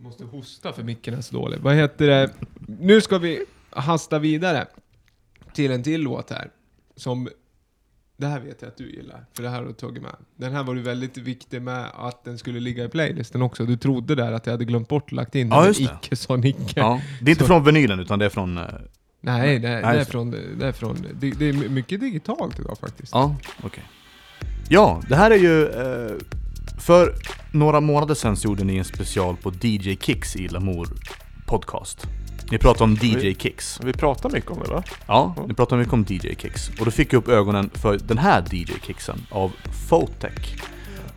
Måste 0.01 0.23
hosta 0.23 0.73
för 0.73 0.83
micken 0.83 1.13
är 1.13 1.21
så 1.21 1.35
dålig. 1.35 1.59
Vad 1.59 1.75
heter 1.75 2.07
det? 2.07 2.31
Nu 2.79 3.01
ska 3.01 3.17
vi 3.17 3.45
hasta 3.69 4.19
vidare 4.19 4.65
till 5.53 5.71
en 5.71 5.83
till 5.83 6.01
låt 6.01 6.29
här. 6.29 6.49
Som, 6.95 7.29
det 8.17 8.27
här 8.27 8.39
vet 8.39 8.61
jag 8.61 8.67
att 8.69 8.77
du 8.77 8.91
gillar, 8.91 9.25
för 9.33 9.43
det 9.43 9.49
här 9.49 9.57
har 9.59 9.65
du 9.65 9.73
tagit 9.73 10.03
med. 10.03 10.15
Den 10.35 10.53
här 10.53 10.63
var 10.63 10.75
du 10.75 10.81
väldigt 10.81 11.17
viktig 11.17 11.61
med 11.61 11.85
att 11.93 12.23
den 12.23 12.37
skulle 12.37 12.59
ligga 12.59 12.83
i 12.85 12.89
playlisten 12.89 13.41
också. 13.41 13.65
Du 13.65 13.77
trodde 13.77 14.15
där 14.15 14.31
att 14.31 14.45
jag 14.45 14.53
hade 14.53 14.65
glömt 14.65 14.87
bort 14.87 15.11
lagt 15.11 15.35
in 15.35 15.49
den, 15.49 15.59
Ja, 15.59 15.67
just 15.67 15.79
det. 15.79 15.97
icke 16.03 16.15
sa 16.15 16.35
Nicke. 16.35 16.73
Ja, 16.75 17.01
det 17.21 17.25
är 17.25 17.29
inte 17.31 17.43
Så- 17.43 17.47
från 17.47 17.63
vinylen 17.63 17.99
utan 17.99 18.19
det 18.19 18.25
är 18.25 18.29
från... 18.29 18.57
eh, 18.57 18.63
Nej, 19.23 19.59
det, 19.59 19.67
är- 19.67 19.81
Nej, 19.81 19.95
det, 19.95 20.01
är 20.01 20.05
från, 20.05 20.31
det 20.31 20.67
är 20.67 20.71
från, 20.71 20.97
det, 21.19 21.29
det 21.31 21.49
är 21.49 21.53
mycket 21.69 21.99
digitalt 21.99 22.59
idag 22.59 22.77
faktiskt. 22.77 23.11
Ja, 23.13 23.35
okej. 23.63 23.83
Ja, 24.69 25.01
det 25.09 25.15
här 25.15 25.31
är 25.31 25.35
ju... 25.37 25.67
Eh, 25.67 26.11
för 26.81 27.13
några 27.51 27.81
månader 27.81 28.15
sedan 28.15 28.37
så 28.37 28.47
gjorde 28.47 28.63
ni 28.63 28.77
en 28.77 28.85
special 28.85 29.35
på 29.37 29.51
DJ 29.61 29.95
Kicks 30.01 30.35
i 30.35 30.47
Lamour 30.47 30.87
Podcast. 31.45 32.07
Ni 32.51 32.57
pratade 32.57 32.83
om 32.83 32.95
DJ 33.01 33.15
Vi- 33.15 33.35
Kicks. 33.35 33.79
Vi 33.83 33.93
pratar 33.93 34.29
mycket 34.29 34.51
om 34.51 34.59
det 34.63 34.69
va? 34.73 34.83
Ja, 35.07 35.35
ni 35.47 35.53
pratade 35.53 35.79
mycket 35.79 35.93
om 35.93 36.05
DJ 36.09 36.35
Kicks. 36.37 36.69
Och 36.79 36.85
då 36.85 36.91
fick 36.91 37.13
jag 37.13 37.17
upp 37.19 37.27
ögonen 37.27 37.69
för 37.73 37.97
den 37.97 38.17
här 38.17 38.43
DJ 38.51 38.73
Kicksen 38.87 39.25
av 39.29 39.51
Fotec. 39.89 40.31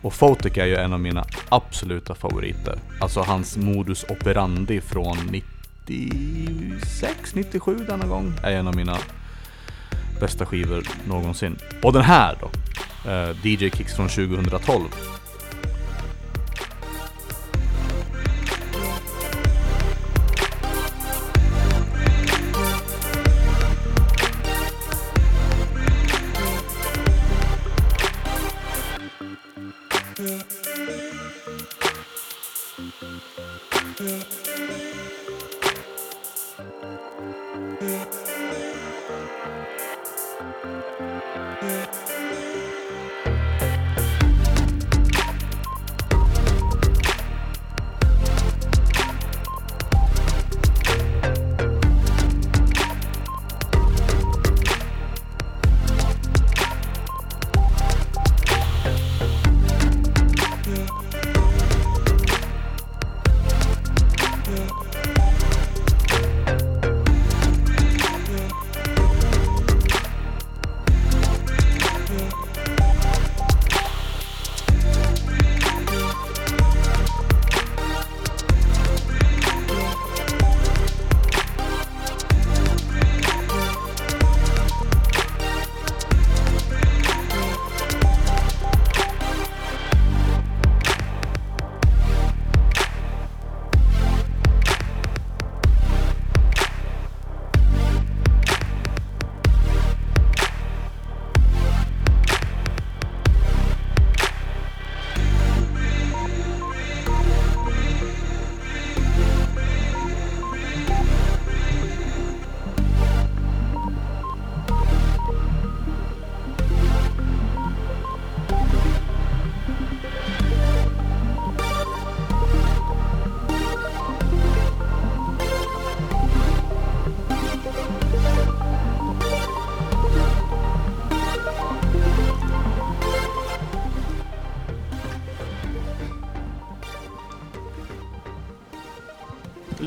Och 0.01 0.13
Fotec 0.13 0.57
är 0.57 0.65
ju 0.65 0.75
en 0.75 0.93
av 0.93 0.99
mina 0.99 1.25
absoluta 1.49 2.15
favoriter. 2.15 2.79
Alltså 2.99 3.21
hans 3.21 3.57
modus 3.57 4.05
operandi 4.09 4.81
från 4.81 5.17
96, 5.87 7.35
97 7.35 7.75
denna 7.87 8.05
gång 8.07 8.33
är 8.43 8.51
en 8.51 8.67
av 8.67 8.75
mina 8.75 8.97
bästa 10.19 10.45
skivor 10.45 10.83
någonsin. 11.07 11.57
Och 11.83 11.93
den 11.93 12.01
här 12.03 12.37
då, 12.41 12.49
eh, 13.11 13.29
DJ 13.47 13.69
Kicks 13.69 13.95
från 13.95 14.09
2012. 14.09 14.83
Yeah. 30.25 30.54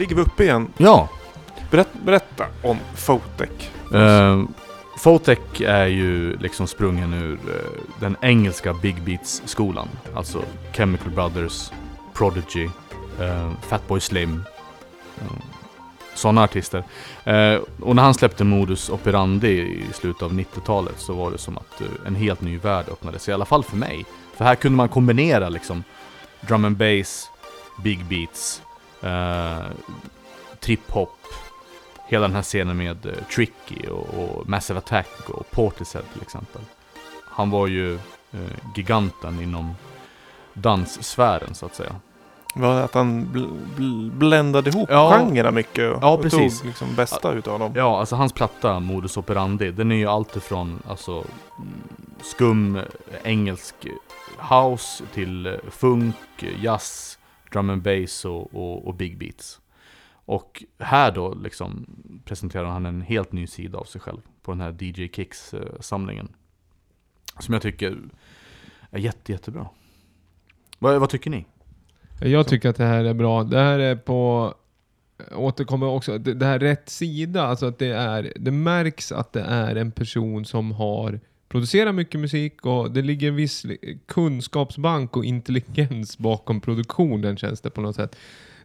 Ligger 0.09 0.23
vi 0.23 0.23
uppe 0.23 0.45
igen? 0.45 0.73
Ja, 0.77 1.09
Berätt, 1.71 1.89
berätta 2.05 2.47
om 2.63 2.79
Fotec. 2.95 3.51
Uh, 3.95 4.45
Fotec 4.99 5.39
är 5.61 5.87
ju 5.87 6.37
liksom 6.37 6.67
sprungen 6.67 7.15
ur 7.15 7.35
eh, 7.35 7.83
den 8.01 8.17
engelska 8.23 8.75
Big 8.75 9.03
Beats-skolan. 9.03 9.89
Alltså 10.15 10.43
Chemical 10.73 11.11
Brothers, 11.11 11.71
Prodigy, 12.15 12.65
uh, 13.21 13.53
Fatboy 13.63 14.01
Slim. 14.01 14.43
Sådana 16.15 16.43
artister. 16.43 16.85
Eh, 17.25 17.61
och 17.81 17.97
när 17.97 18.03
han 18.03 18.15
släppte 18.15 18.45
Modus 18.45 18.91
Operandi 18.91 19.61
i 19.61 19.93
slutet 19.93 20.23
av 20.23 20.33
90-talet 20.33 20.99
så 20.99 21.13
var 21.13 21.31
det 21.31 21.39
som 21.39 21.59
att 21.59 21.81
eh, 21.81 21.87
en 22.07 22.15
helt 22.15 22.41
ny 22.41 22.59
värld 22.59 22.85
öppnades. 22.89 23.29
I 23.29 23.33
alla 23.33 23.45
fall 23.45 23.65
för 23.65 23.77
mig. 23.77 24.05
För 24.37 24.45
här 24.45 24.55
kunde 24.55 24.77
man 24.77 24.89
kombinera 24.89 25.49
liksom 25.49 25.85
drum 26.41 26.65
and 26.65 26.77
bass, 26.77 27.31
big 27.83 28.05
beats, 28.05 28.63
uh, 29.05 29.67
trip-hop, 30.61 31.09
hela 32.07 32.27
den 32.27 32.35
här 32.35 32.43
scenen 32.43 32.77
med 32.77 33.07
eh, 33.07 33.13
Tricky 33.35 33.87
och, 33.89 34.07
och 34.15 34.49
Massive 34.49 34.79
Attack 34.79 35.29
och 35.29 35.51
Portishead 35.51 36.03
till 36.13 36.23
exempel. 36.23 36.63
Han 37.25 37.51
var 37.51 37.67
ju 37.67 37.95
eh, 38.33 38.41
giganten 38.77 39.43
inom 39.43 39.75
danssfären 40.55 41.55
så 41.55 41.67
att 41.67 41.75
säga. 41.75 41.95
Var 42.55 42.81
att 42.81 42.95
han 42.95 43.33
bl 43.33 43.45
bl 43.77 44.11
bländade 44.11 44.71
ihop 44.71 44.89
Ja. 44.93 45.11
genrerna 45.11 45.51
mycket 45.51 45.95
och, 45.95 46.03
Ja, 46.03 46.11
och 46.13 46.23
precis. 46.23 46.59
tog 46.59 46.67
liksom 46.67 46.95
bästa 46.95 47.33
utav 47.33 47.59
dem. 47.59 47.73
Ja, 47.77 48.01
alltså 48.01 48.17
hans 48.17 48.33
platta 48.33 48.81
Modus 48.81 49.17
Operandi, 49.17 49.71
den 49.71 49.93
är 49.93 49.97
ju 49.97 50.07
alltifrån 50.07 50.83
alltså 50.89 51.13
mm, 51.13 51.73
skum 52.23 52.77
eh, 52.77 52.83
engelsk 53.25 53.75
house 54.51 55.05
till 55.15 55.47
eh, 55.47 55.53
funk, 55.71 56.17
eh, 56.39 56.65
jazz, 56.65 57.18
drum 57.53 57.71
and 57.71 57.83
bass 57.83 58.25
och, 58.25 58.55
och, 58.55 58.87
och 58.87 58.95
big 58.95 59.19
beats. 59.19 59.61
Och 60.11 60.65
här 60.79 61.13
då 61.13 61.35
liksom 61.35 61.87
presenterar 62.25 62.65
han 62.65 62.87
en 62.87 63.01
helt 63.01 63.33
ny 63.33 63.47
sida 63.47 63.79
av 63.79 63.85
sig 63.85 64.01
själv 64.01 64.21
på 64.43 64.53
den 64.53 64.61
här 64.61 64.77
DJ 64.83 65.09
Kicks-samlingen. 65.09 66.29
Eh, 66.29 67.41
som 67.41 67.55
jag 67.55 67.63
tycker 67.63 67.99
är 68.91 68.99
jätte, 68.99 69.33
jättebra. 69.33 69.69
Vad, 70.79 71.01
vad 71.01 71.11
tycker 71.11 71.31
ni? 71.31 71.47
Jag 72.21 72.49
tycker 72.49 72.69
att 72.69 72.77
det 72.77 72.85
här 72.85 73.05
är 73.05 73.15
bra. 73.15 73.45
Det 73.45 73.59
här 73.59 73.79
är 73.79 73.97
på... 73.97 74.55
Återkommer 75.33 75.87
också, 75.87 76.19
det, 76.19 76.35
det 76.35 76.47
här 76.47 76.59
rätt 76.59 76.89
sida, 76.89 77.43
alltså 77.43 77.67
att 77.67 77.79
det 77.79 77.93
är... 77.93 78.33
Det 78.37 78.51
märks 78.51 79.13
att 79.13 79.33
det 79.33 79.43
är 79.43 79.77
en 79.77 79.93
person 79.93 80.45
som 80.45 80.73
har 80.73 81.21
producerat 81.49 81.95
mycket 81.95 82.21
musik 82.21 82.67
och 82.67 82.91
det 82.91 83.03
ligger 83.03 83.29
en 83.29 83.37
viss 83.37 83.67
kunskapsbank 84.07 85.17
och 85.17 85.25
intelligens 85.25 86.19
bakom 86.19 86.61
produktionen 86.61 87.37
känns 87.37 87.61
det 87.61 87.71
på 87.71 87.81
något 87.81 87.97
sätt. 87.97 88.17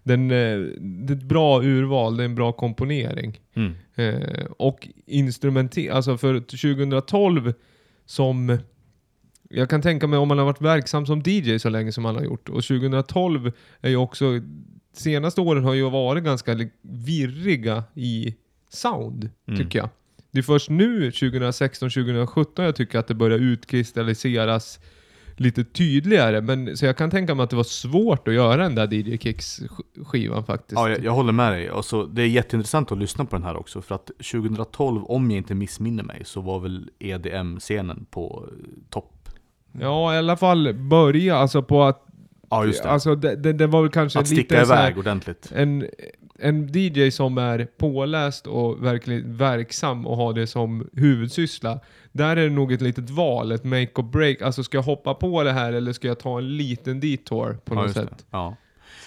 Den, 0.03 0.31
eh, 0.31 0.57
det 0.79 1.13
är 1.13 1.17
ett 1.17 1.23
bra 1.23 1.63
urval, 1.63 2.17
det 2.17 2.23
är 2.23 2.25
en 2.25 2.35
bra 2.35 2.51
komponering. 2.51 3.39
Mm. 3.53 3.73
Eh, 3.95 4.45
och 4.57 4.87
instrumenter, 5.05 5.91
alltså 5.91 6.17
för 6.17 6.39
2012 6.39 7.53
som 8.05 8.57
jag 9.49 9.69
kan 9.69 9.81
tänka 9.81 10.07
mig 10.07 10.19
om 10.19 10.27
man 10.27 10.37
har 10.37 10.45
varit 10.45 10.61
verksam 10.61 11.05
som 11.05 11.21
DJ 11.25 11.59
så 11.59 11.69
länge 11.69 11.91
som 11.91 12.03
man 12.03 12.15
har 12.15 12.23
gjort. 12.23 12.49
Och 12.49 12.63
2012 12.63 13.51
är 13.81 13.89
ju 13.89 13.95
också, 13.95 14.25
senaste 14.93 15.41
åren 15.41 15.63
har 15.63 15.73
ju 15.73 15.89
varit 15.89 16.23
ganska 16.23 16.69
virriga 16.81 17.83
i 17.93 18.35
sound, 18.69 19.29
Mm. 19.47 19.59
tycker 19.59 19.79
jag. 19.79 19.89
Det 20.33 20.39
är 20.39 20.43
först 20.43 20.69
nu, 20.69 21.09
2016-2017, 21.09 22.63
jag 22.63 22.75
tycker 22.75 22.99
att 22.99 23.07
det 23.07 23.13
börjar 23.13 23.39
utkristalliseras 23.39 24.79
lite 25.37 25.63
tydligare. 25.63 26.41
Men, 26.41 26.77
så 26.77 26.85
jag 26.85 26.97
kan 26.97 27.09
tänka 27.11 27.35
mig 27.35 27.43
att 27.43 27.49
det 27.49 27.55
var 27.55 27.63
svårt 27.63 28.27
att 28.27 28.33
göra 28.33 28.63
den 28.63 28.75
där 28.75 28.93
DJ 28.93 29.17
Kicks-skivan 29.17 30.45
faktiskt. 30.45 30.71
Ja, 30.79 30.89
jag, 30.89 31.03
jag 31.03 31.11
håller 31.11 31.31
med 31.33 31.53
dig. 31.53 31.69
Alltså, 31.69 32.05
det 32.05 32.21
är 32.21 32.27
jätteintressant 32.27 32.91
att 32.91 32.97
lyssna 32.97 33.25
på 33.25 33.35
den 33.35 33.43
här 33.43 33.57
också. 33.57 33.81
För 33.81 33.95
att 33.95 34.05
2012, 34.05 35.03
om 35.05 35.31
jag 35.31 35.37
inte 35.37 35.55
missminner 35.55 36.03
mig, 36.03 36.21
så 36.25 36.41
var 36.41 36.59
väl 36.59 36.89
EDM-scenen 36.99 38.05
på 38.11 38.49
eh, 38.51 38.67
topp. 38.89 39.29
Ja, 39.79 40.15
i 40.15 40.17
alla 40.17 40.37
fall 40.37 40.73
börja 40.73 41.35
alltså 41.35 41.63
på 41.63 41.83
att... 41.83 42.05
Ja, 42.49 42.65
just 42.65 42.83
det. 42.83 42.89
Alltså 42.89 43.15
det, 43.15 43.35
det, 43.35 43.53
det 43.53 43.67
var 43.67 43.81
väl 43.81 43.91
kanske 43.91 44.19
att 44.19 44.29
lite 44.29 44.41
sticka 44.41 44.55
här- 44.55 44.63
iväg 44.63 44.97
ordentligt. 44.97 45.51
en, 45.55 45.87
en 46.39 46.69
DJ 46.73 47.11
som 47.11 47.37
är 47.37 47.67
påläst 47.77 48.47
och 48.47 48.83
verkligen 48.83 49.37
verksam 49.37 50.07
och 50.07 50.17
har 50.17 50.33
det 50.33 50.47
som 50.47 50.89
huvudsyssla. 50.93 51.79
Där 52.11 52.37
är 52.37 52.43
det 52.43 52.55
nog 52.55 52.71
ett 52.71 52.81
litet 52.81 53.09
val, 53.09 53.51
ett 53.51 53.63
make 53.63 53.91
or 53.95 54.03
break. 54.03 54.41
Alltså 54.41 54.63
ska 54.63 54.77
jag 54.77 54.83
hoppa 54.83 55.13
på 55.13 55.43
det 55.43 55.51
här 55.51 55.73
eller 55.73 55.93
ska 55.93 56.07
jag 56.07 56.19
ta 56.19 56.37
en 56.37 56.57
liten 56.57 56.99
detour 56.99 57.53
på 57.65 57.75
Ja, 57.75 57.81
något 57.81 57.91
sätt? 57.91 58.25
Ja. 58.29 58.55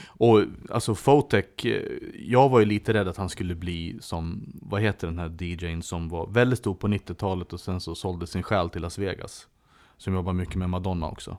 Och 0.07 0.43
alltså 0.71 0.95
Fotek, 0.95 1.65
eh, 1.65 1.83
jag 2.19 2.49
var 2.49 2.61
ju 2.61 2.67
lite 2.67 2.95
rädd 2.95 3.09
att 3.09 3.17
han 3.17 3.29
skulle 3.29 3.55
bli 3.55 3.99
som, 4.01 4.53
vad 4.63 4.83
heter 4.83 5.07
den 5.07 5.19
här 5.19 5.43
DJn 5.43 5.83
som 5.83 6.09
var 6.09 6.27
väldigt 6.27 6.59
stor 6.59 6.75
på 6.75 6.89
90-talet 6.89 7.53
och 7.53 7.61
sen 7.61 7.81
så 7.81 7.95
sålde 7.95 8.27
sin 8.27 8.43
själ 8.43 8.71
till 8.71 8.83
Las 8.83 8.99
Vegas. 8.99 9.47
Som 9.97 10.15
jobbar 10.15 10.33
mycket 10.33 10.55
med 10.57 10.71
Madonna 10.71 11.09
också. 11.09 11.37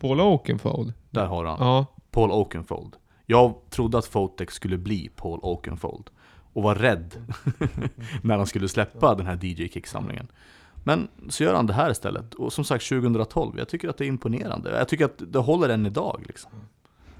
Paula 0.00 0.24
Oakenfold? 0.24 0.92
Där 1.10 1.26
har 1.26 1.44
han. 1.44 1.56
Ja. 1.60 1.86
Paul 2.10 2.30
Oakenfold. 2.30 2.96
Jag 3.26 3.54
trodde 3.70 3.98
att 3.98 4.06
Fotek 4.06 4.50
skulle 4.50 4.78
bli 4.78 5.10
Paul 5.16 5.40
Oakenfold. 5.42 6.10
Och 6.52 6.62
var 6.62 6.74
rädd 6.74 7.14
när 8.22 8.36
han 8.36 8.46
skulle 8.46 8.68
släppa 8.68 9.14
den 9.14 9.26
här 9.26 9.36
DJ-kicksamlingen. 9.36 10.26
Men 10.84 11.08
så 11.28 11.44
gör 11.44 11.54
han 11.54 11.66
det 11.66 11.72
här 11.72 11.90
istället. 11.90 12.34
Och 12.34 12.52
som 12.52 12.64
sagt 12.64 12.88
2012, 12.88 13.58
jag 13.58 13.68
tycker 13.68 13.88
att 13.88 13.96
det 13.96 14.04
är 14.04 14.08
imponerande. 14.08 14.78
Jag 14.78 14.88
tycker 14.88 15.04
att 15.04 15.22
det 15.32 15.38
håller 15.38 15.68
än 15.68 15.86
idag 15.86 16.24
liksom. 16.26 16.50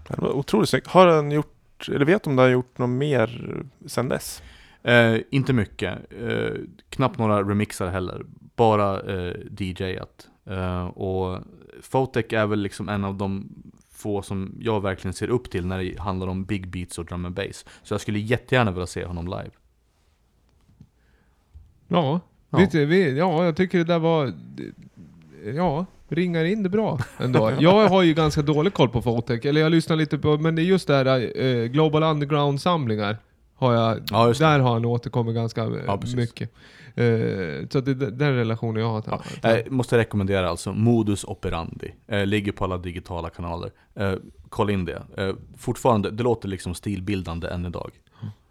Det 0.09 0.21
var 0.21 0.33
otroligt 0.33 0.69
snyggt. 0.69 0.87
Har 0.87 1.07
han 1.07 1.31
gjort, 1.31 1.89
eller 1.89 2.05
vet 2.05 2.25
du 2.25 2.31
om 2.31 2.37
du 2.37 2.43
har 2.43 2.49
gjort 2.49 2.79
något 2.79 2.91
mer 2.91 3.57
sen 3.87 4.09
dess? 4.09 4.43
Eh, 4.83 5.17
inte 5.31 5.53
mycket. 5.53 5.99
Eh, 6.11 6.55
knappt 6.91 7.19
några 7.19 7.43
remixar 7.43 7.89
heller. 7.89 8.23
Bara 8.57 9.01
eh, 9.01 9.35
DJat. 9.59 10.29
Eh, 10.45 10.87
och 10.87 11.41
Fotek 11.83 12.33
är 12.33 12.47
väl 12.47 12.61
liksom 12.61 12.89
en 12.89 13.05
av 13.05 13.15
de 13.15 13.49
få 13.97 14.23
som 14.23 14.55
jag 14.61 14.81
verkligen 14.81 15.15
ser 15.15 15.31
upp 15.31 15.51
till 15.51 15.67
när 15.67 15.85
det 15.85 15.99
handlar 15.99 16.27
om 16.27 16.45
big 16.45 16.69
beats 16.69 16.99
och 16.99 17.05
drum 17.05 17.25
and 17.25 17.35
bass. 17.35 17.65
Så 17.83 17.95
jag 17.95 18.01
skulle 18.01 18.19
jättegärna 18.19 18.71
vilja 18.71 18.87
se 18.87 19.05
honom 19.05 19.27
live. 19.27 19.51
Ja, 21.89 22.21
Ja. 22.51 22.59
Vet 22.59 22.71
du, 22.71 22.85
vi, 22.85 23.19
ja, 23.19 23.45
jag 23.45 23.57
tycker 23.57 23.79
det 23.79 23.85
där 23.85 23.99
var... 23.99 24.33
Ja, 25.55 25.87
ringar 26.09 26.45
in 26.45 26.63
det 26.63 26.69
bra 26.69 26.99
ändå. 27.19 27.53
jag 27.61 27.89
har 27.89 28.03
ju 28.03 28.15
ganska 28.15 28.43
dålig 28.43 28.75
koll 28.75 28.89
på 28.89 29.03
Fotec, 29.03 29.45
eller 29.45 29.61
jag 29.61 29.73
lyssnar 29.73 29.97
lite 29.97 30.19
på, 30.19 30.37
men 30.39 30.55
det 30.55 30.63
är 30.63 30.65
just 30.65 30.87
det 30.87 30.95
här 30.95 31.41
eh, 31.41 31.65
Global 31.65 32.03
Underground-samlingar. 32.03 33.17
Har 33.57 33.75
jag, 33.75 33.99
Ja, 34.11 34.29
just 34.29 34.41
det. 34.41 34.47
där 34.47 34.59
har 34.59 34.73
han 34.73 34.85
återkommit 34.85 35.35
ganska 35.35 35.63
eh, 35.63 35.71
Ja, 35.87 36.01
mycket. 36.17 36.51
Eh, 36.95 37.69
så 37.71 37.81
det 37.81 37.91
är 37.91 38.11
den 38.11 38.35
relationen 38.35 38.83
jag 38.83 38.91
har 38.91 39.01
till 39.01 39.13
Ja, 39.43 39.51
jag 39.51 39.71
måste 39.73 39.99
rekommendera 39.99 40.49
alltså 40.51 40.73
Modus 40.73 41.25
Operandi. 41.25 41.95
Eh, 42.07 42.27
ligger 42.27 42.53
på 42.53 42.65
alla 42.65 42.79
digitala 42.79 43.31
kanaler. 43.31 43.71
Eh, 43.95 44.13
kolla 44.49 44.73
in 44.73 44.85
det. 44.85 45.03
Fortfarande, 45.59 46.11
det 46.11 46.23
låter 46.23 46.49
liksom 46.49 46.75
stilbildande 46.75 47.49
än 47.49 47.67
idag. 47.67 47.91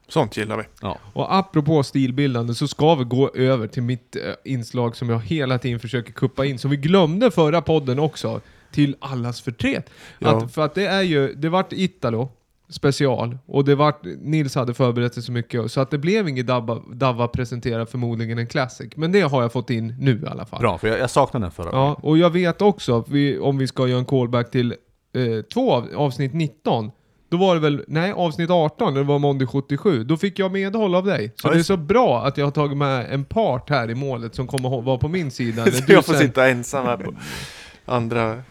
Sånt 0.08 0.38
gillar 0.38 0.58
vi. 0.58 0.64
Ja. 0.82 0.98
Och 1.14 1.36
apropå 1.36 1.84
stilbildande 1.84 2.54
så 2.54 2.68
ska 2.68 2.96
vi 2.96 3.04
gå 3.04 3.30
över 3.34 3.68
till 3.68 3.84
mitt 3.84 4.16
inslag 4.44 4.96
som 4.96 5.10
jag 5.10 5.20
hela 5.20 5.58
tiden 5.60 5.80
försöker 5.80 6.14
kuppa 6.14 6.46
in, 6.46 6.60
som 6.60 6.72
vi 6.72 6.78
glömde 6.78 7.32
förra 7.32 7.62
podden 7.62 8.00
också, 8.00 8.42
till 8.72 8.96
allas 9.00 9.42
förtret. 9.42 9.90
Ja. 10.20 10.38
Att, 10.38 10.54
för 10.54 10.66
att 10.66 10.76
det 10.76 10.86
är 10.86 11.02
ju, 11.02 11.34
det 11.34 11.50
vart 11.50 11.74
Italo 11.74 12.30
special 12.70 13.38
och 13.46 13.66
det 13.66 13.76
vart, 13.76 14.04
Nils 14.04 14.56
hade 14.56 14.74
förberett 14.74 15.14
sig 15.14 15.24
så 15.24 15.32
mycket 15.32 15.72
så 15.72 15.82
att 15.82 15.92
det 15.92 15.98
blev 15.98 16.28
inget 16.30 16.48
Dabba, 16.48 16.82
Davva 16.94 17.28
presenterar 17.28 17.86
förmodligen 17.86 18.38
en 18.38 18.48
classic. 18.48 18.92
Men 18.96 19.12
det 19.12 19.22
har 19.22 19.42
jag 19.42 19.52
fått 19.52 19.70
in 19.70 19.96
nu 20.00 20.22
i 20.24 20.28
alla 20.28 20.46
fall. 20.46 20.60
Bra, 20.60 20.78
för 20.78 20.88
jag, 20.88 21.00
jag 21.00 21.10
saknade 21.10 21.44
den 21.46 21.52
förra 21.52 21.70
Ja, 21.72 21.94
och 22.02 22.18
jag 22.18 22.30
vet 22.30 22.62
också, 22.62 23.04
vi, 23.08 23.40
om 23.40 23.58
vi 23.58 23.68
ska 23.68 23.88
göra 23.88 24.00
en 24.00 24.06
callback 24.06 24.52
till 24.52 24.72
eh, 25.16 25.42
två 25.54 25.74
av, 25.74 25.88
avsnitt 25.96 26.34
19, 26.34 26.92
då 27.30 27.38
var 27.38 27.56
det 27.56 27.62
väl, 27.62 27.84
nej 27.88 28.12
avsnitt 28.12 28.50
18, 28.50 28.94
det 28.94 29.04
var 29.04 29.20
Måndag 29.20 29.48
77, 29.48 30.04
då 30.04 30.18
fick 30.18 30.40
jag 30.40 30.52
medhåll 30.52 30.96
av 30.96 31.06
dig. 31.06 31.34
Så 31.36 31.48
Ja, 31.48 31.54
det 31.54 31.60
är 31.60 31.64
så 31.64 31.78
bra 31.78 32.26
att 32.26 32.38
jag 32.38 32.46
har 32.46 32.52
tagit 32.52 32.78
med 32.78 33.14
en 33.14 33.26
part 33.26 33.70
här 33.70 33.90
i 33.90 33.96
målet 33.96 34.36
som 34.36 34.48
kommer 34.48 34.82
vara 34.82 34.98
på 34.98 35.08
min 35.08 35.32
sida. 35.32 35.66
Så 35.72 35.84
du 35.88 35.94
jag 35.94 36.06
får 36.06 36.14
sen- 36.14 36.22
sitta 36.22 36.48
ensam 36.50 36.86
här 36.86 36.98
på 36.98 37.14
andra 37.86 38.42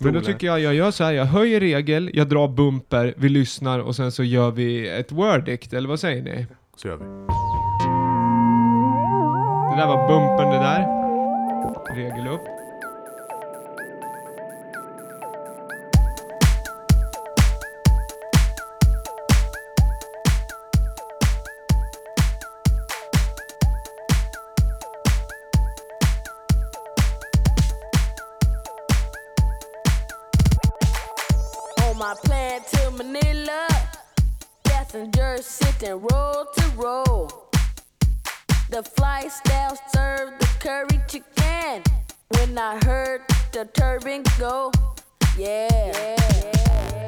Men 0.00 0.14
då 0.14 0.20
tycker 0.20 0.46
jag, 0.46 0.60
jag 0.60 0.74
gör 0.74 0.90
så 0.90 1.04
här, 1.04 1.12
jag 1.12 1.24
höjer 1.24 1.60
regel, 1.60 2.10
jag 2.14 2.28
drar 2.28 2.48
bumper, 2.48 3.14
vi 3.16 3.28
lyssnar 3.28 3.78
och 3.78 3.96
sen 3.96 4.12
så 4.12 4.24
gör 4.24 4.50
vi 4.50 4.88
ett 4.88 5.12
verdict, 5.12 5.72
eller 5.72 5.88
vad 5.88 6.00
säger 6.00 6.22
ni? 6.22 6.46
Så 6.76 6.88
gör 6.88 6.96
vi. 6.96 7.04
Det 9.70 9.82
där 9.82 9.86
var 9.86 10.08
bumpern 10.08 10.50
det 10.50 10.58
där. 10.58 10.96
Regel 11.96 12.28
upp. 12.28 12.55
Passengers 34.96 35.44
sitting 35.44 36.00
row 36.00 36.44
to 36.56 36.68
row. 36.76 37.28
The 38.70 38.82
flight 38.82 39.30
staff 39.30 39.78
served 39.92 40.40
the 40.40 40.48
curry 40.58 41.00
chicken. 41.06 41.82
When 42.28 42.56
I 42.56 42.78
heard 42.84 43.20
the 43.52 43.66
turban 43.74 44.22
go, 44.38 44.72
yeah. 45.36 46.16
Out 46.96 47.05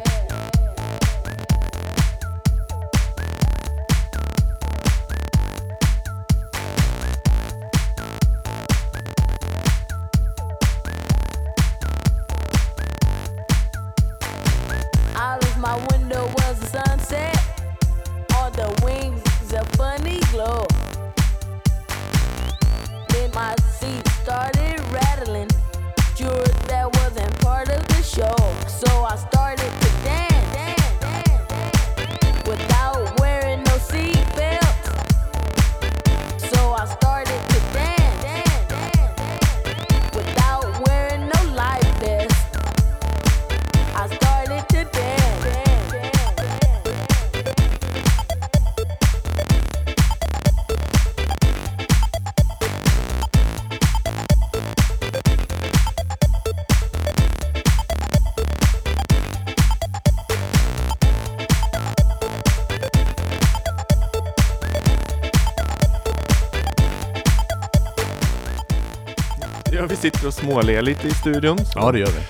sitter 69.99 70.27
och 70.27 70.35
småler 70.35 70.83
lite 70.83 71.09
i 71.09 71.11
studion. 71.11 71.59
Så, 71.59 71.73
Ja, 71.75 71.93
det 71.93 71.99
gör 71.99 72.07
vi. 72.07 72.21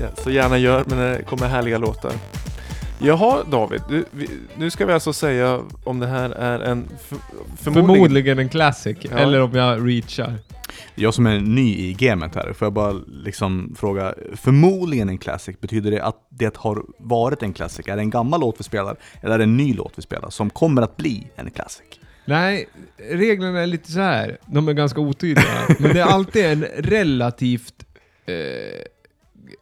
ja, 0.00 0.06
så 0.22 0.30
gärna 0.30 0.58
gör, 0.58 0.84
men 0.86 0.98
det 0.98 1.22
kommer 1.22 1.48
härliga 1.48 1.78
låtar. 1.78 2.12
Jaha 3.04 3.42
David, 3.50 3.82
du, 3.88 4.04
vi, 4.10 4.28
nu 4.56 4.70
ska 4.70 4.86
vi 4.86 4.92
alltså 4.92 5.12
säga 5.12 5.60
om 5.84 5.98
det 6.00 6.06
här 6.06 6.30
är 6.30 6.60
en 6.60 6.88
för, 7.08 7.16
förmodligen, 7.56 7.86
Förmodligen 7.96 8.38
en 8.38 8.48
classic, 8.48 8.96
Ja. 9.00 9.16
eller 9.18 9.40
om 9.40 9.52
jag 9.54 9.88
reachar. 9.88 10.34
Jag 10.94 11.14
som 11.14 11.26
är 11.26 11.40
ny 11.40 11.76
i 11.76 11.92
gamet 11.94 12.34
här, 12.34 12.52
får 12.52 12.66
jag 12.66 12.72
bara 12.72 12.92
liksom 13.06 13.74
fråga, 13.78 14.14
förmodligen 14.36 15.08
en 15.08 15.18
classic, 15.18 15.60
betyder 15.60 15.90
det 15.90 16.00
att 16.04 16.16
det 16.30 16.56
har 16.56 16.82
varit 16.98 17.42
en 17.42 17.52
classic? 17.52 17.86
Är 17.88 17.96
det 17.96 18.02
en 18.02 18.10
gammal 18.10 18.40
låt 18.40 18.60
vi 18.60 18.64
spelar, 18.64 18.96
eller 19.20 19.34
är 19.34 19.38
det 19.38 19.44
en 19.44 19.56
ny 19.56 19.74
låt 19.74 19.92
vi 19.96 20.02
spelar, 20.02 20.30
som 20.30 20.50
kommer 20.50 20.82
att 20.82 20.96
bli 20.96 21.26
en 21.36 21.50
classic? 21.50 21.86
Nej, 22.24 22.68
reglerna 22.96 23.60
är 23.60 23.66
lite 23.66 23.92
så 23.92 24.00
här. 24.00 24.38
de 24.46 24.68
är 24.68 24.72
ganska 24.72 25.00
otydliga. 25.00 25.66
men 25.78 25.94
det 25.94 26.00
är 26.00 26.04
alltid 26.04 26.44
en 26.44 26.64
relativt 26.64 27.86
eh, 28.26 28.84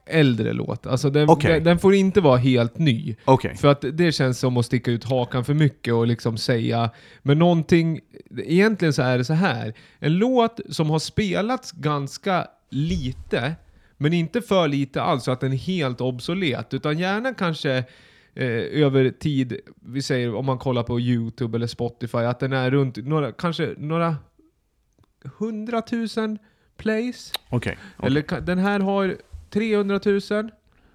äldre 0.07 0.53
låt. 0.53 0.87
Alltså 0.87 1.11
den, 1.11 1.29
Okej. 1.29 1.53
den, 1.53 1.65
den 1.65 1.79
får 1.79 1.95
inte 1.95 2.21
vara 2.21 2.37
helt 2.37 2.79
ny. 2.79 3.17
Okej. 3.25 3.57
För 3.57 3.69
att 3.69 3.85
det 3.93 4.13
känns 4.13 4.39
som 4.39 4.57
att 4.57 4.67
sticka 4.67 4.91
ut 4.91 5.05
hakan 5.05 5.45
för 5.45 5.55
mycket 5.55 5.95
och 5.95 6.07
liksom 6.07 6.39
säga, 6.39 6.91
men 7.23 7.39
någonting, 7.39 8.01
egentligen 8.45 8.93
så 8.93 9.03
är 9.03 9.19
det 9.19 9.25
så 9.25 9.35
här. 9.35 9.75
En 9.99 10.19
låt 10.19 10.61
som 10.71 10.91
har 10.91 10.99
spelats 10.99 11.73
ganska 11.73 12.47
lite, 12.71 13.55
men 13.97 14.13
inte 14.13 14.43
för 14.43 14.69
lite 14.69 15.03
alls 15.03 15.25
så 15.25 15.31
att 15.31 15.41
den 15.41 15.53
är 15.53 15.57
helt 15.57 16.01
obsolet, 16.01 16.75
utan 16.75 16.99
gärna 16.99 17.35
kanske 17.35 17.85
eh, 18.35 18.83
över 18.85 19.11
tid, 19.11 19.61
vi 19.83 20.03
säger 20.03 20.35
om 20.35 20.47
man 20.47 20.59
kollar 20.59 20.83
på 20.83 21.01
YouTube 21.01 21.57
eller 21.59 21.67
Spotify, 21.67 22.19
att 22.19 22.41
den 22.41 22.53
är 22.53 22.71
runt 22.71 22.97
några, 22.97 23.33
kanske 23.33 23.75
några 23.79 24.17
hundratusen 25.39 26.39
plays. 26.77 27.33
Okej. 27.49 27.79
okej. 27.97 28.07
Eller 28.07 28.41
den 28.41 28.59
här 28.59 28.81
har 28.81 29.17
300 29.51 30.01
000 30.31 30.51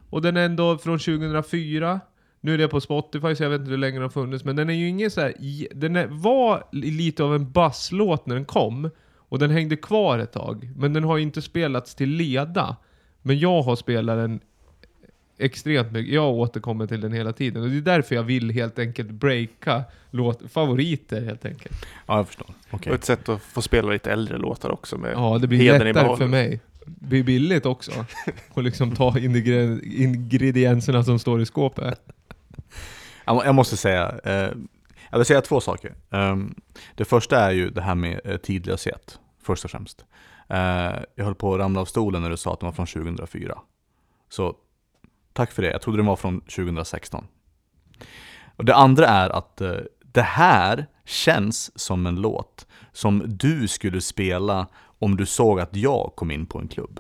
och 0.10 0.22
den 0.22 0.38
är 0.38 0.46
ändå 0.46 0.78
från 0.78 1.00
2004. 1.00 2.00
Nu 2.42 2.54
är 2.54 2.58
det 2.58 2.68
på 2.68 2.82
Spotify 2.82 3.36
så 3.36 3.44
jag 3.44 3.50
vet 3.50 3.60
inte 3.60 3.72
hur 3.72 3.78
länge 3.78 3.96
den 3.96 4.02
har 4.02 4.10
funnits, 4.10 4.46
men 4.46 4.56
den 4.56 4.70
är 4.70 4.74
ju 4.74 4.88
ingen 4.88 5.12
så 5.12 5.22
här, 5.22 5.34
Den 5.76 5.96
är, 5.96 6.08
var 6.08 6.64
li- 6.72 6.92
lite 6.92 7.24
av 7.24 7.36
en 7.36 7.52
basslåt 7.52 8.26
när 8.26 8.36
den 8.36 8.46
kom 8.46 8.90
och 9.16 9.40
den 9.40 9.50
hängde 9.52 9.76
kvar 9.76 10.20
ett 10.20 10.32
tag. 10.32 10.70
Men 10.76 10.94
den 10.94 11.04
har 11.04 11.18
inte 11.18 11.42
spelats 11.42 11.96
till 11.96 12.10
leda. 12.10 12.76
Men 13.22 13.40
jag 13.40 13.62
har 13.62 13.76
spelat 13.76 14.18
den 14.18 14.40
extremt 15.38 15.92
mycket. 15.92 16.14
Jag 16.14 16.30
återkommer 16.34 16.88
till 16.88 17.02
den 17.02 17.14
hela 17.14 17.34
tiden 17.34 17.64
och 17.64 17.70
det 17.70 17.78
är 17.78 17.82
därför 17.82 18.16
jag 18.16 18.24
vill 18.24 18.50
helt 18.52 18.80
enkelt 18.80 19.12
breaka 19.12 19.84
låt, 20.12 20.52
favoriter 20.52 21.22
helt 21.22 21.46
enkelt. 21.46 21.86
Ja, 22.08 22.18
jag 22.18 22.28
förstår. 22.28 22.48
Okej. 22.72 22.90
Och 22.92 22.96
ett 22.96 23.06
sätt 23.06 23.30
att 23.30 23.42
få 23.42 23.62
spela 23.62 23.92
lite 23.92 24.12
äldre 24.12 24.38
låtar 24.38 24.72
också 24.72 24.98
med 24.98 25.14
Ja, 25.14 25.38
det 25.42 25.48
blir 25.48 25.60
lättare 25.94 26.18
för 26.18 26.28
mig. 26.28 26.60
Det 26.86 27.06
blir 27.08 27.24
billigt 27.24 27.66
också. 27.66 27.92
Och 28.54 28.64
liksom 28.64 28.96
ta 28.96 29.18
ingre- 29.20 29.80
ingredienserna 29.84 31.04
som 31.04 31.20
står 31.20 31.42
i 31.42 31.46
skåpet. 31.46 32.02
Jag 33.26 33.36
må- 33.36 33.46
Jag 33.46 33.56
måste 33.56 33.78
säga, 33.78 34.20
eh, 34.24 34.50
jag 35.12 35.18
vill 35.18 35.26
säga 35.26 35.42
två 35.42 35.62
saker. 35.62 35.94
Ehm, 36.12 36.56
det 36.96 37.06
första 37.06 37.40
är 37.40 37.52
ju 37.52 37.70
det 37.70 37.82
här 37.82 37.96
med 37.96 38.22
eh, 38.26 38.38
tidlöshet, 38.38 39.20
först 39.44 39.66
och 39.66 39.72
främst. 39.72 40.06
Eh, 40.50 40.58
jag 41.16 41.26
höll 41.26 41.36
på 41.36 41.54
att 41.54 41.60
ramla 41.60 41.82
av 41.82 41.86
stolen 41.86 42.22
när 42.22 42.30
du 42.30 42.38
sa 42.38 42.54
att 42.54 42.60
den 42.60 42.68
var 42.68 42.74
från 42.74 42.88
2004. 42.88 43.58
Så 44.30 44.56
tack 45.36 45.52
för 45.52 45.62
det, 45.62 45.72
jag 45.72 45.82
trodde 45.82 45.98
den 45.98 46.06
var 46.06 46.16
från 46.16 46.42
2016. 46.42 47.28
Och 48.56 48.66
det 48.66 48.76
andra 48.76 49.08
är 49.08 49.30
att 49.30 49.62
eh, 49.62 49.72
det 50.12 50.22
här 50.22 50.86
känns 51.06 51.80
som 51.80 52.06
en 52.06 52.16
låt 52.16 52.68
som 52.94 53.24
du 53.28 53.68
skulle 53.68 54.02
spela 54.02 54.68
om 55.00 55.18
du 55.18 55.26
såg 55.26 55.60
att 55.60 55.76
jag 55.76 56.12
kom 56.16 56.32
in 56.32 56.46
på 56.46 56.60
en 56.60 56.68
klubb. 56.68 57.00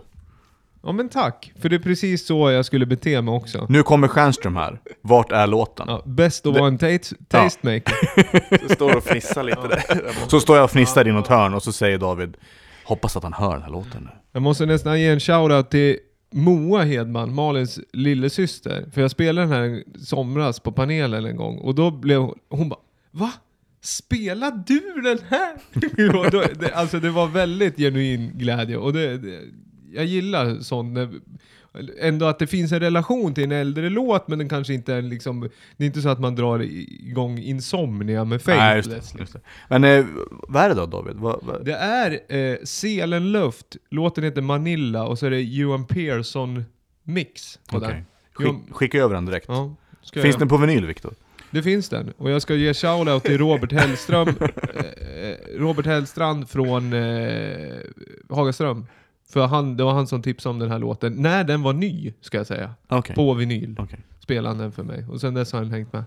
Ja 0.84 0.92
men 0.92 1.10
tack, 1.10 1.54
för 1.62 1.70
det 1.70 1.76
är 1.76 1.80
precis 1.80 2.28
så 2.28 2.52
jag 2.52 2.66
skulle 2.66 2.86
bete 2.86 3.22
mig 3.22 3.34
också. 3.34 3.66
Nu 3.70 3.84
kommer 3.84 4.08
Stjernström 4.08 4.56
här, 4.56 4.80
vart 5.02 5.32
är 5.32 5.48
låten? 5.48 5.86
Ja, 5.90 6.02
best 6.06 6.46
of 6.46 6.58
one 6.58 6.78
taste, 6.78 7.16
tastemaker. 7.28 7.96
Så 8.68 8.74
står 8.74 8.96
och 8.98 9.04
fnissar 9.04 9.44
lite 9.44 9.68
där. 9.68 9.84
Så 10.28 10.40
står 10.40 10.56
jag 10.56 10.64
och 10.64 10.72
fnissar 10.72 11.08
i 11.08 11.12
något 11.12 11.28
hörn 11.28 11.54
och 11.54 11.64
så 11.64 11.72
säger 11.72 11.98
David 11.98 12.38
Hoppas 12.86 13.18
att 13.18 13.24
han 13.24 13.34
hör 13.34 13.54
den 13.54 13.62
här 13.62 13.70
låten 13.70 14.04
nu. 14.04 14.10
Jag 14.32 14.42
måste 14.42 14.66
nästan 14.66 15.02
ge 15.02 15.08
en 15.08 15.20
shoutout 15.20 15.72
till 15.72 15.98
Moa 16.32 16.84
Hedman, 16.84 17.34
Malins 17.34 17.80
lillasyster. 17.94 18.86
För 18.94 19.02
jag 19.02 19.12
spelade 19.12 19.48
den 19.48 19.58
här 19.58 19.66
i 19.66 19.84
somras 20.00 20.60
på 20.60 20.72
panelen 20.72 21.26
en 21.26 21.36
gång 21.36 21.58
och 21.58 21.76
då 21.76 21.92
blev 21.92 22.20
hon, 22.22 22.40
hon 22.50 22.70
bara 22.70 22.80
Va? 23.12 23.34
Spelar 23.82 24.64
du 24.68 25.02
den 25.02 25.20
här? 25.30 26.32
då, 26.32 26.44
det, 26.60 26.74
alltså 26.74 27.00
det 27.00 27.10
var 27.10 27.28
väldigt 27.28 27.78
genuin 27.78 28.32
glädje 28.34 28.78
och 28.78 28.94
det, 28.94 29.18
det, 29.18 29.40
jag 29.94 30.06
gillar 30.06 30.60
sånt. 30.60 30.94
När, 30.94 31.10
ändå 32.00 32.26
att 32.26 32.40
det 32.40 32.48
finns 32.48 32.72
en 32.72 32.80
relation 32.80 33.34
till 33.34 33.44
en 33.44 33.52
äldre 33.52 33.90
låt 33.90 34.28
men 34.28 34.40
den 34.40 34.50
kanske 34.50 34.74
inte 34.74 34.94
är 34.94 35.02
liksom, 35.02 35.50
det 35.78 35.84
är 35.84 35.86
inte 35.86 36.02
så 36.02 36.10
att 36.10 36.20
man 36.20 36.36
drar 36.36 36.60
igång 36.62 37.40
Insomnia 37.40 38.26
med 38.26 38.42
Nej, 38.48 38.76
just 38.78 38.90
Faithless. 38.90 39.12
det, 39.12 39.20
just 39.20 39.34
det. 39.34 39.40
Men 39.70 39.84
eh, 39.84 40.06
vad 40.48 40.64
är 40.64 40.70
det 40.70 40.76
då 40.76 40.86
David? 40.86 41.16
Vad, 41.16 41.40
vad? 41.44 41.66
Det 41.66 41.76
är 41.76 42.20
eh, 42.36 42.58
Selenluft, 42.64 43.78
låten 43.90 44.24
heter 44.24 44.42
Manilla 44.42 45.04
och 45.04 45.20
så 45.20 45.26
är 45.26 45.30
det 45.30 45.42
Johan 45.42 45.86
Pearson 45.86 46.66
mix 47.04 47.60
på 47.70 47.78
Okej. 47.78 47.90
den. 47.90 48.06
Skick, 48.34 48.76
skicka 48.76 48.98
över 48.98 49.16
den 49.16 49.26
direkt. 49.26 49.46
Ja, 49.48 49.76
Finns 50.14 50.26
jag, 50.26 50.40
den 50.40 50.48
på 50.48 50.58
vinyl 50.58 50.86
Viktor? 50.86 51.14
Det 51.52 51.64
finns 51.64 51.90
den. 51.90 52.14
Och 52.18 52.32
jag 52.32 52.42
ska 52.42 52.56
ge 52.56 52.74
shoutout 52.74 53.24
till 53.24 53.38
Robert 53.38 53.72
Hellström, 53.72 54.28
eh, 54.76 55.58
Robert 55.58 55.86
Hellstrand 55.86 56.50
från 56.50 56.94
eh, 56.94 57.76
Hagaström. 58.30 58.88
För 59.36 59.48
han, 59.48 59.78
det 59.78 59.84
var 59.84 59.94
han 59.94 60.08
som 60.08 60.22
tipsade 60.22 60.54
om 60.54 60.60
den 60.60 60.72
här 60.72 60.80
låten, 60.80 61.14
när 61.14 61.44
den 61.44 61.64
var 61.64 61.74
ny, 61.74 62.14
ska 62.22 62.38
jag 62.38 62.48
säga. 62.48 62.74
Okej. 62.88 63.16
På 63.16 63.34
vinyl 63.34 63.76
Okej. 63.80 64.00
spelade 64.20 64.48
han 64.48 64.58
den 64.58 64.72
för 64.72 64.84
mig. 64.84 65.06
Och 65.12 65.22
sen 65.22 65.34
dess 65.34 65.52
har 65.54 65.60
han 65.60 65.72
hängt 65.72 65.94
med. 65.94 66.04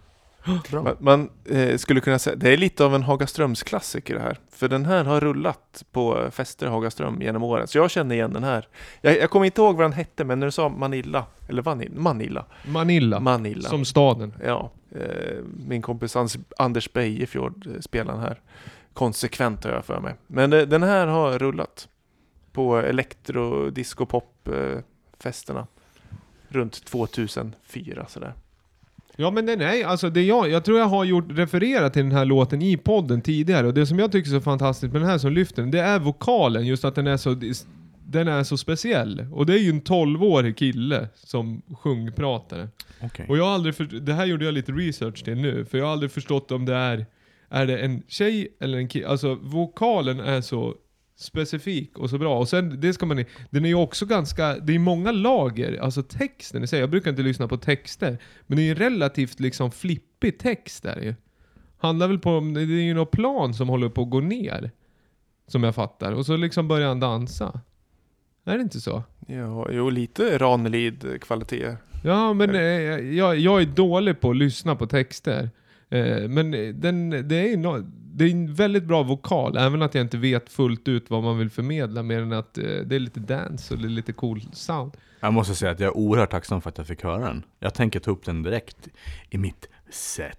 Bra. 0.70 0.82
Man, 0.82 0.96
man 1.00 1.30
eh, 1.44 1.76
skulle 1.76 2.00
kunna 2.00 2.18
säga, 2.18 2.36
det 2.36 2.50
är 2.50 2.56
lite 2.56 2.84
av 2.84 2.94
en 2.94 3.02
Hagaströms 3.02 3.62
klassiker 3.62 4.14
det 4.14 4.20
här. 4.20 4.38
För 4.50 4.68
den 4.68 4.84
här 4.84 5.04
har 5.04 5.20
rullat 5.20 5.84
på 5.92 6.28
fester 6.30 6.66
i 6.66 6.68
Hagaström 6.68 7.22
genom 7.22 7.42
åren. 7.42 7.68
Så 7.68 7.78
jag 7.78 7.90
känner 7.90 8.14
igen 8.14 8.32
den 8.32 8.44
här. 8.44 8.68
Jag, 9.00 9.16
jag 9.18 9.30
kommer 9.30 9.46
inte 9.46 9.60
ihåg 9.60 9.76
vad 9.76 9.84
den 9.84 9.92
hette, 9.92 10.24
men 10.24 10.40
när 10.40 10.46
du 10.46 10.50
sa 10.50 10.68
Manilla, 10.68 11.24
eller 11.48 11.62
Vanilla, 11.62 12.00
Manilla, 12.00 12.44
Manilla, 12.66 13.20
Manilla. 13.20 13.68
som 13.68 13.84
staden. 13.84 14.34
Ja, 14.44 14.70
eh, 14.94 15.36
min 15.66 15.82
kompis 15.82 16.16
Ans- 16.16 16.44
Anders 16.58 16.92
Bejefjord 16.92 17.66
eh, 17.66 17.80
spelar 17.80 18.12
den 18.12 18.22
här 18.22 18.40
konsekvent 18.92 19.64
har 19.64 19.72
jag 19.72 19.84
för 19.84 20.00
mig. 20.00 20.14
Men 20.26 20.52
eh, 20.52 20.62
den 20.62 20.82
här 20.82 21.06
har 21.06 21.38
rullat 21.38 21.88
på 22.58 22.76
elektro, 22.76 23.70
disco, 23.70 24.06
pop 24.06 24.48
festerna 25.20 25.66
runt 26.48 26.84
2004 26.84 28.06
sådär. 28.08 28.34
Ja 29.16 29.30
men 29.30 29.46
den 29.46 29.60
är, 29.60 29.84
alltså 29.84 30.10
det 30.10 30.22
jag, 30.22 30.50
jag 30.50 30.64
tror 30.64 30.78
jag 30.78 30.86
har 30.86 31.04
gjort, 31.04 31.24
refererat 31.28 31.92
till 31.92 32.02
den 32.02 32.12
här 32.12 32.24
låten 32.24 32.62
i 32.62 32.76
podden 32.76 33.22
tidigare 33.22 33.66
och 33.66 33.74
det 33.74 33.86
som 33.86 33.98
jag 33.98 34.12
tycker 34.12 34.30
är 34.30 34.38
så 34.38 34.40
fantastiskt 34.40 34.92
med 34.92 35.02
den 35.02 35.10
här 35.10 35.18
som 35.18 35.32
lyfter 35.32 35.62
den, 35.62 35.70
det 35.70 35.80
är 35.80 35.98
vokalen, 35.98 36.66
just 36.66 36.84
att 36.84 36.94
den 36.94 37.06
är 37.06 37.16
så, 37.16 37.36
den 38.06 38.28
är 38.28 38.44
så 38.44 38.56
speciell. 38.56 39.26
Och 39.32 39.46
det 39.46 39.54
är 39.54 39.58
ju 39.58 39.70
en 39.70 39.82
12-årig 39.82 40.56
kille 40.56 41.08
som 41.14 41.62
sjungpratare. 41.82 42.68
Okej. 43.00 43.26
Och 43.28 43.38
jag 43.38 43.44
har 43.44 43.54
aldrig, 43.54 43.74
för, 43.74 43.84
det 43.84 44.12
här 44.12 44.26
gjorde 44.26 44.44
jag 44.44 44.54
lite 44.54 44.72
research 44.72 45.24
till 45.24 45.36
nu, 45.36 45.64
för 45.64 45.78
jag 45.78 45.84
har 45.84 45.92
aldrig 45.92 46.12
förstått 46.12 46.50
om 46.50 46.64
det 46.64 46.74
är, 46.74 47.06
är 47.48 47.66
det 47.66 47.78
en 47.78 48.02
tjej 48.08 48.48
eller 48.60 48.78
en 48.78 48.88
kille? 48.88 49.08
Alltså 49.08 49.34
vokalen 49.34 50.20
är 50.20 50.40
så 50.40 50.74
specifik 51.18 51.98
och 51.98 52.10
så 52.10 52.18
bra. 52.18 52.38
Och 52.38 52.48
sen, 52.48 52.80
det 52.80 52.92
ska 52.92 53.06
man 53.06 53.24
den 53.50 53.64
är 53.64 53.68
ju 53.68 53.74
också 53.74 54.06
ganska, 54.06 54.58
det 54.58 54.74
är 54.74 54.78
många 54.78 55.12
lager, 55.12 55.80
alltså 55.80 56.02
texten 56.02 56.64
i 56.64 56.66
sig. 56.66 56.80
Jag 56.80 56.90
brukar 56.90 57.10
inte 57.10 57.22
lyssna 57.22 57.48
på 57.48 57.56
texter, 57.56 58.18
men 58.46 58.56
det 58.56 58.62
är 58.62 58.64
ju 58.64 58.70
en 58.70 58.76
relativt 58.76 59.40
liksom 59.40 59.70
flippig 59.70 60.38
text 60.38 60.82
där 60.82 61.00
ju. 61.00 61.14
Handlar 61.78 62.08
väl 62.08 62.18
på, 62.18 62.40
det 62.54 62.60
är 62.60 62.64
ju 62.64 62.94
något 62.94 63.10
plan 63.10 63.54
som 63.54 63.68
håller 63.68 63.88
på 63.88 64.02
att 64.02 64.10
gå 64.10 64.20
ner. 64.20 64.70
Som 65.46 65.62
jag 65.62 65.74
fattar. 65.74 66.12
Och 66.12 66.26
så 66.26 66.36
liksom 66.36 66.68
börjar 66.68 66.88
han 66.88 67.00
dansa. 67.00 67.60
Är 68.44 68.56
det 68.56 68.62
inte 68.62 68.80
så? 68.80 69.02
Ja, 69.26 69.68
jo, 69.70 69.90
lite 69.90 70.38
Ranelid-kvalitet. 70.38 71.76
Ja, 72.04 72.32
men 72.32 72.54
eh, 72.54 72.62
jag, 73.16 73.36
jag 73.36 73.62
är 73.62 73.66
dålig 73.66 74.20
på 74.20 74.30
att 74.30 74.36
lyssna 74.36 74.76
på 74.76 74.86
texter. 74.86 75.50
Eh, 75.90 76.28
men 76.28 76.50
den, 76.80 77.10
det, 77.10 77.52
är 77.52 77.56
no, 77.56 77.78
det 78.14 78.24
är 78.24 78.30
en 78.30 78.54
väldigt 78.54 78.84
bra 78.84 79.02
vokal, 79.02 79.56
även 79.56 79.82
att 79.82 79.94
jag 79.94 80.04
inte 80.04 80.16
vet 80.16 80.50
fullt 80.50 80.88
ut 80.88 81.10
vad 81.10 81.22
man 81.22 81.38
vill 81.38 81.50
förmedla, 81.50 82.02
mer 82.02 82.20
än 82.22 82.32
att 82.32 82.58
eh, 82.58 82.64
det 82.64 82.96
är 82.96 83.00
lite 83.00 83.20
dance 83.20 83.74
och 83.74 83.80
det 83.80 83.86
är 83.86 83.90
lite 83.90 84.12
cool 84.12 84.40
sound. 84.52 84.92
Jag 85.20 85.32
måste 85.32 85.54
säga 85.54 85.72
att 85.72 85.80
jag 85.80 85.86
är 85.86 85.96
oerhört 85.96 86.30
tacksam 86.30 86.60
för 86.60 86.70
att 86.70 86.78
jag 86.78 86.86
fick 86.86 87.02
höra 87.02 87.26
den. 87.26 87.42
Jag 87.58 87.74
tänker 87.74 88.00
ta 88.00 88.10
upp 88.10 88.24
den 88.24 88.42
direkt 88.42 88.88
i 89.30 89.38
mitt 89.38 89.68
set. 89.90 90.38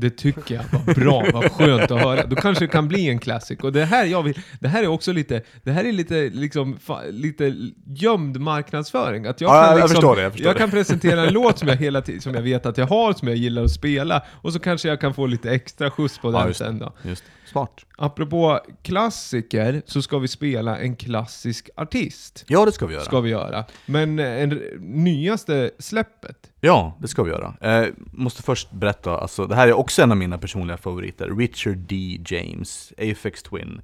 Det 0.00 0.10
tycker 0.10 0.54
jag 0.54 0.64
var 0.78 0.94
bra, 0.94 1.24
vad 1.32 1.52
skönt 1.52 1.90
att 1.90 2.00
höra. 2.00 2.26
Då 2.26 2.36
kanske 2.36 2.64
det 2.64 2.68
kan 2.68 2.88
bli 2.88 3.08
en 3.08 3.18
classic. 3.18 3.58
Och 3.60 3.72
det 3.72 3.84
här, 3.84 4.04
jag 4.04 4.22
vill, 4.22 4.38
det 4.60 4.68
här 4.68 4.82
är 4.82 4.86
också 4.86 5.12
lite, 5.12 5.42
det 5.62 5.72
här 5.72 5.84
är 5.84 5.92
lite, 5.92 6.30
liksom, 6.32 6.78
fa, 6.78 7.00
lite 7.10 7.54
gömd 7.86 8.40
marknadsföring. 8.40 9.26
Att 9.26 9.40
jag, 9.40 9.48
Ja, 9.50 9.52
kan 9.62 9.70
jag 9.70 9.74
liksom, 9.76 9.88
förstår 9.88 10.16
det, 10.16 10.22
jag 10.22 10.32
förstår 10.32 10.52
det. 10.52 10.58
kan 10.58 10.70
presentera 10.70 11.22
en 11.26 11.32
låt 11.34 11.58
som 11.58 11.68
jag 11.68 11.76
hela 11.76 12.02
tiden, 12.02 12.20
som 12.20 12.34
jag 12.34 12.42
vet 12.42 12.66
att 12.66 12.78
jag 12.78 12.86
har, 12.86 13.12
som 13.12 13.28
jag 13.28 13.36
gillar 13.36 13.62
att 13.64 13.70
spela. 13.70 14.22
Och 14.30 14.52
så 14.52 14.58
kanske 14.58 14.88
jag 14.88 15.00
kan 15.00 15.14
få 15.14 15.26
lite 15.26 15.50
extra 15.50 15.90
skjuts 15.90 16.18
på 16.18 16.32
Ja, 16.32 16.38
den 16.38 16.48
just 16.48 16.58
sen 16.58 16.78
då. 16.78 16.92
Just. 17.02 17.24
Smart. 17.48 17.86
Apropå 17.98 18.60
klassiker, 18.82 19.82
så 19.86 20.02
ska 20.02 20.18
vi 20.18 20.28
spela 20.28 20.78
en 20.78 20.96
klassisk 20.96 21.70
artist. 21.76 22.44
Ja, 22.48 22.64
det 22.64 22.72
ska 22.72 22.86
vi 22.86 22.94
göra. 22.94 23.04
Ska 23.04 23.20
vi 23.20 23.30
göra. 23.30 23.64
Men 23.86 24.18
eh, 24.18 24.42
en, 24.42 24.48
nyaste 24.80 25.70
släppet. 25.78 26.52
Ja, 26.60 26.96
det 27.00 27.08
ska 27.08 27.22
vi 27.22 27.30
göra. 27.30 27.54
Eh, 27.60 27.88
måste 28.12 28.42
först 28.42 28.70
berätta, 28.70 29.18
alltså, 29.18 29.46
det 29.46 29.54
här 29.54 29.68
är 29.68 29.72
också 29.72 30.02
en 30.02 30.10
av 30.10 30.16
mina 30.16 30.38
personliga 30.38 30.76
favoriter. 30.76 31.30
Richard 31.36 31.78
D. 31.78 32.20
James, 32.26 32.92
Aphex 32.98 33.42
Twin, 33.42 33.80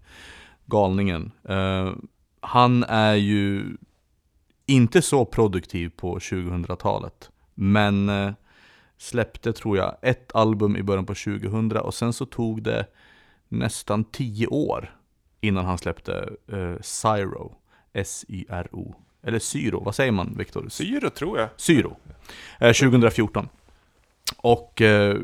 galningen. 0.66 1.32
Eh, 1.48 1.92
han 2.40 2.84
är 2.84 3.14
ju 3.14 3.76
inte 4.66 5.02
så 5.02 5.24
produktiv 5.24 5.90
på 5.96 6.18
2000-talet, 6.18 7.30
men 7.54 8.08
eh, 8.08 8.32
släppte 8.98 9.52
tror 9.52 9.76
jag 9.76 9.96
ett 10.02 10.34
album 10.34 10.76
i 10.76 10.82
början 10.82 11.06
på 11.06 11.14
2000 11.14 11.72
och 11.72 11.94
sen 11.94 12.12
så 12.12 12.26
tog 12.26 12.62
det 12.62 12.86
nästan 13.48 14.04
10 14.04 14.46
år 14.46 14.96
innan 15.40 15.64
han 15.64 15.78
släppte 15.78 16.30
eh, 16.52 16.74
Syro, 16.80 17.54
S-Y-R-O, 17.92 18.94
Eller 19.22 19.38
Syro, 19.38 19.84
vad 19.84 19.94
säger 19.94 20.12
man 20.12 20.34
Viktor? 20.38 20.68
Syro 20.68 21.10
tror 21.10 21.38
jag. 21.38 21.48
Syro. 21.56 21.96
Eh, 22.60 22.72
2014. 22.72 23.48
Och 24.36 24.82
eh, 24.82 25.16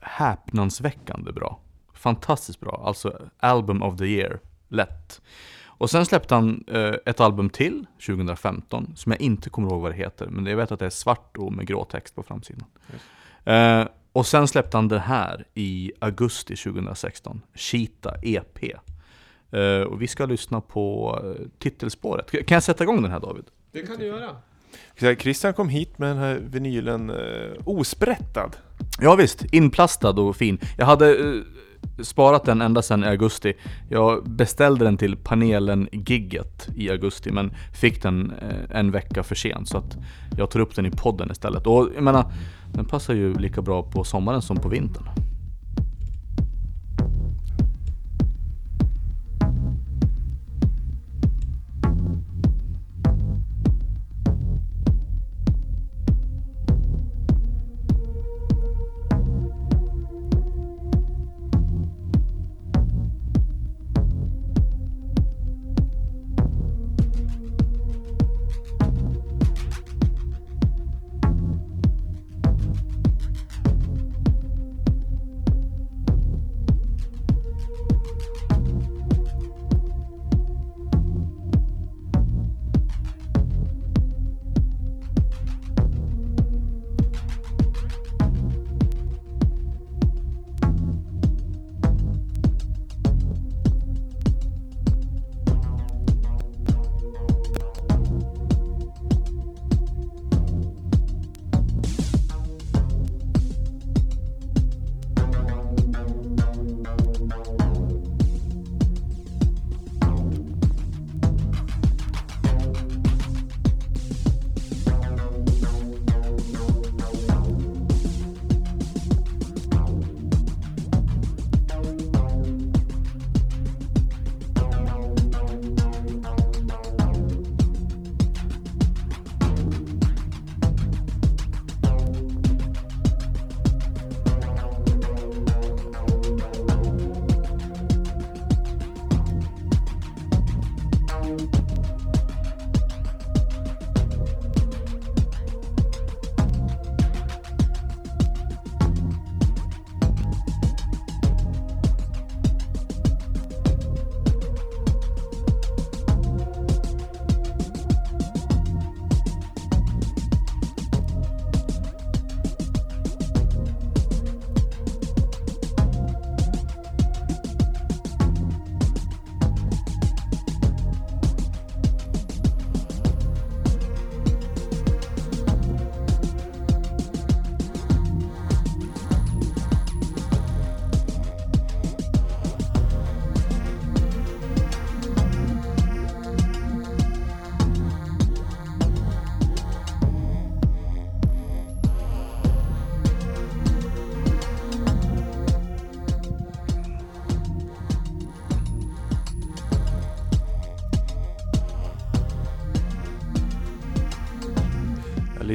häpnadsväckande 0.00 1.32
bra. 1.32 1.60
Fantastiskt 1.94 2.60
bra. 2.60 2.82
Alltså 2.86 3.28
Album 3.38 3.82
of 3.82 3.98
the 3.98 4.04
year. 4.04 4.40
Lätt. 4.68 5.22
Och 5.64 5.90
sen 5.90 6.06
släppte 6.06 6.34
han 6.34 6.64
eh, 6.68 6.94
ett 7.06 7.20
album 7.20 7.50
till 7.50 7.86
2015 8.06 8.92
som 8.96 9.12
jag 9.12 9.20
inte 9.20 9.50
kommer 9.50 9.70
ihåg 9.70 9.80
vad 9.80 9.92
det 9.92 9.96
heter. 9.96 10.26
Men 10.26 10.46
jag 10.46 10.56
vet 10.56 10.72
att 10.72 10.78
det 10.78 10.86
är 10.86 10.90
svart 10.90 11.36
och 11.36 11.52
med 11.52 11.66
grå 11.66 11.84
text 11.84 12.14
på 12.14 12.22
framsidan. 12.22 12.64
Eh, 13.44 13.86
och 14.12 14.26
sen 14.26 14.48
släppte 14.48 14.76
han 14.76 14.88
det 14.88 14.98
här 14.98 15.46
i 15.54 15.92
augusti 15.98 16.56
2016. 16.56 17.42
Cheetah 17.54 18.14
EP. 18.22 18.58
Eh, 19.50 19.82
och 19.82 20.02
vi 20.02 20.08
ska 20.08 20.26
lyssna 20.26 20.60
på 20.60 21.18
eh, 21.24 21.46
titelspåret. 21.58 22.30
Kan 22.30 22.56
jag 22.56 22.62
sätta 22.62 22.84
igång 22.84 23.02
den 23.02 23.10
här 23.10 23.20
David? 23.20 23.44
Det 23.72 23.82
kan 23.82 23.98
du 23.98 24.06
göra. 24.06 24.36
Christian 25.18 25.54
kom 25.54 25.68
hit 25.68 25.98
med 25.98 26.08
den 26.08 26.16
här 26.16 26.34
vinylen 26.34 27.10
eh, 27.10 27.16
osprättad. 27.64 28.56
Ja 29.00 29.14
visst, 29.14 29.44
inplastad 29.44 30.10
och 30.10 30.36
fin. 30.36 30.58
Jag 30.78 30.86
hade 30.86 31.16
eh, 31.16 31.42
sparat 32.02 32.44
den 32.44 32.62
ända 32.62 32.82
sedan 32.82 33.04
i 33.04 33.06
augusti. 33.06 33.54
Jag 33.90 34.30
beställde 34.30 34.84
den 34.84 34.96
till 34.96 35.16
panelen-gigget 35.16 36.68
i 36.76 36.90
augusti 36.90 37.30
men 37.30 37.54
fick 37.80 38.02
den 38.02 38.32
en 38.70 38.90
vecka 38.90 39.22
för 39.22 39.34
sent 39.34 39.68
så 39.68 39.78
att 39.78 39.96
jag 40.36 40.50
tar 40.50 40.60
upp 40.60 40.74
den 40.74 40.86
i 40.86 40.90
podden 40.90 41.30
istället. 41.30 41.66
Och 41.66 41.88
jag 41.94 42.04
menar, 42.04 42.32
den 42.72 42.84
passar 42.84 43.14
ju 43.14 43.34
lika 43.34 43.62
bra 43.62 43.82
på 43.82 44.04
sommaren 44.04 44.42
som 44.42 44.56
på 44.56 44.68
vintern. 44.68 45.31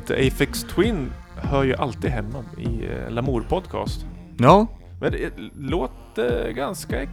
Lite 0.10 0.28
Afex 0.28 0.64
Twin 0.64 1.12
hör 1.36 1.64
ju 1.64 1.76
alltid 1.76 2.12
hemma 2.12 2.44
i 2.58 2.86
eh, 2.86 3.12
Lamour 3.12 3.42
Podcast. 3.50 4.06
Ja, 4.38 4.68
Men 5.02 5.12
det 5.12 5.34
låter 5.56 6.52
ganska... 6.52 7.08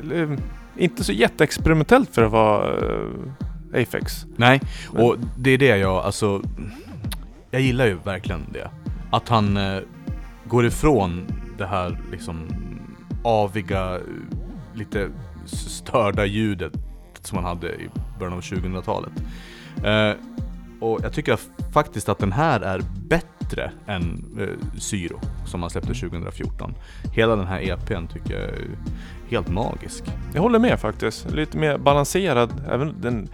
Eller, 0.00 0.38
inte 0.76 1.04
så 1.04 1.12
jätteexperimentellt 1.12 2.14
för 2.14 2.22
att 2.22 2.32
vara 2.32 2.72
eh, 3.74 3.82
Afex. 3.82 4.26
nej. 4.36 4.60
Men- 4.92 5.02
Och 5.02 5.16
det 5.38 5.50
är 5.50 5.58
det 5.58 5.76
jag, 5.76 6.04
alltså... 6.04 6.42
Jag 7.50 7.60
gillar 7.60 7.86
ju 7.86 7.94
verkligen 8.04 8.40
det. 8.52 8.70
Att 9.10 9.28
han 9.28 9.56
eh, 9.56 9.80
går 10.44 10.66
ifrån 10.66 11.26
det 11.58 11.66
här 11.66 11.98
liksom 12.10 12.48
aviga, 13.24 13.98
lite 14.74 15.08
störda 15.46 16.24
ljudet 16.24 16.72
som 17.22 17.38
han 17.38 17.44
hade 17.46 17.68
i 17.74 17.88
början 18.18 18.34
av 18.34 18.40
2000-talet. 18.40 19.12
Eh, 19.84 20.12
och 20.84 21.00
jag 21.02 21.12
tycker 21.12 21.38
faktiskt 21.72 22.08
att 22.08 22.18
den 22.18 22.32
här 22.32 22.60
är 22.60 22.82
bättre 23.08 23.72
än 23.86 24.24
eh, 24.40 24.78
Syro 24.78 25.20
som 25.46 25.62
han 25.62 25.70
släppte 25.70 25.94
2014. 25.94 26.74
Hela 27.14 27.36
den 27.36 27.46
här 27.46 27.60
EPn 27.60 28.06
tycker 28.06 28.34
jag 28.34 28.42
är 28.42 28.68
helt 29.28 29.48
magisk. 29.48 30.04
Jag 30.34 30.42
håller 30.42 30.58
med 30.58 30.80
faktiskt. 30.80 31.30
Lite 31.30 31.58
mer 31.58 31.78
balanserad. 31.78 32.62
Även 32.68 33.00
den, 33.00 33.28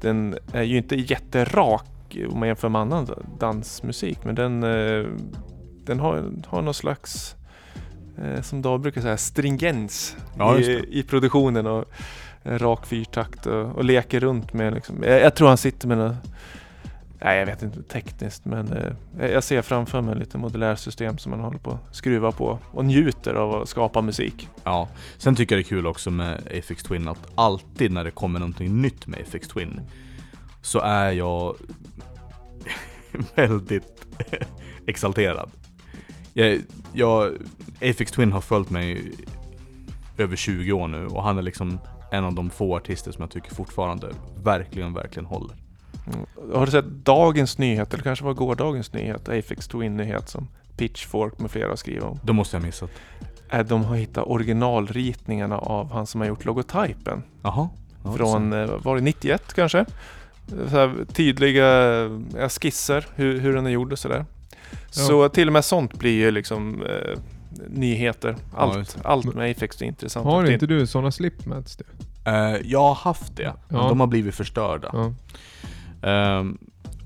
den 0.00 0.38
är 0.52 0.62
ju 0.62 0.76
inte 0.76 0.96
jätterak 0.96 2.16
om 2.30 2.38
man 2.38 2.48
jämför 2.48 2.68
med 2.68 2.80
annan 2.80 3.08
dansmusik. 3.38 4.18
Men 4.24 4.34
den, 4.34 4.62
eh, 4.62 5.06
den 5.84 6.00
har, 6.00 6.32
har 6.46 6.62
någon 6.62 6.74
slags, 6.74 7.36
eh, 8.18 8.42
som 8.42 8.62
David 8.62 8.80
brukar 8.80 9.00
säga, 9.00 9.16
stringens 9.16 10.16
Ja, 10.38 10.58
i, 10.58 10.98
i 10.98 11.02
produktionen. 11.02 11.66
Och 11.66 11.84
rak 12.44 12.86
fyrtakt 12.86 13.46
och, 13.46 13.76
och 13.76 13.84
leker 13.84 14.20
runt 14.20 14.52
med 14.52 14.74
liksom. 14.74 15.02
jag, 15.02 15.20
jag 15.20 15.34
tror 15.34 15.48
han 15.48 15.56
sitter 15.56 15.88
med 15.88 15.98
något 15.98 16.16
Nej 17.22 17.38
jag 17.38 17.46
vet 17.46 17.62
inte 17.62 17.82
tekniskt 17.82 18.44
men 18.44 18.72
eh, 19.18 19.30
jag 19.30 19.44
ser 19.44 19.62
framför 19.62 20.00
mig 20.00 20.14
lite 20.14 20.38
modulärsystem 20.38 21.18
som 21.18 21.30
man 21.30 21.40
håller 21.40 21.58
på 21.58 21.70
att 21.70 21.96
skruva 21.96 22.32
på 22.32 22.58
och 22.72 22.84
njuter 22.84 23.34
av 23.34 23.62
att 23.62 23.68
skapa 23.68 24.02
musik. 24.02 24.48
Ja, 24.64 24.88
sen 25.18 25.36
tycker 25.36 25.54
jag 25.56 25.64
det 25.64 25.66
är 25.66 25.68
kul 25.68 25.86
också 25.86 26.10
med 26.10 26.40
Afix 26.58 26.82
Twin 26.82 27.08
att 27.08 27.32
alltid 27.34 27.92
när 27.92 28.04
det 28.04 28.10
kommer 28.10 28.38
någonting 28.38 28.82
nytt 28.82 29.06
med 29.06 29.20
Afix 29.20 29.48
Twin 29.48 29.80
så 30.62 30.78
är 30.78 31.12
jag 31.12 31.56
väldigt 33.34 34.06
exalterad. 34.86 35.50
Jag, 36.32 36.60
jag, 36.92 37.32
Afix 37.82 38.12
Twin 38.12 38.32
har 38.32 38.40
följt 38.40 38.70
mig 38.70 39.12
över 40.18 40.36
20 40.36 40.72
år 40.72 40.88
nu 40.88 41.06
och 41.06 41.22
han 41.22 41.38
är 41.38 41.42
liksom 41.42 41.78
en 42.10 42.24
av 42.24 42.34
de 42.34 42.50
få 42.50 42.76
artister 42.76 43.12
som 43.12 43.22
jag 43.22 43.30
tycker 43.30 43.54
fortfarande 43.54 44.08
verkligen, 44.42 44.94
verkligen 44.94 45.26
håller. 45.26 45.56
Mm. 46.06 46.26
Har 46.54 46.66
du 46.66 46.72
sett 46.72 46.84
dagens 46.84 47.58
nyhet, 47.58 47.94
eller 47.94 48.04
kanske 48.04 48.24
var 48.24 48.34
gårdagens 48.34 48.92
nyhet, 48.92 49.28
Afex 49.28 49.68
Twin-nyhet 49.68 50.28
som 50.28 50.48
Pitchfork 50.76 51.38
med 51.38 51.50
flera 51.50 51.76
skriver 51.76 52.06
om? 52.06 52.18
Det 52.22 52.32
måste 52.32 52.56
jag 52.56 52.60
ha 52.60 52.66
missat. 52.66 52.90
Är 53.48 53.64
de 53.64 53.84
har 53.84 53.96
hittat 53.96 54.26
originalritningarna 54.26 55.58
av 55.58 55.92
han 55.92 56.06
som 56.06 56.20
har 56.20 56.28
gjort 56.28 56.44
logotypen. 56.44 57.22
Jaha. 57.42 57.68
Ja, 58.04 58.12
från, 58.12 58.52
eh, 58.52 58.70
var 58.82 58.96
det 58.96 59.02
91 59.02 59.54
kanske? 59.54 59.84
Tydliga 61.12 61.64
ja, 62.38 62.48
skisser 62.48 63.06
hur, 63.14 63.40
hur 63.40 63.54
den 63.54 63.66
är 63.66 63.70
gjord 63.70 63.92
och 63.92 63.98
sådär. 63.98 64.24
Så 64.90 65.28
till 65.28 65.46
och 65.46 65.52
med 65.52 65.64
sånt 65.64 65.94
blir 65.98 66.18
ju 66.18 66.30
liksom 66.30 66.82
eh, 66.82 67.18
nyheter. 67.68 68.36
Ja, 68.56 68.78
just 68.78 68.96
Allt, 68.96 69.06
allt 69.26 69.34
med 69.34 69.50
Afex 69.50 69.82
är 69.82 69.86
intressant. 69.86 70.26
Har 70.26 70.50
inte 70.50 70.66
du 70.66 70.86
sådana 70.86 71.10
slipmats 71.10 71.76
du? 71.76 71.84
Eh, 72.24 72.56
jag 72.64 72.80
har 72.80 72.94
haft 72.94 73.36
det, 73.36 73.54
men 73.68 73.80
Ja. 73.80 73.88
de 73.88 74.00
har 74.00 74.06
blivit 74.06 74.34
förstörda. 74.34 74.90
Ja. 74.92 75.12
Ehm, 76.08 76.58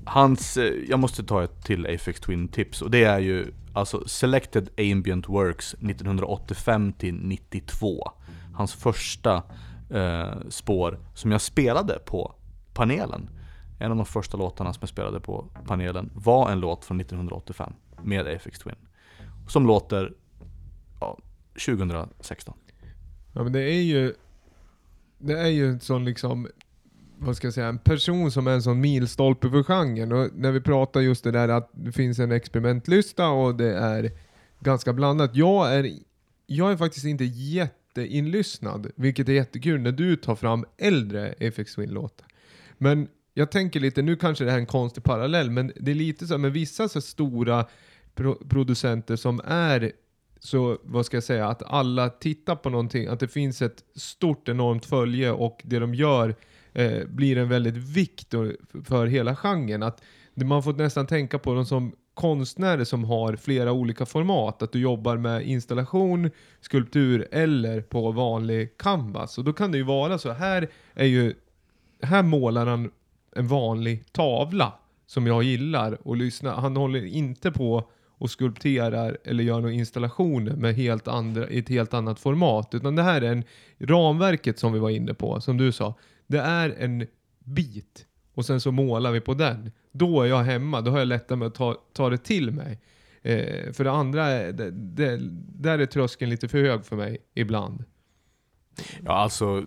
hans, 0.05 0.57
eh, 0.57 0.73
jag 0.89 0.99
måste 0.99 1.23
ta 1.23 1.43
ett 1.43 1.63
till 1.65 1.85
Afex 1.95 2.19
Twin 2.19 2.47
tips 2.47 2.81
och 2.81 2.91
det 2.91 3.03
är 3.03 3.19
ju 3.19 3.53
alltså 3.73 4.07
Selected 4.07 4.69
Ambient 4.77 5.29
Works 5.29 5.73
1985 5.73 6.93
till 6.93 7.15
92. 7.15 8.11
Hans 8.53 8.73
första 8.73 9.43
eh, 9.89 10.33
spår 10.49 10.99
som 11.13 11.31
jag 11.31 11.41
spelade 11.41 11.99
på 12.05 12.33
panelen. 12.73 13.29
En 13.79 13.91
av 13.91 13.97
de 13.97 14.05
första 14.05 14.37
låtarna 14.37 14.73
som 14.73 14.79
jag 14.81 14.89
spelade 14.89 15.19
på 15.19 15.45
panelen 15.67 16.09
var 16.15 16.51
en 16.51 16.59
låt 16.59 16.85
från 16.85 16.99
1985 16.99 17.73
med 18.03 18.27
Afex 18.27 18.59
Twin. 18.59 18.75
Som 19.47 19.67
låter 19.67 20.03
ja, 20.05 20.09
2016. 21.65 22.53
Ja 23.33 23.43
men 23.43 23.53
det 23.53 23.61
är 23.61 23.81
ju 23.81 24.13
Det 25.17 25.39
är 25.39 25.47
ju 25.47 25.69
en 25.69 25.79
sån 25.79 26.05
liksom 26.05 26.47
Vad 27.17 27.37
ska 27.37 27.47
jag 27.47 27.53
säga, 27.53 27.67
en 27.67 27.77
person 27.77 28.31
som 28.31 28.47
är 28.47 28.51
en 28.51 28.61
sån 28.63 28.81
milstolpe 28.81 29.49
för 29.49 29.63
genren 29.63 30.11
och 30.11 30.29
när 30.35 30.51
vi 30.51 30.61
pratar 30.61 31.01
just 31.01 31.23
det 31.23 31.31
där 31.31 31.49
att 31.49 31.69
det 31.73 31.91
finns 31.91 32.19
en 32.19 32.31
experimentlista 32.31 33.29
och 33.29 33.55
det 33.55 33.73
är 33.77 34.11
ganska 34.59 34.93
blandat. 34.93 35.35
Jag 35.35 35.75
är 35.75 35.91
Jag 36.47 36.71
är 36.71 36.77
faktiskt 36.77 37.05
inte 37.05 37.23
jätteinlyssnad, 37.25 38.91
vilket 38.95 39.29
är 39.29 39.33
jättekul 39.33 39.81
när 39.81 39.91
du 39.91 40.15
tar 40.15 40.35
fram 40.35 40.65
äldre 40.77 41.33
FX 41.39 41.75
Twin-låtar. 41.75 42.27
Men 42.77 43.07
jag 43.33 43.51
tänker 43.51 43.79
lite, 43.79 44.01
nu 44.01 44.15
kanske 44.15 44.43
det 44.43 44.51
här 44.51 44.57
är 44.57 44.61
en 44.61 44.65
konstig 44.67 45.03
parallell, 45.03 45.49
men 45.51 45.71
det 45.75 45.91
är 45.91 45.95
lite 45.95 46.27
så 46.27 46.37
med 46.37 46.51
vissa 46.53 46.89
så 46.89 47.01
stora 47.01 47.65
pro- 48.15 48.47
producenter 48.49 49.15
som 49.15 49.41
är 49.45 49.91
så, 50.45 50.77
vad 50.83 51.05
ska 51.05 51.17
jag 51.17 51.23
säga, 51.23 51.47
att 51.47 51.63
alla 51.63 52.09
tittar 52.09 52.55
på 52.55 52.69
någonting, 52.69 53.07
att 53.07 53.19
det 53.19 53.27
finns 53.27 53.61
ett 53.61 53.83
stort 53.95 54.49
enormt 54.49 54.85
följe 54.85 55.31
och 55.31 55.61
det 55.63 55.79
de 55.79 55.95
gör 55.95 56.35
eh, 56.73 57.07
blir 57.07 57.37
en 57.37 57.49
väldigt 57.49 57.77
vikt 57.77 58.33
för 58.83 59.05
hela 59.05 59.35
genren. 59.35 59.83
Att 59.83 60.01
man 60.33 60.63
får 60.63 60.73
nästan 60.73 61.07
tänka 61.07 61.39
på 61.39 61.53
dem 61.53 61.65
som 61.65 61.95
konstnärer 62.13 62.83
som 62.83 63.03
har 63.03 63.35
flera 63.35 63.71
olika 63.71 64.05
format. 64.05 64.61
Att 64.61 64.71
du 64.71 64.79
jobbar 64.79 65.17
med 65.17 65.47
installation, 65.47 66.31
skulptur 66.61 67.27
eller 67.31 67.81
på 67.81 68.11
vanlig 68.11 68.77
canvas. 68.77 69.37
Och 69.37 69.43
då 69.43 69.53
kan 69.53 69.71
det 69.71 69.77
ju 69.77 69.83
vara 69.83 70.17
så, 70.17 70.31
här 70.31 70.69
är 70.93 71.05
ju, 71.05 71.33
här 72.01 72.23
målar 72.23 72.65
han 72.65 72.91
en 73.35 73.47
vanlig 73.47 74.13
tavla 74.13 74.73
som 75.05 75.27
jag 75.27 75.43
gillar 75.43 76.07
och 76.07 76.15
lyssnar. 76.15 76.53
Han 76.55 76.77
håller 76.77 77.05
inte 77.05 77.51
på 77.51 77.89
och 78.17 78.29
skulpterar 78.29 79.17
eller 79.23 79.43
gör 79.43 79.61
några 79.61 79.73
installationer 79.73 80.55
med 80.55 80.75
helt 80.75 81.07
andra, 81.07 81.49
i 81.49 81.59
ett 81.59 81.69
helt 81.69 81.93
annat 81.93 82.19
format. 82.19 82.73
Utan 82.73 82.95
det 82.95 83.03
här 83.03 83.21
är 83.21 83.31
en 83.31 83.43
ramverket 83.79 84.59
som 84.59 84.73
vi 84.73 84.79
var 84.79 84.89
inne 84.89 85.13
på, 85.13 85.41
som 85.41 85.57
du 85.57 85.71
sa. 85.71 85.93
Det 86.27 86.39
är 86.39 86.75
en 86.79 87.07
bit 87.39 88.05
och 88.33 88.45
sen 88.45 88.61
så 88.61 88.71
målar 88.71 89.11
vi 89.11 89.21
på 89.21 89.33
den. 89.33 89.71
Då 89.91 90.21
är 90.21 90.25
jag 90.25 90.43
hemma, 90.43 90.81
då 90.81 90.91
har 90.91 90.99
jag 90.99 91.07
lättare 91.07 91.37
med 91.37 91.47
att 91.47 91.55
ta, 91.55 91.75
ta 91.93 92.09
det 92.09 92.17
till 92.17 92.51
mig. 92.51 92.79
Eh, 93.21 93.73
för 93.73 93.83
det 93.83 93.91
andra, 93.91 94.27
det, 94.51 94.71
det, 94.71 95.19
där 95.59 95.79
är 95.79 95.85
tröskeln 95.85 96.29
lite 96.29 96.47
för 96.47 96.57
hög 96.57 96.85
för 96.85 96.95
mig 96.95 97.17
ibland. 97.33 97.83
Ja, 99.05 99.11
alltså 99.11 99.65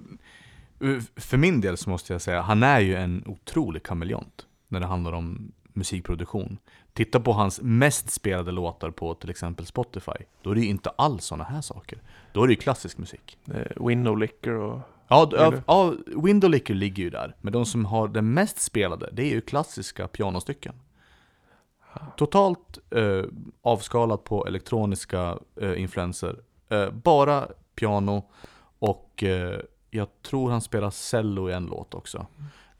eh, 0.80 0.98
för 1.16 1.36
min 1.36 1.60
del 1.60 1.76
så 1.76 1.90
måste 1.90 2.12
jag 2.12 2.22
säga, 2.22 2.40
han 2.40 2.62
är 2.62 2.80
ju 2.80 2.94
en 2.94 3.22
otrolig 3.26 3.82
kameleont 3.82 4.46
när 4.68 4.80
det 4.80 4.86
handlar 4.86 5.12
om 5.12 5.52
musikproduktion. 5.72 6.58
Titta 6.98 7.20
på 7.20 7.32
hans 7.32 7.60
mest 7.62 8.10
spelade 8.10 8.50
låtar 8.52 8.90
på 8.90 9.14
till 9.14 9.30
exempel 9.30 9.66
Spotify. 9.66 10.24
Då 10.42 10.50
är 10.50 10.54
det 10.54 10.60
ju 10.60 10.66
inte 10.66 10.90
alls 10.90 11.24
sådana 11.24 11.44
här 11.44 11.60
saker. 11.60 11.98
Då 12.32 12.42
är 12.42 12.46
det 12.46 12.52
ju 12.52 12.60
klassisk 12.60 12.98
musik. 12.98 13.38
Eh, 13.54 13.86
Window 13.86 14.18
Licker 14.18 14.52
och... 14.54 14.80
Ja, 15.08 15.52
ja, 15.66 15.94
Window 16.06 16.50
Licker 16.50 16.74
ligger 16.74 17.02
ju 17.02 17.10
där. 17.10 17.36
Men 17.40 17.52
de 17.52 17.66
som 17.66 17.84
har 17.84 18.08
det 18.08 18.22
mest 18.22 18.60
spelade, 18.60 19.10
det 19.12 19.22
är 19.22 19.30
ju 19.30 19.40
klassiska 19.40 20.08
pianostycken. 20.08 20.74
Totalt 22.16 22.78
eh, 22.90 23.24
avskalat 23.62 24.24
på 24.24 24.46
elektroniska 24.46 25.38
eh, 25.60 25.82
influenser. 25.82 26.36
Eh, 26.68 26.90
bara 26.90 27.48
piano 27.74 28.22
och 28.78 29.22
eh, 29.22 29.60
jag 29.90 30.08
tror 30.22 30.50
han 30.50 30.60
spelar 30.60 30.90
cello 30.90 31.50
i 31.50 31.52
en 31.52 31.66
låt 31.66 31.94
också. 31.94 32.26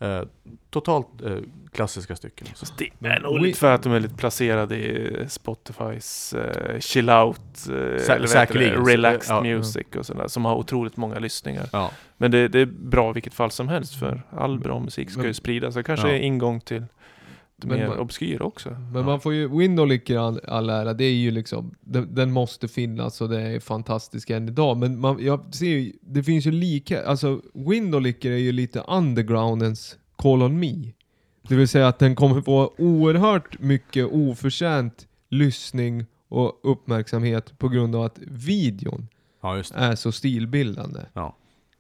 Eh, 0.00 0.22
totalt 0.70 1.06
eh, 1.24 1.36
klassiska 1.72 2.16
stycken. 2.16 2.46
Alltså. 2.50 2.74
Det 2.98 3.08
är 3.08 3.20
nog 3.20 3.40
lite 3.40 3.58
för 3.58 3.74
att 3.74 3.82
de 3.82 3.92
är 3.92 4.00
lite 4.00 4.14
placerade 4.14 4.76
i 4.76 5.24
Spotifys 5.28 6.34
uh, 6.38 6.78
chill 6.80 7.10
out, 7.10 7.40
uh, 7.70 7.74
eller 7.74 8.84
relaxed 8.86 9.36
Ja, 9.36 9.42
music 9.42 9.86
och 9.96 10.06
sådär, 10.06 10.28
som 10.28 10.44
har 10.44 10.54
otroligt 10.54 10.96
många 10.96 11.18
lyssningar. 11.18 11.68
Ja. 11.72 11.90
Men 12.16 12.30
det, 12.30 12.48
det 12.48 12.60
är 12.60 12.66
bra 12.66 13.10
i 13.10 13.12
vilket 13.12 13.34
fall 13.34 13.50
som 13.50 13.68
helst, 13.68 13.94
för 13.98 14.22
all 14.30 14.58
bra 14.58 14.80
musik 14.80 15.10
ska 15.10 15.26
ju 15.26 15.34
spridas. 15.34 15.74
Det 15.74 15.82
kanske 15.82 16.08
Ja. 16.08 16.14
är 16.14 16.18
ingång 16.20 16.60
till 16.60 16.84
Men 17.66 17.78
mer 17.78 17.88
man- 17.88 17.98
obskyra 17.98 18.44
också. 18.44 18.70
Men 18.92 19.04
man 19.04 19.20
får 19.20 19.34
ju, 19.34 19.58
Windowlicker 19.58 20.16
all, 20.16 20.40
all 20.48 20.70
ära, 20.70 20.94
det 20.94 21.04
är 21.04 21.14
ju 21.14 21.30
liksom, 21.30 21.74
den, 21.80 22.14
den 22.14 22.32
måste 22.32 22.68
finnas 22.68 23.20
och 23.20 23.28
det 23.28 23.40
är 23.40 23.60
fantastisk 23.60 24.30
än 24.30 24.48
idag. 24.48 24.76
Men 24.76 25.00
man, 25.00 25.24
jag 25.24 25.54
ser 25.54 25.66
ju, 25.66 25.92
det 26.00 26.22
finns 26.22 26.46
ju 26.46 26.50
lika, 26.50 27.04
alltså 27.06 27.40
Windowlicker 27.54 28.30
är 28.30 28.36
ju 28.36 28.52
lite 28.52 28.80
undergroundens 28.80 29.98
Call 30.16 30.42
on 30.42 30.58
Me. 30.60 30.92
Det 31.48 31.54
vill 31.54 31.68
säga 31.68 31.88
att 31.88 31.98
den 31.98 32.14
kommer 32.14 32.40
få 32.40 32.74
oerhört 32.78 33.58
mycket 33.60 34.06
oförtjänt 34.12 35.06
lyssning 35.28 36.06
och 36.28 36.60
uppmärksamhet 36.62 37.58
på 37.58 37.68
grund 37.68 37.96
av 37.96 38.02
att 38.02 38.18
videon 38.26 39.08
ja, 39.42 39.56
just 39.56 39.74
det. 39.74 39.80
är 39.80 39.94
så 39.94 40.12
stilbildande. 40.12 41.00
Ja. 41.12 41.36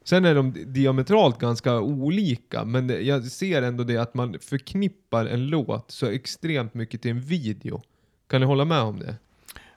Sen 0.08 0.24
är 0.24 0.34
de 0.34 0.72
diametralt 0.72 1.38
ganska 1.38 1.80
olika, 1.80 2.64
men 2.64 3.06
jag 3.06 3.24
ser 3.24 3.62
ändå 3.62 3.84
det 3.84 3.96
att 3.96 4.14
man 4.14 4.36
förknippar 4.40 5.26
en 5.26 5.46
låt 5.46 5.90
så 5.90 6.06
extremt 6.06 6.74
mycket 6.74 7.02
till 7.02 7.10
en 7.10 7.20
video. 7.20 7.82
Kan 8.28 8.40
ni 8.40 8.46
hålla 8.46 8.64
med 8.64 8.80
om 8.80 8.98
det? 8.98 9.16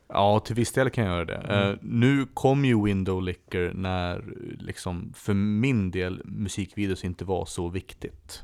Ja, 0.08 0.40
till 0.40 0.56
viss 0.56 0.72
del 0.72 0.90
kan 0.90 1.06
jag 1.06 1.14
göra 1.14 1.26
det. 1.26 1.36
Mm. 1.36 1.72
Eh, 1.72 1.78
nu 1.82 2.26
kom 2.34 2.66
ju 2.66 2.84
Window 2.84 3.22
Licker 3.22 3.74
när, 3.74 4.34
liksom, 4.60 5.14
för 5.16 5.34
min 5.34 5.92
del, 5.92 6.22
musikvideos 6.26 7.04
inte 7.04 7.26
var 7.26 7.46
så 7.46 7.70
viktigt. 7.70 8.44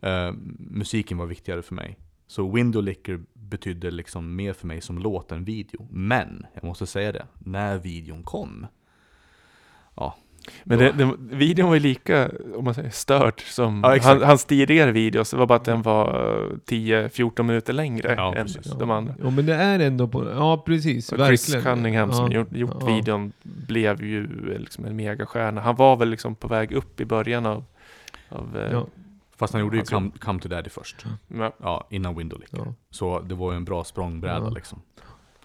Eh, 0.00 0.32
musiken 0.58 1.18
var 1.18 1.26
viktigare 1.26 1.62
för 1.62 1.74
mig. 1.74 1.98
Så 2.26 2.52
Window 2.52 2.82
Licker 2.82 3.20
betydde 3.32 3.90
liksom 3.90 4.36
mer 4.36 4.52
för 4.52 4.66
mig 4.66 4.80
som 4.80 4.98
låt 4.98 5.32
än 5.32 5.44
video. 5.44 5.88
Men, 5.90 6.46
jag 6.54 6.64
måste 6.64 6.86
säga 6.86 7.12
det, 7.12 7.26
när 7.38 7.78
videon 7.78 8.22
kom, 8.22 8.66
ja, 9.96 10.16
Men 10.64 10.78
det, 10.78 10.92
det, 10.92 11.12
videon 11.18 11.68
var 11.68 11.74
ju 11.74 11.80
lika, 11.80 12.30
om 12.54 12.64
man 12.64 12.74
säger, 12.74 12.90
stört 12.90 13.40
som 13.40 13.80
Ja, 13.84 13.98
han, 14.02 14.22
hans 14.22 14.44
tidigare 14.44 14.92
videos. 14.92 15.30
Det 15.30 15.36
var 15.36 15.46
bara 15.46 15.56
att 15.56 15.64
den 15.64 15.82
var 15.82 16.06
10-14 16.66 17.42
minuter 17.42 17.72
längre 17.72 18.14
Ja, 18.16 18.34
än 18.34 18.46
precis. 18.46 18.72
de 18.78 18.90
andra. 18.90 19.14
Ja 19.22 19.30
men 19.30 19.46
det 19.46 19.54
är 19.54 19.78
ändå 19.78 20.08
på, 20.08 20.30
ja 20.30 20.62
precis, 20.66 21.12
Och 21.12 21.26
Chris 21.26 21.54
verkligen. 21.54 21.76
Cunningham 21.76 22.12
som 22.12 22.32
ja, 22.32 22.38
gjort, 22.38 22.52
gjort 22.52 22.76
ja. 22.80 22.86
videon 22.86 23.32
blev 23.42 24.02
ju 24.04 24.26
liksom 24.58 24.84
en 24.84 24.96
megastjärna. 24.96 25.60
Han 25.60 25.76
var 25.76 25.96
väl 25.96 26.08
liksom 26.08 26.34
på 26.34 26.48
väg 26.48 26.72
upp 26.72 27.00
i 27.00 27.04
början 27.04 27.46
av, 27.46 27.64
av 28.28 28.56
eh, 28.58 28.72
Ja, 28.72 28.86
fast 29.36 29.52
han 29.52 29.62
gjorde 29.62 29.76
ju 29.76 29.80
Alltså- 29.80 29.94
Come, 29.94 30.10
Come 30.18 30.40
to 30.40 30.48
Daddy 30.48 30.70
först. 30.70 31.06
ja. 31.38 31.52
Ja, 31.62 31.86
innan 31.90 32.16
Window 32.16 32.40
Licker. 32.40 32.58
ja. 32.58 32.74
Så 32.90 33.20
det 33.20 33.34
var 33.34 33.50
ju 33.52 33.56
en 33.56 33.64
bra 33.64 33.84
språngbräda 33.84 34.38
Ja. 34.44 34.50
liksom. 34.50 34.80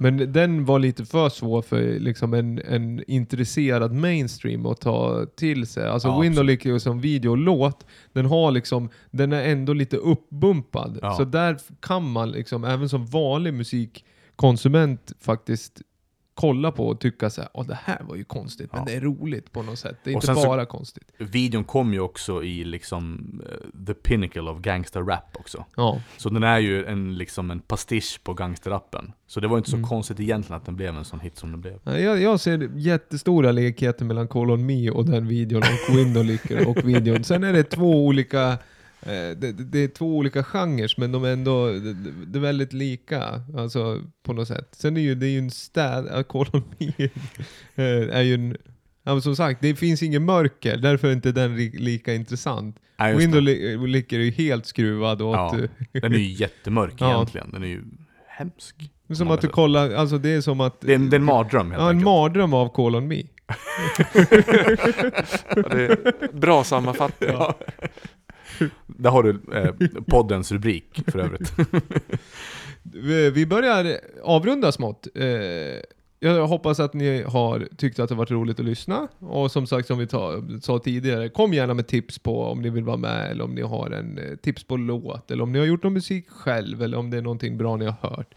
Men 0.01 0.33
den 0.33 0.65
var 0.65 0.79
lite 0.79 1.05
för 1.05 1.29
svår 1.29 1.61
för 1.61 1.99
liksom 1.99 2.33
en, 2.33 2.59
en 2.59 3.03
intresserad 3.07 3.93
mainstream 3.93 4.65
att 4.65 4.81
ta 4.81 5.25
till 5.35 5.67
sig. 5.67 5.87
Alltså 5.87 6.07
Ja, 6.07 6.19
Windowlicker 6.19 6.79
som 6.79 6.99
videolåt, 6.99 7.85
den 8.13 8.25
har 8.25 8.51
liksom, 8.51 8.89
den 9.11 9.33
är 9.33 9.43
ändå 9.43 9.73
lite 9.73 9.97
uppbumpad. 9.97 10.99
Ja. 11.01 11.13
Så 11.13 11.23
där 11.23 11.57
kan 11.79 12.11
man 12.11 12.31
liksom, 12.31 12.63
även 12.63 12.89
som 12.89 13.05
vanlig 13.05 13.53
musikkonsument 13.53 15.11
faktiskt 15.19 15.81
kolla 16.33 16.71
på 16.71 16.87
och 16.87 16.99
tycka 16.99 17.29
så 17.29 17.41
här, 17.41 17.49
åh 17.53 17.67
det 17.67 17.77
här 17.83 18.01
var 18.03 18.15
ju 18.15 18.23
konstigt, 18.23 18.69
men 18.71 18.79
Ja. 18.81 18.85
det 18.85 18.93
är 18.93 19.01
roligt 19.01 19.51
på 19.51 19.61
något 19.63 19.79
sätt. 19.79 19.97
Det 20.03 20.11
är 20.11 20.15
Och 20.17 20.23
inte 20.23 20.35
så- 20.41 20.47
bara 20.47 20.65
konstigt. 20.65 21.03
Videon 21.17 21.63
kom 21.63 21.93
ju 21.93 21.99
också 21.99 22.43
i 22.43 22.63
liksom 22.63 23.41
eh, 23.49 23.85
the 23.85 23.93
pinnacle 23.93 24.41
of 24.41 24.59
gangster 24.61 25.01
rap 25.01 25.35
också. 25.39 25.65
Ja, 25.75 26.01
Så 26.17 26.29
den 26.29 26.43
är 26.43 26.59
ju 26.59 26.85
en, 26.85 27.17
liksom 27.17 27.51
en 27.51 27.59
pastisch 27.59 28.19
på 28.23 28.33
gangsterrappen. 28.33 29.11
Så 29.27 29.39
det 29.39 29.47
var 29.47 29.57
inte 29.57 29.69
så 29.69 29.75
Mm. 29.75 29.89
konstigt 29.89 30.19
egentligen 30.19 30.57
att 30.57 30.65
den 30.65 30.75
blev 30.75 30.97
en 30.97 31.05
sån 31.05 31.19
hit 31.19 31.37
som 31.37 31.51
den 31.51 31.61
blev. 31.61 31.79
jag, 31.85 32.21
jag 32.21 32.39
ser 32.39 32.69
jättestora 32.75 33.51
likheter 33.51 34.05
mellan 34.05 34.27
Call 34.27 34.51
on 34.51 34.65
Me 34.65 34.89
och 34.91 35.05
den 35.05 35.27
videon 35.27 35.61
och 35.89 35.97
Window 35.97 36.23
Licker 36.25 36.67
och 36.67 36.77
videon. 36.89 37.23
Sen 37.23 37.43
är 37.43 37.53
det 37.53 37.63
två 37.63 38.05
olika 38.05 38.57
eh, 39.01 39.37
det, 39.37 39.51
det 39.51 39.79
är 39.79 39.87
två 39.87 40.17
olika 40.17 40.43
genrer 40.43 40.93
men 40.97 41.11
de 41.11 41.23
är 41.23 41.29
ändå 41.33 41.67
det, 41.67 41.93
det 42.25 42.39
är 42.39 42.41
väldigt 42.41 42.73
lika, 42.73 43.41
alltså 43.57 44.01
på 44.23 44.33
något 44.33 44.47
sätt. 44.47 44.67
Sen 44.71 44.97
är 44.97 45.01
ju 45.01 45.15
det 45.15 45.25
är 45.25 45.29
ju 45.29 45.39
en 45.39 45.51
städ, 45.51 46.07
Me 46.79 47.09
eh, 47.75 48.17
är 48.17 48.21
ju 48.21 48.33
en, 48.33 48.57
ja, 49.03 49.13
men 49.13 49.21
som 49.21 49.35
sagt, 49.35 49.61
det 49.61 49.75
finns 49.75 50.03
ingen 50.03 50.25
mörker, 50.25 50.77
därför 50.77 51.07
är 51.07 51.11
inte 51.13 51.31
den 51.31 51.55
li, 51.55 51.71
lika 51.77 52.13
intressant. 52.13 52.75
Ja, 52.97 53.09
just 53.09 53.21
Window 53.21 53.41
det. 53.41 53.51
Li- 53.51 53.87
Licker 53.87 54.19
är 54.19 54.23
ju 54.23 54.31
helt 54.31 54.65
skruvad 54.65 55.21
åt, 55.21 55.35
Ja, 55.35 55.57
eh, 55.93 56.01
Den 56.01 56.13
är 56.13 56.17
ju 56.17 56.31
jättemörk 56.31 56.93
Ja. 56.97 57.15
egentligen. 57.15 57.51
Den 57.51 57.63
är 57.63 57.67
ju 57.67 57.83
hemsk. 58.27 58.75
som 59.13 59.31
att 59.31 59.41
du 59.41 59.47
kollar, 59.47 59.91
alltså 59.93 60.17
det 60.17 60.29
är 60.29 60.41
som 60.41 60.61
att 60.61 60.81
Det 60.81 60.91
är 60.91 60.95
en, 60.95 61.09
det 61.09 61.15
är 61.15 61.19
en 61.19 61.25
mardröm 61.25 61.71
helt 61.71 61.81
Ja, 61.81 61.89
en 61.89 61.95
enkelt. 61.95 62.05
mardröm 62.05 62.53
av 62.53 62.69
Call 62.75 62.95
on 62.95 63.07
Me. 63.07 63.23
Ja, 65.55 65.63
det 65.71 66.33
bra 66.33 66.63
sammanfattning. 66.63 67.29
Ja. 67.33 67.55
Där 68.87 69.09
har 69.09 69.23
du 69.23 69.41
eh, 69.53 70.01
poddens 70.07 70.51
rubrik 70.51 71.03
för 71.07 71.19
övrigt. 71.19 71.53
Vi 73.35 73.45
börjar 73.45 73.99
avrunda 74.23 74.71
smått. 74.71 75.07
Eh, 75.15 75.25
jag 76.23 76.47
hoppas 76.47 76.79
att 76.79 76.93
ni 76.93 77.21
har 77.21 77.67
tyckt 77.77 77.99
att 77.99 78.09
det 78.09 78.15
varit 78.15 78.31
roligt 78.31 78.59
att 78.59 78.65
lyssna. 78.65 79.07
Och 79.19 79.51
som 79.51 79.67
sagt, 79.67 79.87
som 79.87 79.97
vi 79.97 80.07
ta, 80.07 80.43
sa 80.61 80.79
tidigare, 80.79 81.29
kom 81.29 81.53
gärna 81.53 81.73
med 81.73 81.87
tips 81.87 82.19
på 82.19 82.43
om 82.43 82.61
ni 82.61 82.69
vill 82.69 82.83
vara 82.83 82.97
med, 82.97 83.31
eller 83.31 83.43
om 83.43 83.55
ni 83.55 83.61
har 83.61 83.91
en 83.91 84.17
eh, 84.17 84.35
tips 84.35 84.63
på 84.63 84.77
låt, 84.77 85.31
eller 85.31 85.43
om 85.43 85.51
ni 85.51 85.59
har 85.59 85.65
gjort 85.65 85.83
någon 85.83 85.93
musik 85.93 86.29
själv, 86.29 86.81
eller 86.81 86.97
om 86.97 87.09
det 87.09 87.17
är 87.17 87.21
någonting 87.21 87.57
bra 87.57 87.75
ni 87.77 87.85
har 87.85 88.09
hört. 88.09 88.33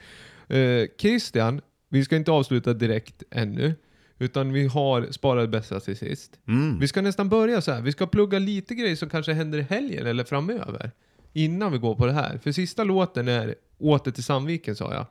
Eh, 0.48 0.88
Christian, 0.98 1.60
vi 1.88 2.04
ska 2.04 2.16
inte 2.16 2.32
avsluta 2.32 2.72
direkt 2.72 3.22
ännu, 3.30 3.74
utan 4.18 4.52
vi 4.52 4.66
har 4.66 5.06
sparat 5.10 5.44
det 5.44 5.48
bästa 5.48 5.80
till 5.80 5.96
sist. 5.96 6.40
Mm. 6.48 6.78
Vi 6.78 6.88
ska 6.88 7.02
nästan 7.02 7.28
börja 7.28 7.60
så 7.60 7.72
här. 7.72 7.82
Vi 7.82 7.92
ska 7.92 8.06
plugga 8.06 8.38
lite 8.38 8.74
grejer 8.74 8.96
som 8.96 9.08
kanske 9.08 9.32
händer 9.32 9.58
i 9.58 9.62
helgen 9.62 10.06
eller 10.06 10.24
framöver. 10.24 10.90
Innan 11.32 11.72
vi 11.72 11.78
går 11.78 11.94
på 11.94 12.06
det 12.06 12.12
här. 12.12 12.38
För 12.38 12.52
sista 12.52 12.84
låten 12.84 13.28
är 13.28 13.54
Åter 13.78 14.10
till 14.10 14.24
Sandviken 14.24 14.76
sa 14.76 14.94
jag. 14.94 15.06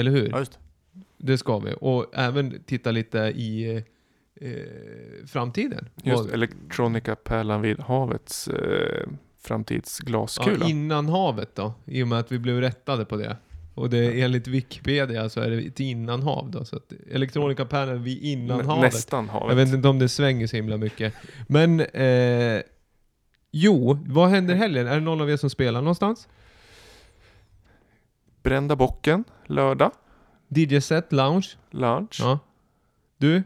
Eller 0.00 0.10
hur? 0.10 0.28
Ja, 0.28 0.38
just 0.38 0.58
det. 1.16 1.38
Ska 1.38 1.58
vi. 1.58 1.74
Och 1.80 2.06
även 2.12 2.62
titta 2.66 2.90
lite 2.90 3.18
i 3.18 3.76
eh, 4.40 4.52
framtiden. 5.26 5.88
Just 6.02 6.30
Electronica 6.30 7.16
Pärlan 7.16 7.62
vid 7.62 7.80
havets 7.80 8.48
eh, 8.48 9.08
framtidsglaskula. 9.40 10.56
ja, 10.60 10.68
innan 10.68 11.08
havet 11.08 11.54
då. 11.54 11.74
I 11.84 12.02
och 12.02 12.08
med 12.08 12.18
att 12.18 12.32
vi 12.32 12.38
blev 12.38 12.60
rättade 12.60 13.04
på 13.04 13.16
det. 13.16 13.36
Och 13.78 13.90
det 13.90 13.98
är 13.98 14.24
enligt 14.24 14.46
Wikipedia 14.46 15.28
så 15.28 15.40
är 15.40 15.50
det 15.50 15.56
ett 15.66 15.80
innanhav 15.80 16.50
då. 16.50 16.64
Så 16.64 16.76
att 16.76 16.92
Elektronikapärlan 17.10 18.02
vid 18.02 18.22
Nä- 18.22 18.28
innanhavet. 18.28 18.92
Nästan 18.92 19.28
havet. 19.28 19.48
Jag 19.48 19.56
vet 19.56 19.74
inte 19.74 19.88
om 19.88 19.98
det 19.98 20.08
svänger 20.08 20.46
så 20.46 20.56
himla 20.56 20.76
mycket. 20.76 21.14
Men, 21.48 21.80
eh, 21.80 22.62
jo, 23.50 23.98
vad 24.06 24.28
händer 24.28 24.54
helgen? 24.54 24.86
Är 24.86 24.94
det 24.94 25.00
någon 25.00 25.20
av 25.20 25.30
er 25.30 25.36
som 25.36 25.50
spelar 25.50 25.80
någonstans? 25.80 26.28
Brända 28.42 28.76
bocken, 28.76 29.24
lördag, 29.46 29.90
DJ 30.48 30.80
Set 30.80 31.12
Lounge? 31.12 31.46
lunch. 31.70 32.16
Ja. 32.20 32.38
Du? 33.18 33.36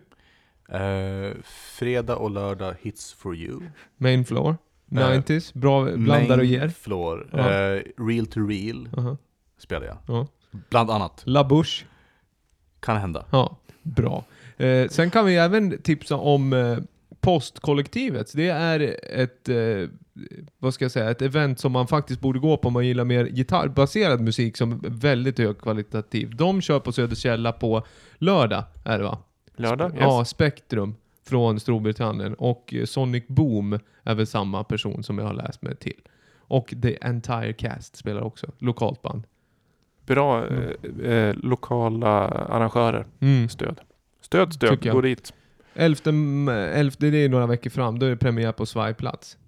Eh, 0.68 1.36
fredag 1.44 2.16
och 2.16 2.30
lördag 2.30 2.74
hits 2.80 3.12
for 3.12 3.36
you. 3.36 3.60
Main 3.96 4.24
Floor? 4.24 4.56
Eh, 4.92 4.98
90s? 4.98 5.52
Bra 5.58 5.84
blandar 5.84 6.30
och 6.38 6.44
Main 6.44 6.50
ger? 6.50 6.68
Floor. 6.68 7.28
Ja. 7.32 7.38
Eh, 7.38 7.82
real 7.98 8.26
to 8.26 8.40
real 8.46 8.88
Aha. 8.96 9.16
Spelar 9.62 9.86
jag. 9.86 9.98
Ja. 10.06 10.26
Bland 10.70 10.90
annat. 10.90 11.22
La 11.24 11.44
Bouche? 11.44 11.84
Kan 12.80 12.96
hända. 12.96 13.24
Ja, 13.30 13.56
bra. 13.82 14.24
Eh, 14.56 14.88
sen 14.88 15.10
kan 15.10 15.26
vi 15.26 15.36
även 15.36 15.82
tipsa 15.82 16.16
om 16.16 16.52
eh, 16.52 16.78
Postkollektivet. 17.20 18.32
Det 18.34 18.48
är 18.48 18.96
ett, 19.10 19.48
eh, 19.48 19.88
vad 20.58 20.74
ska 20.74 20.84
jag 20.84 20.92
säga, 20.92 21.10
ett 21.10 21.22
event 21.22 21.60
som 21.60 21.72
man 21.72 21.86
faktiskt 21.86 22.20
borde 22.20 22.38
gå 22.38 22.56
på 22.56 22.68
om 22.68 22.74
man 22.74 22.86
gillar 22.86 23.04
mer 23.04 23.24
gitarrbaserad 23.26 24.20
musik 24.20 24.56
som 24.56 24.72
är 24.72 24.90
väldigt 24.90 25.38
högkvalitativ. 25.38 26.36
De 26.36 26.60
kör 26.60 26.80
på 26.80 26.92
Söderkälla 26.92 27.52
på 27.52 27.86
lördag, 28.18 28.64
är 28.84 28.98
det 28.98 29.04
va? 29.04 29.18
Lördag, 29.56 29.90
yes. 29.90 30.00
Ja, 30.00 30.24
Spektrum 30.24 30.94
från 31.26 31.60
Storbritannien. 31.60 32.34
Och 32.34 32.74
eh, 32.74 32.84
Sonic 32.84 33.24
Boom 33.26 33.78
är 34.02 34.14
väl 34.14 34.26
samma 34.26 34.64
person 34.64 35.02
som 35.02 35.18
jag 35.18 35.24
har 35.24 35.34
läst 35.34 35.62
mig 35.62 35.76
till. 35.76 36.00
Och 36.36 36.74
The 36.82 36.98
Entire 37.00 37.52
Cast 37.52 37.96
spelar 37.96 38.20
också, 38.20 38.46
lokalt 38.58 39.02
band. 39.02 39.22
Bra 40.06 40.46
eh, 40.48 41.10
eh, 41.12 41.34
lokala 41.42 42.28
arrangörer. 42.28 43.06
Mm. 43.20 43.48
Stöd. 43.48 43.80
Stöd, 44.20 44.52
stöd. 44.52 44.70
Tycker 44.70 44.86
jag. 44.86 44.94
Gå 44.94 45.00
dit. 45.00 45.32
11, 45.74 46.00
11, 46.54 46.96
det 46.98 47.06
är 47.24 47.28
några 47.28 47.46
veckor 47.46 47.70
fram, 47.70 47.98
då 47.98 48.06
är 48.06 48.10
det 48.10 48.16
premiär 48.16 48.52
på 48.52 48.66
Svajplats. 48.66 49.38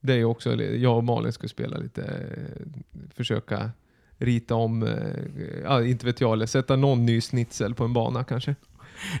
Det 0.00 0.12
är 0.12 0.16
ju 0.16 0.24
också, 0.24 0.54
jag 0.62 0.96
och 0.96 1.04
Malin 1.04 1.32
ska 1.32 1.48
spela 1.48 1.76
lite, 1.78 2.02
eh, 2.02 2.66
försöka 3.14 3.70
rita 4.18 4.54
om, 4.54 4.82
eh, 4.82 4.98
ja 5.64 5.82
inte 5.84 6.06
vet 6.06 6.20
jag, 6.20 6.32
eller 6.32 6.46
sätta 6.46 6.76
någon 6.76 7.06
ny 7.06 7.20
snitsel 7.20 7.74
på 7.74 7.84
en 7.84 7.92
bana 7.92 8.24
kanske. 8.24 8.54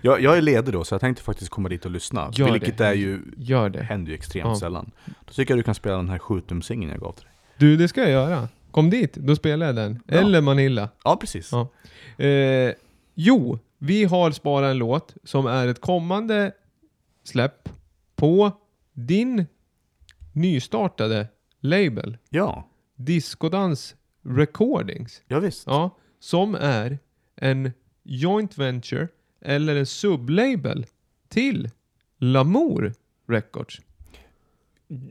Jag, 0.02 0.20
jag 0.20 0.36
är 0.36 0.42
ledig 0.42 0.74
då, 0.74 0.84
så 0.84 0.94
jag 0.94 1.00
tänkte 1.00 1.22
faktiskt 1.22 1.50
komma 1.50 1.68
dit 1.68 1.84
och 1.84 1.90
lyssna. 1.90 2.30
Gör 2.32 2.52
vilket 2.52 2.78
det. 2.78 2.86
är 2.86 2.92
ju, 2.94 3.20
Gör 3.36 3.68
det. 3.68 3.82
händer 3.82 4.10
ju 4.10 4.14
extremt 4.14 4.48
Ja. 4.48 4.56
sällan. 4.56 4.90
Då 5.06 5.32
tycker 5.32 5.54
jag 5.54 5.58
du 5.58 5.62
kan 5.62 5.74
spela 5.74 5.96
den 5.96 6.08
här 6.08 6.18
skjutumsingen 6.18 6.90
jag 6.90 7.00
gav 7.00 7.12
till 7.12 7.24
dig. 7.24 7.32
Du, 7.58 7.76
det 7.76 7.88
ska 7.88 8.00
jag 8.00 8.10
göra. 8.10 8.48
Kom 8.70 8.90
dit, 8.90 9.14
då 9.14 9.36
spelar 9.36 9.66
jag 9.66 9.76
den. 9.76 10.02
Ja. 10.06 10.14
Eller 10.14 10.40
Manilla. 10.40 10.88
Ja, 11.04 11.16
precis. 11.16 11.52
Ja. 11.52 11.68
Eh, 12.24 12.74
jo, 13.14 13.58
vi 13.78 14.04
har 14.04 14.30
sparat 14.30 14.70
en 14.70 14.78
låt 14.78 15.14
som 15.24 15.46
är 15.46 15.68
ett 15.68 15.80
kommande 15.80 16.52
släpp 17.24 17.68
på 18.16 18.52
din 18.92 19.46
nystartade 20.32 21.26
label. 21.60 22.16
Ja, 22.28 22.68
Discodans 22.96 23.94
Recordings. 24.22 25.22
ja 25.26 25.40
visst. 25.40 25.66
Ja, 25.66 25.96
som 26.20 26.54
är 26.54 26.98
en 27.36 27.72
joint 28.02 28.58
venture 28.58 29.08
eller 29.40 29.76
en 29.76 29.86
sublabel 29.86 30.86
till 31.28 31.70
Lamour 32.18 32.94
Records. 33.28 33.80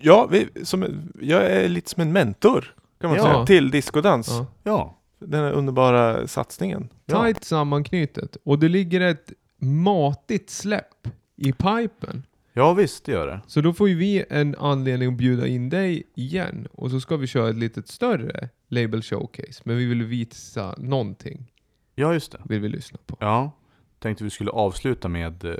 Ja, 0.02 0.28
vi, 0.32 0.48
som, 0.64 1.10
jag 1.22 1.46
är 1.52 1.70
lite 1.70 1.90
som 1.90 2.02
en 2.02 2.12
mentor 2.12 2.76
kan 3.02 3.10
man 3.10 3.18
Ja. 3.18 3.24
säga, 3.24 3.46
till 3.46 3.72
discodans. 3.72 4.28
Ja. 4.30 4.46
Ja, 4.64 4.96
Den 5.20 5.44
här 5.44 5.52
underbara 5.52 6.28
satsningen. 6.28 6.90
Ja. 7.06 7.24
Tight 7.24 7.44
sammanknutet. 7.44 8.38
Och 8.44 8.60
det 8.60 8.68
ligger 8.70 9.02
ett 9.02 9.32
matigt 9.62 10.50
släpp 10.50 11.08
i 11.36 11.52
pipen. 11.52 12.24
ja 12.54 12.74
visst 12.74 13.06
det 13.06 13.12
gör 13.12 13.28
det. 13.28 13.42
Så 13.48 13.62
då 13.62 13.74
får 13.74 13.90
ju 13.90 13.96
vi 13.96 14.24
en 14.30 14.56
anledning 14.56 15.08
att 15.10 15.18
bjuda 15.18 15.48
in 15.48 15.70
dig 15.70 16.04
igen. 16.16 16.68
Och 16.72 16.92
så 16.92 17.00
ska 17.00 17.18
vi 17.18 17.28
köra 17.28 17.50
ett 17.50 17.56
litet 17.58 17.88
större 17.88 18.50
label 18.68 19.02
showcase. 19.02 19.62
Men 19.66 19.78
vi 19.78 19.86
vill 19.86 20.04
visa 20.04 20.76
någonting. 20.78 21.52
Ja, 21.96 22.14
just 22.14 22.32
det. 22.32 22.42
Vill 22.46 22.60
vi 22.62 22.70
lyssna 22.70 23.00
på. 23.06 23.18
Ja, 23.20 23.52
tänkte 24.00 24.24
vi 24.24 24.30
skulle 24.30 24.52
avsluta 24.52 25.08
med, 25.08 25.46
eh, 25.46 25.54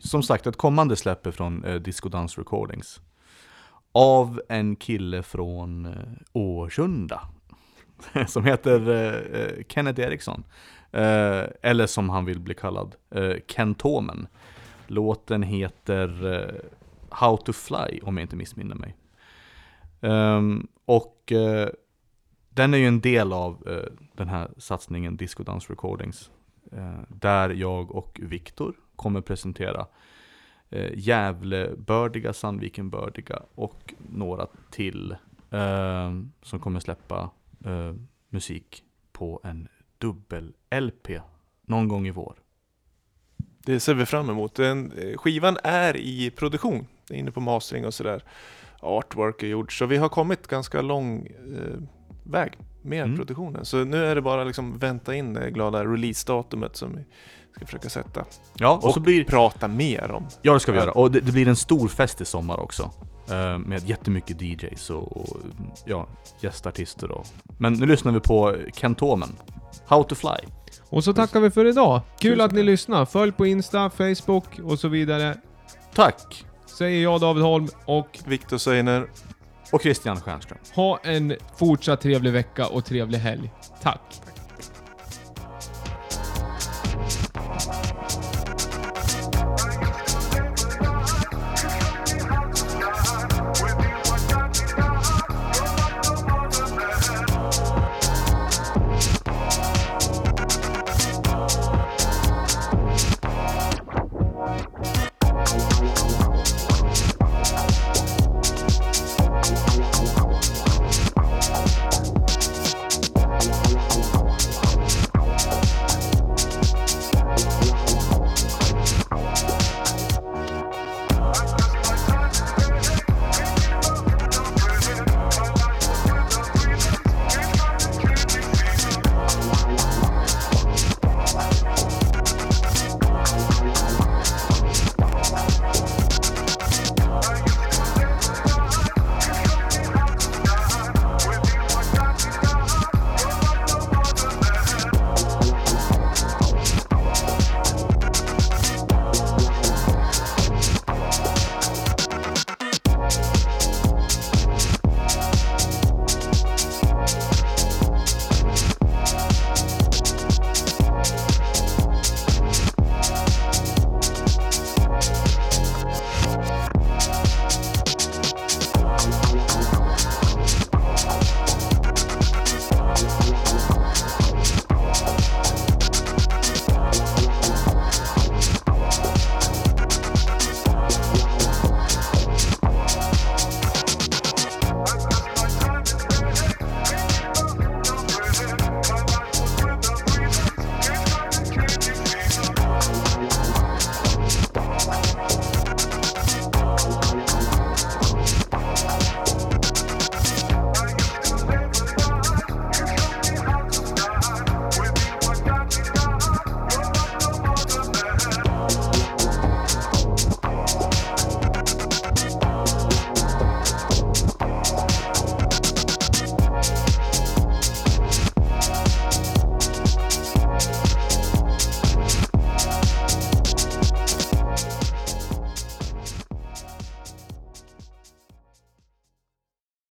som 0.00 0.22
sagt, 0.22 0.46
ett 0.46 0.56
kommande 0.56 0.96
släpp 0.96 1.34
från 1.34 1.64
eh, 1.64 1.74
Disco 1.74 2.08
Dance 2.08 2.40
Recordings. 2.40 3.00
Av 3.98 4.40
en 4.48 4.76
kille 4.76 5.22
från 5.22 5.86
eh, 5.86 5.92
Årsunda. 6.32 7.20
som 8.26 8.44
heter 8.44 8.90
eh, 8.90 9.40
eh, 9.40 9.64
Kenneth 9.68 10.00
Eriksson. 10.00 10.44
Eller 10.90 11.86
som 11.86 12.10
han 12.10 12.24
vill 12.24 12.40
bli 12.40 12.54
kallad, 12.54 12.94
Kentomen. 13.46 14.26
Låten 14.86 15.42
heter 15.42 16.62
How 17.08 17.36
to 17.36 17.52
Fly, 17.52 18.00
om 18.02 18.16
jag 18.16 18.24
inte 18.24 18.36
missminner 18.36 18.74
mig. 18.74 18.96
Ehm, 20.00 20.66
och 20.84 21.32
den 22.48 22.74
är 22.74 22.78
ju 22.78 22.86
en 22.86 23.00
del 23.00 23.32
av 23.32 23.68
den 24.12 24.28
här 24.28 24.50
satsningen 24.58 25.16
Disco 25.16 25.42
Dance 25.42 25.72
Recordings. 25.72 26.30
Där 27.08 27.50
jag 27.50 27.90
och 27.90 28.20
Viktor 28.22 28.74
kommer 28.96 29.20
presentera 29.20 29.86
eh, 30.70 30.90
Gävlebördiga, 30.94 32.32
Sandvikenbördiga 32.32 33.42
och 33.54 33.94
några 34.12 34.46
till 34.70 35.16
eh, 35.50 36.12
som 36.42 36.60
kommer 36.60 36.80
släppa 36.80 37.30
eh, 37.64 37.94
musik 38.28 38.82
på 39.12 39.40
en 39.44 39.68
dubbel-LP 39.98 41.20
någon 41.62 41.88
gång 41.88 42.06
i 42.06 42.10
vår. 42.10 42.34
Det 43.64 43.80
ser 43.80 43.94
vi 43.94 44.06
fram 44.06 44.30
emot. 44.30 44.54
Den, 44.54 44.92
eh, 44.92 45.16
skivan 45.16 45.56
är 45.62 45.96
i 45.96 46.30
produktion. 46.30 46.86
Det 47.08 47.14
är 47.14 47.18
inne 47.18 47.30
på 47.30 47.40
mastering 47.40 47.86
och 47.86 47.94
sådär. 47.94 48.22
Artwork 48.80 49.42
är 49.42 49.46
gjort. 49.46 49.72
Så 49.72 49.86
vi 49.86 49.96
har 49.96 50.08
kommit 50.08 50.46
ganska 50.46 50.82
lång 50.82 51.26
eh, 51.26 51.82
väg 52.24 52.52
med 52.82 53.04
Mm. 53.04 53.16
produktionen. 53.16 53.64
Så 53.64 53.84
nu 53.84 54.04
är 54.04 54.14
det 54.14 54.22
bara 54.22 54.44
liksom 54.44 54.78
vänta 54.78 55.14
in 55.14 55.34
det 55.34 55.50
glada 55.50 55.84
releasedatumet 55.84 56.76
som 56.76 56.98
ska 57.58 57.66
försöka 57.66 57.88
sätta. 57.88 58.24
Ja, 58.54 58.80
och, 58.82 58.94
så 58.94 59.00
blir... 59.00 59.24
prata 59.24 59.68
mer 59.68 60.10
om. 60.10 60.26
Ja, 60.42 60.52
det 60.52 60.60
ska 60.60 60.72
vi 60.72 60.78
göra. 60.78 60.92
Och 60.92 61.10
det, 61.10 61.20
det 61.20 61.32
blir 61.32 61.48
en 61.48 61.56
stor 61.56 61.88
fest 61.88 62.20
i 62.20 62.24
sommar 62.24 62.60
också. 62.60 62.90
Eh, 63.30 63.58
med 63.58 63.88
jättemycket 63.88 64.42
DJs 64.42 64.90
och, 64.90 65.16
och 65.16 65.36
ja, 65.84 66.06
gästartister 66.40 67.10
och... 67.10 67.26
Men 67.58 67.72
nu 67.72 67.86
lyssnar 67.86 68.12
vi 68.12 68.20
på 68.20 68.56
Kentomen. 68.74 69.36
How 69.86 70.02
to 70.02 70.14
fly. 70.14 70.48
Och 70.88 71.04
så 71.04 71.14
tackar 71.14 71.40
vi 71.40 71.50
för 71.50 71.64
idag. 71.64 72.00
Kul 72.20 72.32
Tusen 72.32 72.44
att 72.44 72.52
ni 72.52 72.62
lyssnar. 72.62 73.04
Följ 73.04 73.32
på 73.32 73.46
Insta, 73.46 73.90
Facebook 73.90 74.58
och 74.64 74.78
så 74.78 74.88
vidare. 74.88 75.36
Tack! 75.94 76.44
Säger 76.66 77.02
jag 77.02 77.20
David 77.20 77.42
Holm 77.42 77.68
och 77.84 78.18
Viktor 78.26 78.58
Seiner, 78.58 79.06
Och 79.72 79.82
Christian 79.82 80.20
Stjernström. 80.20 80.58
ha 80.74 80.98
en 81.02 81.36
fortsatt 81.56 82.00
trevlig 82.00 82.32
vecka 82.32 82.66
och 82.66 82.84
trevlig 82.84 83.18
helg. 83.18 83.50
Tack! 83.82 84.00